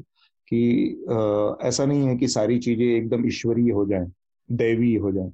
[0.48, 0.58] कि
[1.68, 4.10] ऐसा नहीं है कि सारी चीज़ें एकदम ईश्वरीय हो जाएँ,
[4.48, 5.32] दैवीय हो जाएँ।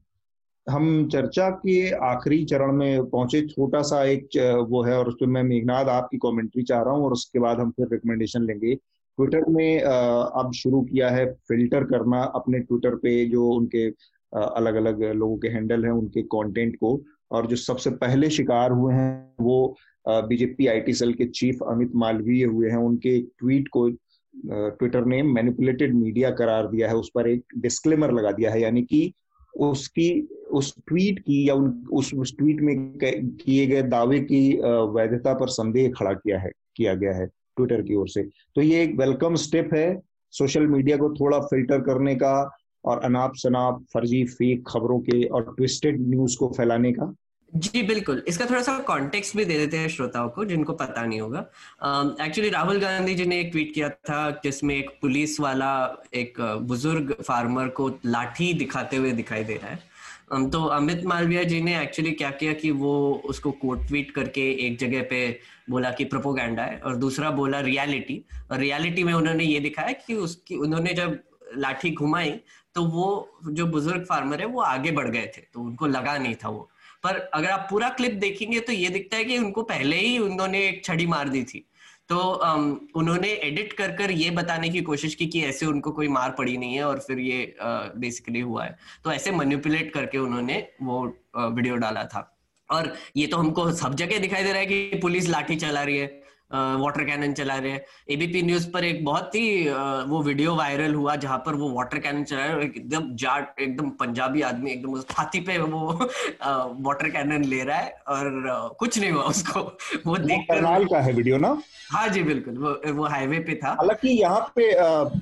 [0.66, 4.28] हम चर्चा के आखिरी चरण में पहुँचे छोटा सा एक
[4.70, 7.60] वो है और उस पर मैं मेघनाथ आपकी कमेंट्री चाह रहा हूँ और उसके बाद
[7.60, 8.74] हम फिर रिकमेंडेशन लेंगे।
[9.18, 13.86] ट्विटर में अब शुरू किया है फ़िल्टर करना अपने ट्विटर पे जो उनके
[14.32, 17.00] अलग अलग लोगों के हैंडल हैं उनके कंटेंट को।
[17.30, 19.76] और जो सबसे पहले शिकार हुए हैं वो
[20.08, 23.88] बीजेपी आईटी सेल के चीफ अमित मालवीय हुए हैं। उनके ट्वीट को
[24.78, 28.82] ट्विटर ने मैनिपुलेटेड मीडिया करार दिया है। उस पर एक डिस्क्लेमर लगा दिया है। यानी
[28.82, 29.12] कि
[29.54, 30.10] उसकी
[30.52, 34.40] उस ट्वीट की या उन उस, उस ट्वीट में किए गए दावे की
[34.94, 37.28] वैधता पर संदेह खड़ा किया है किया गया है।
[37.58, 38.22] ट्विटर की ओर से।
[38.54, 39.88] तो ये एक वेलकम स्टेप है
[40.32, 42.34] सोशल मीडिया को थोड़ा फ़िल्टर करने का
[42.84, 47.14] और अनाप शनाप फर्जी फेक खबरों के और ट्विस्टेड न्यूज़ को फैलाने का।
[47.54, 51.20] जी बिल्कुल। इसका थोड़ा सा कॉन्टेक्स्ट भी दे देते हैं श्रोताओं को जिनको पता नहीं
[51.20, 51.40] होगा।
[52.24, 55.70] एक्चुअली uh, राहुल गांधी जी ने एक ट्वीट किया था जिसमें एक पुलिस वाला
[56.14, 59.78] एक बुज़ुर्ग फार्मर को लाठी दिखाते हुए दिखाई दे रहा है।
[60.34, 62.94] um, तो अमित मालविया जी ने एक्चुअली क्या किया कि वो
[63.24, 65.22] उसको कोट ट्वीट करके एक जगह पे
[65.70, 70.14] बोला कि प्रोपोगंडा है और दूसरा बोला रियलिटी और रियलिटी में उन्होंने ये दिखाया कि
[70.16, 71.18] उसकी, उन्होंने जब
[71.56, 72.30] लाठी घुमाई
[72.74, 76.34] तो वो जो बुज़ुर्ग फार्मर है, वो आगे बढ़ गए थे तो उनको लगा नहीं
[76.34, 76.68] था वो।
[77.04, 80.66] पर अगर आप पूरा क्लिप देखेंगे तो ये दिखता है कि उनको पहले ही उन्होंने
[80.68, 81.64] एक छड़ी मार दी थी।
[82.08, 82.18] तो
[82.96, 86.56] उन्होंने एडिट कर कर ये बताने की कोशिश की कि ऐसे उनको कोई मार पड़ी
[86.56, 91.04] नहीं है और फिर ये बेसिकली हुआ है। तो ऐसे मैनिपुलेट करके उन्होंने वो
[91.36, 92.22] वीडियो डाला था।
[92.70, 95.98] और ये तो हमको सब जगह दिखाई दे रहा है कि पुलिस लाठी चला रही
[95.98, 97.80] है। वाटर कैनन चला रहे हैं।
[98.10, 99.68] एबीपी न्यूज़ पर एक बहुत ही
[100.08, 104.42] वो वीडियो वायरल हुआ जहाँ पर वो वाटर कैनन चला रहे एकदम जाट एकदम पंजाबी
[104.42, 105.80] आदमी एकदम उस छाती पे वो
[106.86, 109.60] वाटर कैनन ले रहा है और कुछ नहीं हुआ उसको।
[110.06, 111.56] वो देख करनाल का है वीडियो ना?
[111.90, 114.72] हाँ जी बिल्कुल। वो वो हाईवे पे था। हालाँकि यहाँ पे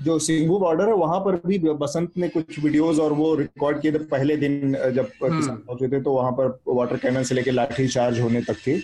[0.04, 3.92] जो सिंगू बॉर्डर है वहाँ पर भी बसंत ने कुछ वीडियोस और वो रिकॉर्ड किए
[3.92, 7.86] थे पहले दिन जब हम्म। पहुँचे थे तो वहाँ पर वाटर कैनन से लेके लाठी
[7.88, 8.78] चार्ज होने तक थे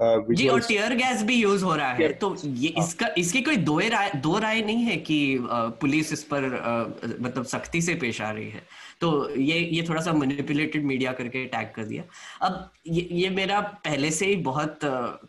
[0.00, 3.56] जी और टीयर गैस भी यूज़ हो रहा है तो ये हाँ। इसका इसकी कोई
[3.58, 5.38] दो राय दो राय नहीं है कि
[5.80, 6.44] पुलिस इस पर
[7.20, 8.62] मतलब सख्ती से पेश आ रही है
[9.00, 12.02] तो ये ये थोड़ा सा मैनिपुलेटेड मीडिया करके टैग कर दिया
[12.42, 14.78] अब ये ये मेरा पहले से ही बहुत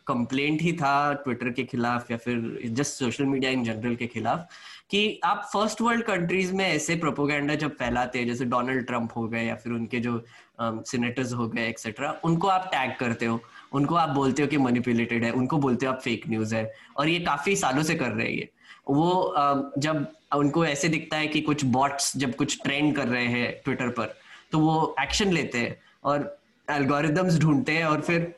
[0.07, 4.47] कंप्लेंट ही था ट्विटर के खिलाफ या फिर just social media in general के खिलाफ
[4.91, 9.28] कि आप फ़र्स्ट वर्ल्ड कंट्रीज़ में ऐसे प्रोपोगेंडा जब फैलाते हैं जैसे डोनाल्ड ट्रंप हो
[9.28, 10.18] गए या फिर उनके जो
[10.61, 13.39] सीनेटर्स हो गए एक्सेट्रा उनको आप टैग करते हो
[13.73, 17.09] उनको आप बोलते हो कि मैनिपुलेटेड है उनको बोलते हो आप फेक न्यूज़ है और
[17.09, 18.49] ये काफ़ी सालों से कर रहे हैं
[18.89, 19.33] वो
[19.77, 23.89] जब उनको ऐसे दिखता है कि कुछ बॉट्स जब कुछ ट्रेंड कर रहे हैं ट्विटर
[23.89, 24.15] पर
[24.51, 26.39] तो वो एक्शन लेते हैं और
[26.71, 28.35] एल्गोरिदम्स ढूंढते हैं और फिर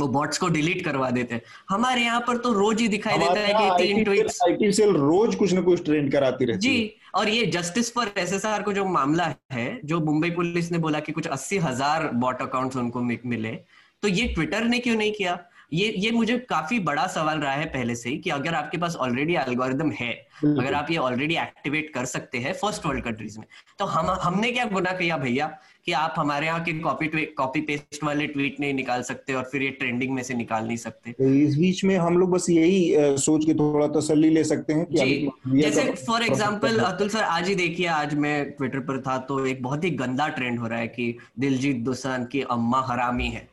[0.00, 3.40] वो बॉट्स को डिलीट करवा देते हैं। हमारे यहाँ पर तो रोज ही दिखाई देता
[3.40, 7.28] है कि तीन ट्वीट्स आईटी सेल रोज कुछ ना कुछ ट्रेंड कराती रहती जी और
[7.28, 11.26] ये जस्टिस फॉर एसएसआर को जो मामला है जो मुंबई पुलिस ने बोला कि कुछ
[11.26, 13.58] अस्सी हज़ार बॉट अकाउंट उनको मिले
[14.02, 15.38] तो ये ट्विटर ने क्यों नहीं किया?
[15.72, 18.96] ये ये मुझे काफ़ी बड़ा सवाल रहा है पहले से ही कि अगर आपके पास
[18.96, 20.12] ऑलरेडी एल्गोरिदम है
[20.44, 23.46] अगर आप ये ऑलरेडी एक्टिवेट कर सकते हैं फ़र्स्ट वर्ल्ड कंट्रीज़ में
[23.78, 25.58] तो हम हमने क्या गुना किया भैया?
[25.86, 27.06] कि आप हमारे यहाँ के कॉपी
[27.36, 30.76] कॉपी पेस्ट वाले ट्वीट नहीं निकाल सकते और फिर ये ट्रेंडिंग में से निकाल नहीं
[30.76, 34.72] सकते। तो इस बीच में हम लोग बस यही सोच के थोड़ा तसली ले सकते
[34.72, 39.18] हैं कि जैसे फॉर एग्ज़ाम्पल अतुल सर आज ही देखिए आज मैं ट्विटर पर था
[39.28, 43.28] तो एक बहुत ही गंदा ट्रेंड हो रहा है कि दिलजीत दोसान की अम्मा हरामी
[43.28, 43.48] है।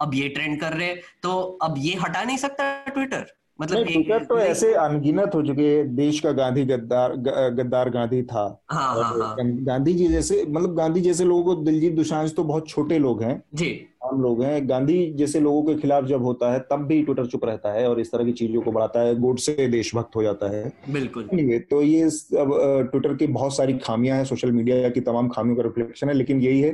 [0.00, 3.26] अब ये ट्रेंड कर रहे तो अब ये हटा नहीं सकता ट्विटर
[3.60, 7.16] मतलब टिकट तो ऐसे अनगिनत हो चुके देश का गांधी गद्दार
[7.50, 9.36] गद्दार गांधी था। हाँ, हाँ, हाँ.
[9.40, 13.42] गांधी जी जैसे मतलब गांधी जैसे लोगों को दिलजीत दुशांश तो बहुत छोटे लोग हैं।
[13.54, 17.26] जी। आम लोग हैं। गांधी जैसे लोगों के खिलाफ जब होता है तब भी ट्विटर
[17.26, 20.22] चुप रहता है और इस तरह की चीज़ों को बढ़ाता है। गोड से देशभक्त हो
[20.22, 21.28] जाता है। बिल्कुल।
[21.70, 25.62] तो ये अब ट्विटर की बहुत सारी खामियाँ हैं। सोशल मीडिया की तमाम खामियों का
[25.62, 26.70] रिफ्लेक्शन है। लेकिन यही है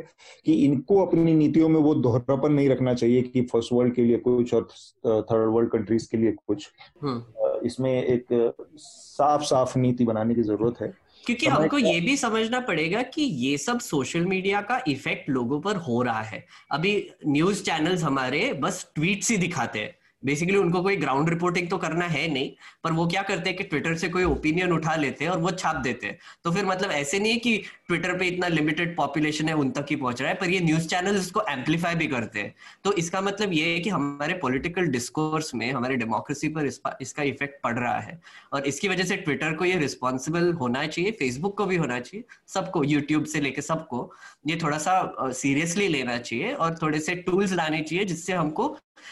[0.46, 4.16] कि इनको अपनी नीतियों में वो दोहरापन नहीं रखना चाहिए कि फ़र्स्ट वर्ल्ड के लिए
[4.16, 4.68] कुछ और
[5.06, 6.68] थर्ड वर्ल्ड कंट्रीज़ के लिए कुछ।
[7.02, 12.60] हम्म। इसमें एक साफ़ साफ़ नीति बनाने की ज़रूरत है। क्योंकि हमको ये भी समझना
[12.60, 17.62] पड़ेगा कि ये सब सोशल मीडिया का इफ़ेक्ट लोगों पर हो रहा है। अभी न्यूज़
[17.62, 22.26] चैनल्स हमारे बस ट्वीट ही दिखाते हैं। बेसिकली उनको कोई ग्राउंड रिपोर्टिंग तो करना है
[22.32, 22.50] नहीं
[22.84, 25.50] पर वो क्या करते हैं कि ट्विटर से कोई ओपिनियन उठा लेते हैं और वो
[25.52, 27.56] छाप देते हैं। तो फिर मतलब ऐसे नहीं है कि
[27.88, 30.86] ट्विटर पे इतना लिमिटेड पॉपुलेशन है उन तक ही पहुँच रहा है पर ये न्यूज़
[30.88, 32.54] चैनल इसको एम्पलीफाई भी करते हैं।
[32.84, 37.62] तो इसका मतलब ये है कि हमारे पॉलिटिकल डिस्कोर्स में हमारे डेमोक्रेसी पर इसका, इफ़ेक्ट
[37.62, 38.20] पड़ रहा है।
[38.52, 42.24] और इसकी वजह से ट्विटर को ये रिस्पॉन्सिबल होना चाहिए फेसबुक को भी होना चाहिए
[42.48, 44.10] सबको यूट्यूब से लेके सबको
[44.46, 48.68] ये थोड़ा सा सीरियसली लेना चाहिए और थोड़े से टूल्स लाने चाहिए जिससे हमको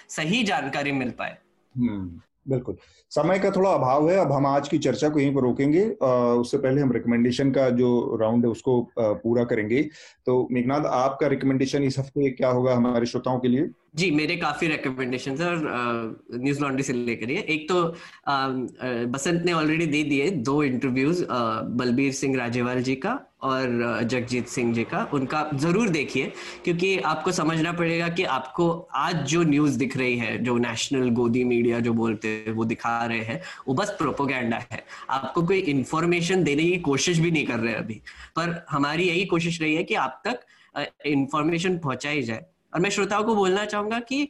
[0.08, 1.36] सही जानकारी मिल पाए।
[1.74, 2.76] हम्म, बिल्कुल।
[3.10, 5.84] समय का थोड़ा अभाव है अब हम आज की चर्चा को यहीं पर रोकेंगे।
[6.40, 9.82] उससे पहले हम रिकमेंडेशन का जो राउंड है उसको पूरा करेंगे।
[10.26, 13.68] तो मेघनाथ आपका रिकमेंडेशन इस हफ़्ते क्या होगा हमारे श्रोताओं के लिए?
[13.96, 17.82] जी मेरे काफ़ी रिकमेंडेशन है और न्यूज़ लॉन्ड्री से लेकर एक तो
[18.28, 18.48] आ,
[19.06, 21.24] बसंत ने ऑलरेडी दे दिए दो इंटरव्यूज़
[21.76, 26.32] बलबीर सिंह राजेवाल जी का और जगजीत सिंह जी का, उनका ज़रूर देखिए,
[26.64, 31.44] क्योंकि आपको समझना पड़ेगा कि आपको आज जो न्यूज़ दिख रही है, जो नेशनल गोदी
[31.44, 36.44] मीडिया जो बोलते हैं, वो दिखा रहे हैं, वो बस प्रोपोगेंडा है। आपको कोई इंफॉर्मेशन
[36.44, 38.00] देने की कोशिश भी नहीं कर रहे अभी।
[38.36, 40.40] पर हमारी यही कोशिश रही है कि आप तक
[41.06, 42.44] इंफॉर्मेशन पहुंचाई जाए।
[42.74, 44.28] और मैं श्रोताओं को बोलना चाहूँगा कि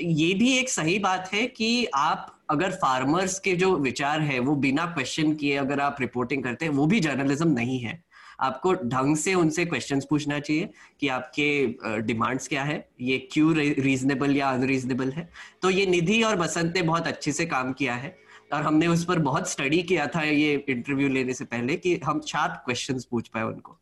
[0.00, 4.54] ये भी एक सही बात है कि आप अगर फार्मर्स के जो विचार है, वो
[4.56, 8.03] बिना क्वेश्चन किए अगर आप रिपोर्टिंग करते हैं, वो भी जर्नलिज्म नहीं है।
[8.40, 10.68] आपको ढंग से उनसे क्वेश्चन पूछना चाहिए
[11.00, 12.88] कि आपके डिमांड्स क्या है?
[13.00, 15.28] ये क्यों रीजनेबल या अनरीजनेबल है?
[15.62, 18.16] तो ये निधि और बसंत ने बहुत अच्छे से काम किया है
[18.52, 22.20] और हमने उस पर बहुत स्टडी किया था ये इंटरव्यू लेने से पहले कि हम
[22.20, 23.78] शार्प क्वेश्चन पूछ पाए उनको।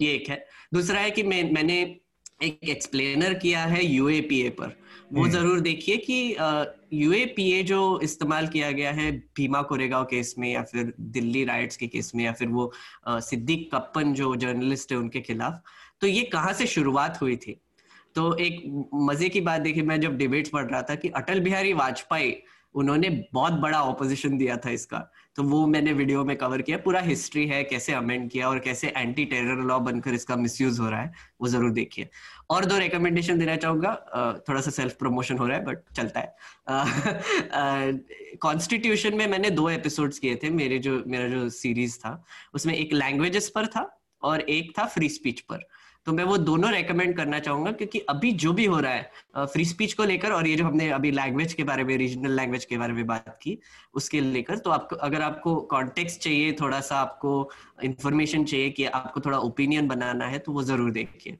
[0.00, 0.44] ये एक है।
[0.74, 1.80] दूसरा है कि मैं, मैंने
[2.42, 4.76] एक एक्सप्लेनर किया है यूएपीए पर।
[5.12, 6.36] वो हम्म। ज़रूर देखिए कि
[6.94, 11.86] यूएपीए जो इस्तेमाल किया गया है भीमा कोरेगांव केस में या फिर दिल्ली राइट्स के
[11.86, 12.70] केस में या फिर वो
[13.08, 15.62] सिद्दीक कप्पन जो जर्नलिस्ट है उनके खिलाफ
[16.00, 17.60] तो ये कहाँ से शुरुआत हुई थी
[18.16, 18.62] तो एक
[19.02, 22.36] मज़े की बात देखिए मैं जब डिबेट्स पढ़ रहा था कि अटल बिहारी वाजपेयी
[22.74, 24.98] उन्होंने बहुत बड़ा ऑपोजिशन दिया था इसका
[25.36, 28.92] तो वो मैंने वीडियो में कवर किया पूरा हिस्ट्री है कैसे अमेंड किया और कैसे
[28.96, 32.08] एंटी टेरर लॉ बनकर इसका मिसयूज हो रहा है वो ज़रूर देखिए
[32.50, 36.34] और दो रिकमेंडेशन देना चाहूँगा। थोड़ा सा सेल्फ प्रमोशन हो रहा है बट चलता है।
[38.42, 42.22] कॉन्स्टिट्यूशन में मैंने दो एपिसोड्स किए थे, मेरे जो, मेरा जो सीरीज़ था,
[42.54, 43.90] उसमें एक लैंग्वेजेस पर था
[44.22, 45.66] और एक था फ्री स्पीच पर।
[46.06, 49.64] तो मैं वो दोनों रेकमेंड करना चाहूँगा, क्योंकि अभी जो भी हो रहा है फ्री
[49.64, 52.78] स्पीच को लेकर और ये जो हमने अभी लैंग्वेज के बारे में रीजनल लैंग्वेज के
[52.78, 53.58] बारे में बात की,
[53.94, 57.50] उसके लेकर तो आपको, अगर आपको कॉन्टेक्स्ट चाहिए, थोड़ा सा आपको
[57.84, 61.38] इंफॉर्मेशन चाहिए कि आपको थोड़ा ओपिनियन बनाना है तो वो ज़रूर देखिए।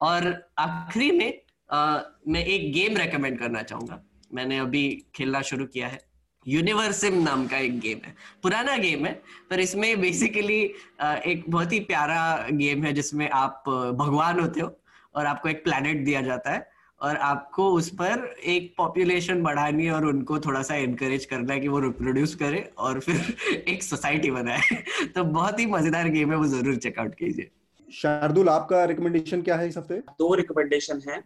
[0.00, 1.40] और आखिरी में
[1.72, 4.02] आ, मैं एक गेम रेकमेंड करना चाहूँगा।
[4.34, 6.00] मैंने अभी खेलना शुरू किया है।
[6.48, 10.60] यूनिवर्सिम नाम का एक गेम है। पुराना गेम है पर इसमें बेसिकली
[11.02, 13.64] एक बहुत ही प्यारा गेम है जिसमें आप
[13.98, 14.80] भगवान होते हो
[15.14, 16.70] और आपको एक प्लेनेट दिया जाता है
[17.00, 21.60] और आपको उस पर एक पॉपुलेशन बढ़ानी है और उनको थोड़ा सा एनकरेज करना है
[21.60, 23.36] कि वो रिप्रोड्यूस करे और फिर
[23.68, 24.60] एक सोसाइटी बनाए।
[25.14, 27.50] तो बहुत ही मज़ेदार गेम है वो ज़रूर चेकआउट कीजिए।
[27.88, 29.94] शार्दुल आपका रिकमेंडेशन क्या है इस हफ़्ते?
[29.94, 31.18] दो रिकमेंडेशन है।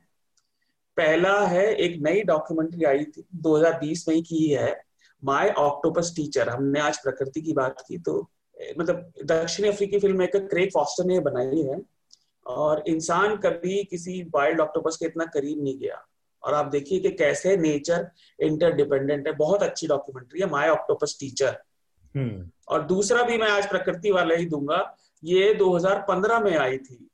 [0.96, 4.80] पहला है एक नई डॉक्यूमेंट्री आई थी 2020 में ही की है
[5.22, 8.20] माय ऑक्टोपस टीचर हमने आज प्रकृति की बात की तो
[8.78, 11.80] मतलब दक्षिण अफ्रीकी फ़िल्म मेकर क्रेग फॉस्टर ने बनाई है
[12.46, 16.04] और इंसान कभी किसी वाइल्ड ऑक्टोपस के इतना करीब नहीं गया।
[16.42, 18.08] और आप देखिए कि कैसे नेचर
[18.38, 21.58] इंटरडिपेंडेंट है। बहुत अच्छी डॉक्यूमेंट्री है माय ऑक्टोपस टीचर
[22.68, 24.78] और दूसरा भी मैं आज प्रकृति वाला ही दूँगा
[25.22, 27.06] ये 2015 में आई थी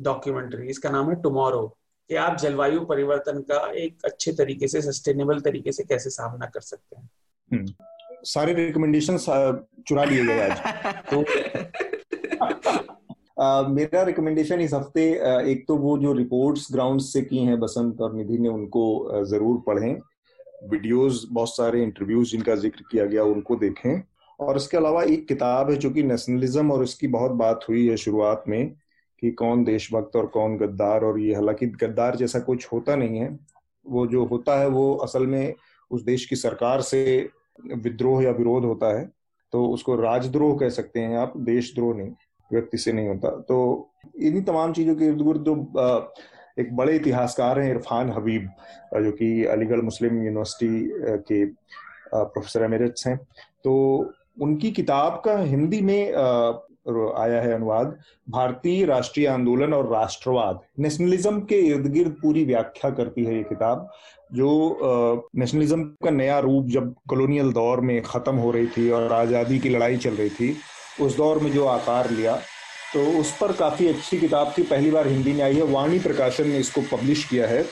[0.00, 1.66] डॉक्यूमेंट्री इसका नाम है टुमारो
[2.10, 6.60] कि आप जलवायु परिवर्तन का एक अच्छे तरीके से सस्टेनेबल तरीके से कैसे सामना कर
[6.60, 7.08] सकते हैं।
[7.50, 7.74] हम्म।
[8.24, 9.18] सारे रिकमेंडेशन
[9.88, 10.58] चुरा लिए गए आज।
[11.10, 11.24] तो
[13.68, 15.04] मेरा रिकमेंडेशन इस हफ़्ते
[15.52, 19.62] एक तो वो जो रिपोर्ट्स ग्राउंड से की हैं, बसंत और निधि ने उनको ज़रूर
[19.66, 19.94] पढ़ें।
[20.70, 24.02] वीडियोस बहुत सारे इंटरव्यूज़ जिनका ज़िक्र किया गया, उनको देखें।
[24.40, 27.96] और इसके अलावा एक किताब है जो कि नेशनलिज्म और उसकी बहुत बात हुई है
[27.96, 28.72] शुरुआत में,
[29.22, 33.38] कि कौन देशभक्त और कौन गद्दार, और ये हालाँकि गद्दार जैसा कुछ होता नहीं है।
[33.86, 35.54] वो जो होता है, वो असल में
[35.90, 37.30] उस देश की सरकार से
[37.74, 39.10] विद्रोह या विरोध होता है
[39.52, 42.10] तो उसको राजद्रोह कह सकते हैं आप, देशद्रोह नहीं,
[42.50, 43.88] व्यक्ति से नहीं होता। तो
[44.18, 46.12] इन्हीं तमाम चीज़ों के इर्द गिर्द जो
[46.58, 48.48] एक बड़े इतिहासकार हैं इरफान हबीब
[48.94, 50.90] जो कि अलीगढ़ मुस्लिम यूनिवर्सिटी
[51.28, 51.44] के
[52.14, 53.16] प्रोफेसर एमेरिट्स हैं।
[53.64, 53.74] तो
[54.36, 56.12] उनकी किताब का हिंदी में
[57.14, 57.96] आया है अनुवाद,
[58.28, 63.88] भारतीय राष्ट्रीय आंदोलन और राष्ट्रवाद। नेशनलिज्म के इर्द गिर्द पूरी व्याख्या करती है ये किताब,
[64.32, 69.58] जो नेशनलिज्म का नया रूप जब कॉलोनियल दौर में खत्म हो रही थी और आज़ादी
[69.58, 70.56] की लड़ाई चल रही थी,
[71.00, 72.36] उस दौर में जो आकार लिया
[72.92, 76.48] तो उस पर काफ़ी अच्छी किताब थी, पहली बार हिंदी में आई है। वाणी प्रकाशन
[76.48, 77.64] ने इसको पब्लिश किया है।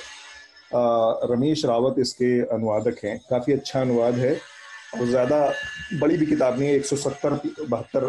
[1.31, 4.33] रमेश रावत इसके अनुवादक हैं। काफ़ी अच्छा अनुवाद है।
[4.95, 5.47] और ज़्यादा
[6.01, 8.07] बड़ी भी किताब नहीं है, एक सौ सत्तर, बहत्तर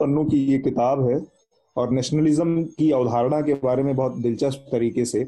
[0.00, 1.20] पन्नों की ये किताब है।
[1.76, 5.24] और नेशनलिज्म की अवधारणा के बारे में बहुत दिलचस्प तरीके से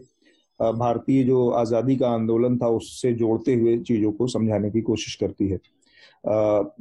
[0.60, 5.48] भारतीय जो आज़ादी का आंदोलन था, उससे जोड़ते हुए चीज़ों को समझाने की कोशिश करती
[5.48, 5.58] है।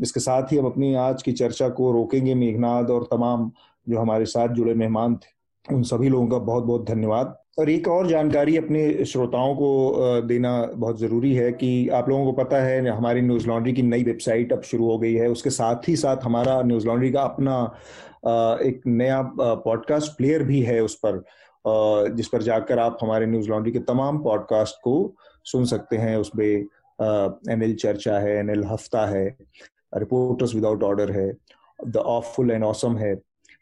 [0.04, 3.52] इसके साथ ही हम अपनी आज की चर्चा को रोकेंगे मेघनाद और तमाम
[3.88, 5.30] जो हमारे साथ जुड़े मेहमान थे।
[5.66, 10.52] उन सभी लोगों का बहुत बहुत धन्यवाद। और एक और जानकारी अपने श्रोताओं को देना
[10.74, 14.54] बहुत ज़रूरी है कि आप लोगों को पता है, हमारी न्यूज़ लॉन्ड्री की नई वेबसाइट
[14.54, 17.64] अब शुरू हो गई है। उसके साथ ही साथ हमारा न्यूज़ लॉन्ड्री का अपना
[18.64, 21.24] एक नया पॉडकास्ट प्लेयर भी है उस पर
[22.16, 24.94] जिस पर जाकर आप हमारे न्यूज़ लॉन्ड्री के तमाम पॉडकास्ट को
[25.46, 29.26] सुन सकते हैं। उसमें एनएल चर्चा है, एनएल हफ़्ता है,
[29.96, 31.32] रिपोर्टर्स विदाउट ऑर्डर है,
[31.80, 33.14] द ऑफुल एंड ऑसम है।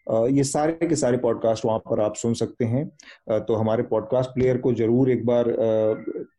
[0.10, 2.86] ये सारे के सारे पॉडकास्ट वहाँ पर आप सुन सकते हैं।
[3.40, 5.45] तो हमारे पॉडकास्ट प्लेयर को ज़रूर एक बार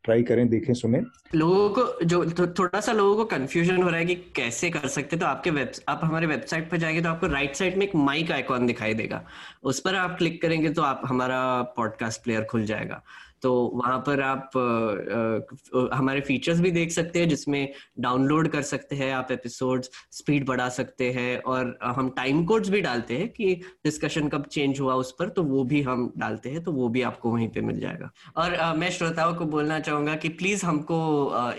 [0.03, 1.01] ट्राई करें देखें सुने।
[1.35, 4.87] लोगों को जो थो, थोड़ा सा लोगों को कंफ्यूजन हो रहा है कि कैसे कर
[4.87, 7.95] सकते तो आपके वेब आप हमारे वेबसाइट पर जाएँगे तो आपको राइट साइड में एक
[7.95, 9.23] माइक आइकॉन दिखाई देगा।
[9.63, 11.41] उस पर आप क्लिक करेंगे तो आप हमारा
[11.77, 13.01] पॉडकास्ट प्लेयर खुल जाएगा।
[13.41, 18.61] तो वहाँ पर आप आ, आ, हमारे फीचर्स भी देख सकते हैं जिसमें डाउनलोड कर
[18.61, 23.29] सकते हैं आप एपिसोड्स स्पीड बढ़ा सकते हैं और हम टाइम कोड्स भी डालते हैं
[23.29, 26.89] कि डिस्कशन कब चेंज हुआ उस पर तो वो भी हम डालते हैं तो वो
[26.89, 30.65] भी आपको वहीं पे मिल जाएगा। और आ, मैं श्रोताओं को बोलना चाहूँगा कि प्लीज़
[30.65, 31.01] हमको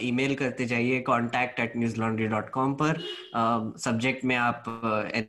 [0.02, 3.00] ईमेल करते जाइए contact at news laundry dot com पर
[3.78, 4.64] सब्जेक्ट में आप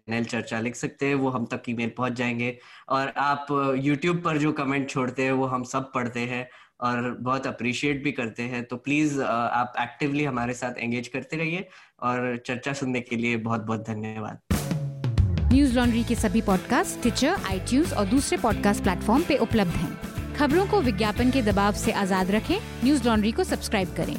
[0.09, 2.57] एन चर्चा लिख सकते हैं वो हम तक ईमेल पहुँच जाएँगे।
[2.89, 3.47] और आप
[3.77, 6.47] यूट्यूब पर जो कमेंट छोड़ते हैं, वो हम सब पढ़ते हैं
[6.81, 11.68] और बहुत अप्रिशिएट भी करते हैं। तो प्लीज़ आप एक्टिवली हमारे साथ एंगेज करते रहिए
[12.03, 14.39] और चर्चा सुनने के लिए बहुत बहुत धन्यवाद।
[15.53, 20.68] न्यूज़ लॉन्ड्री के सभी पॉडकास्ट ट्विटर आई और दूसरे पॉडकास्ट प्लेटफॉर्म पे उपलब्ध हैं। खबरों
[20.68, 24.15] को विज्ञापन के दबाव से आज़ाद रखें। न्यूज़ लॉन्ड्री को सब्सक्राइब करें।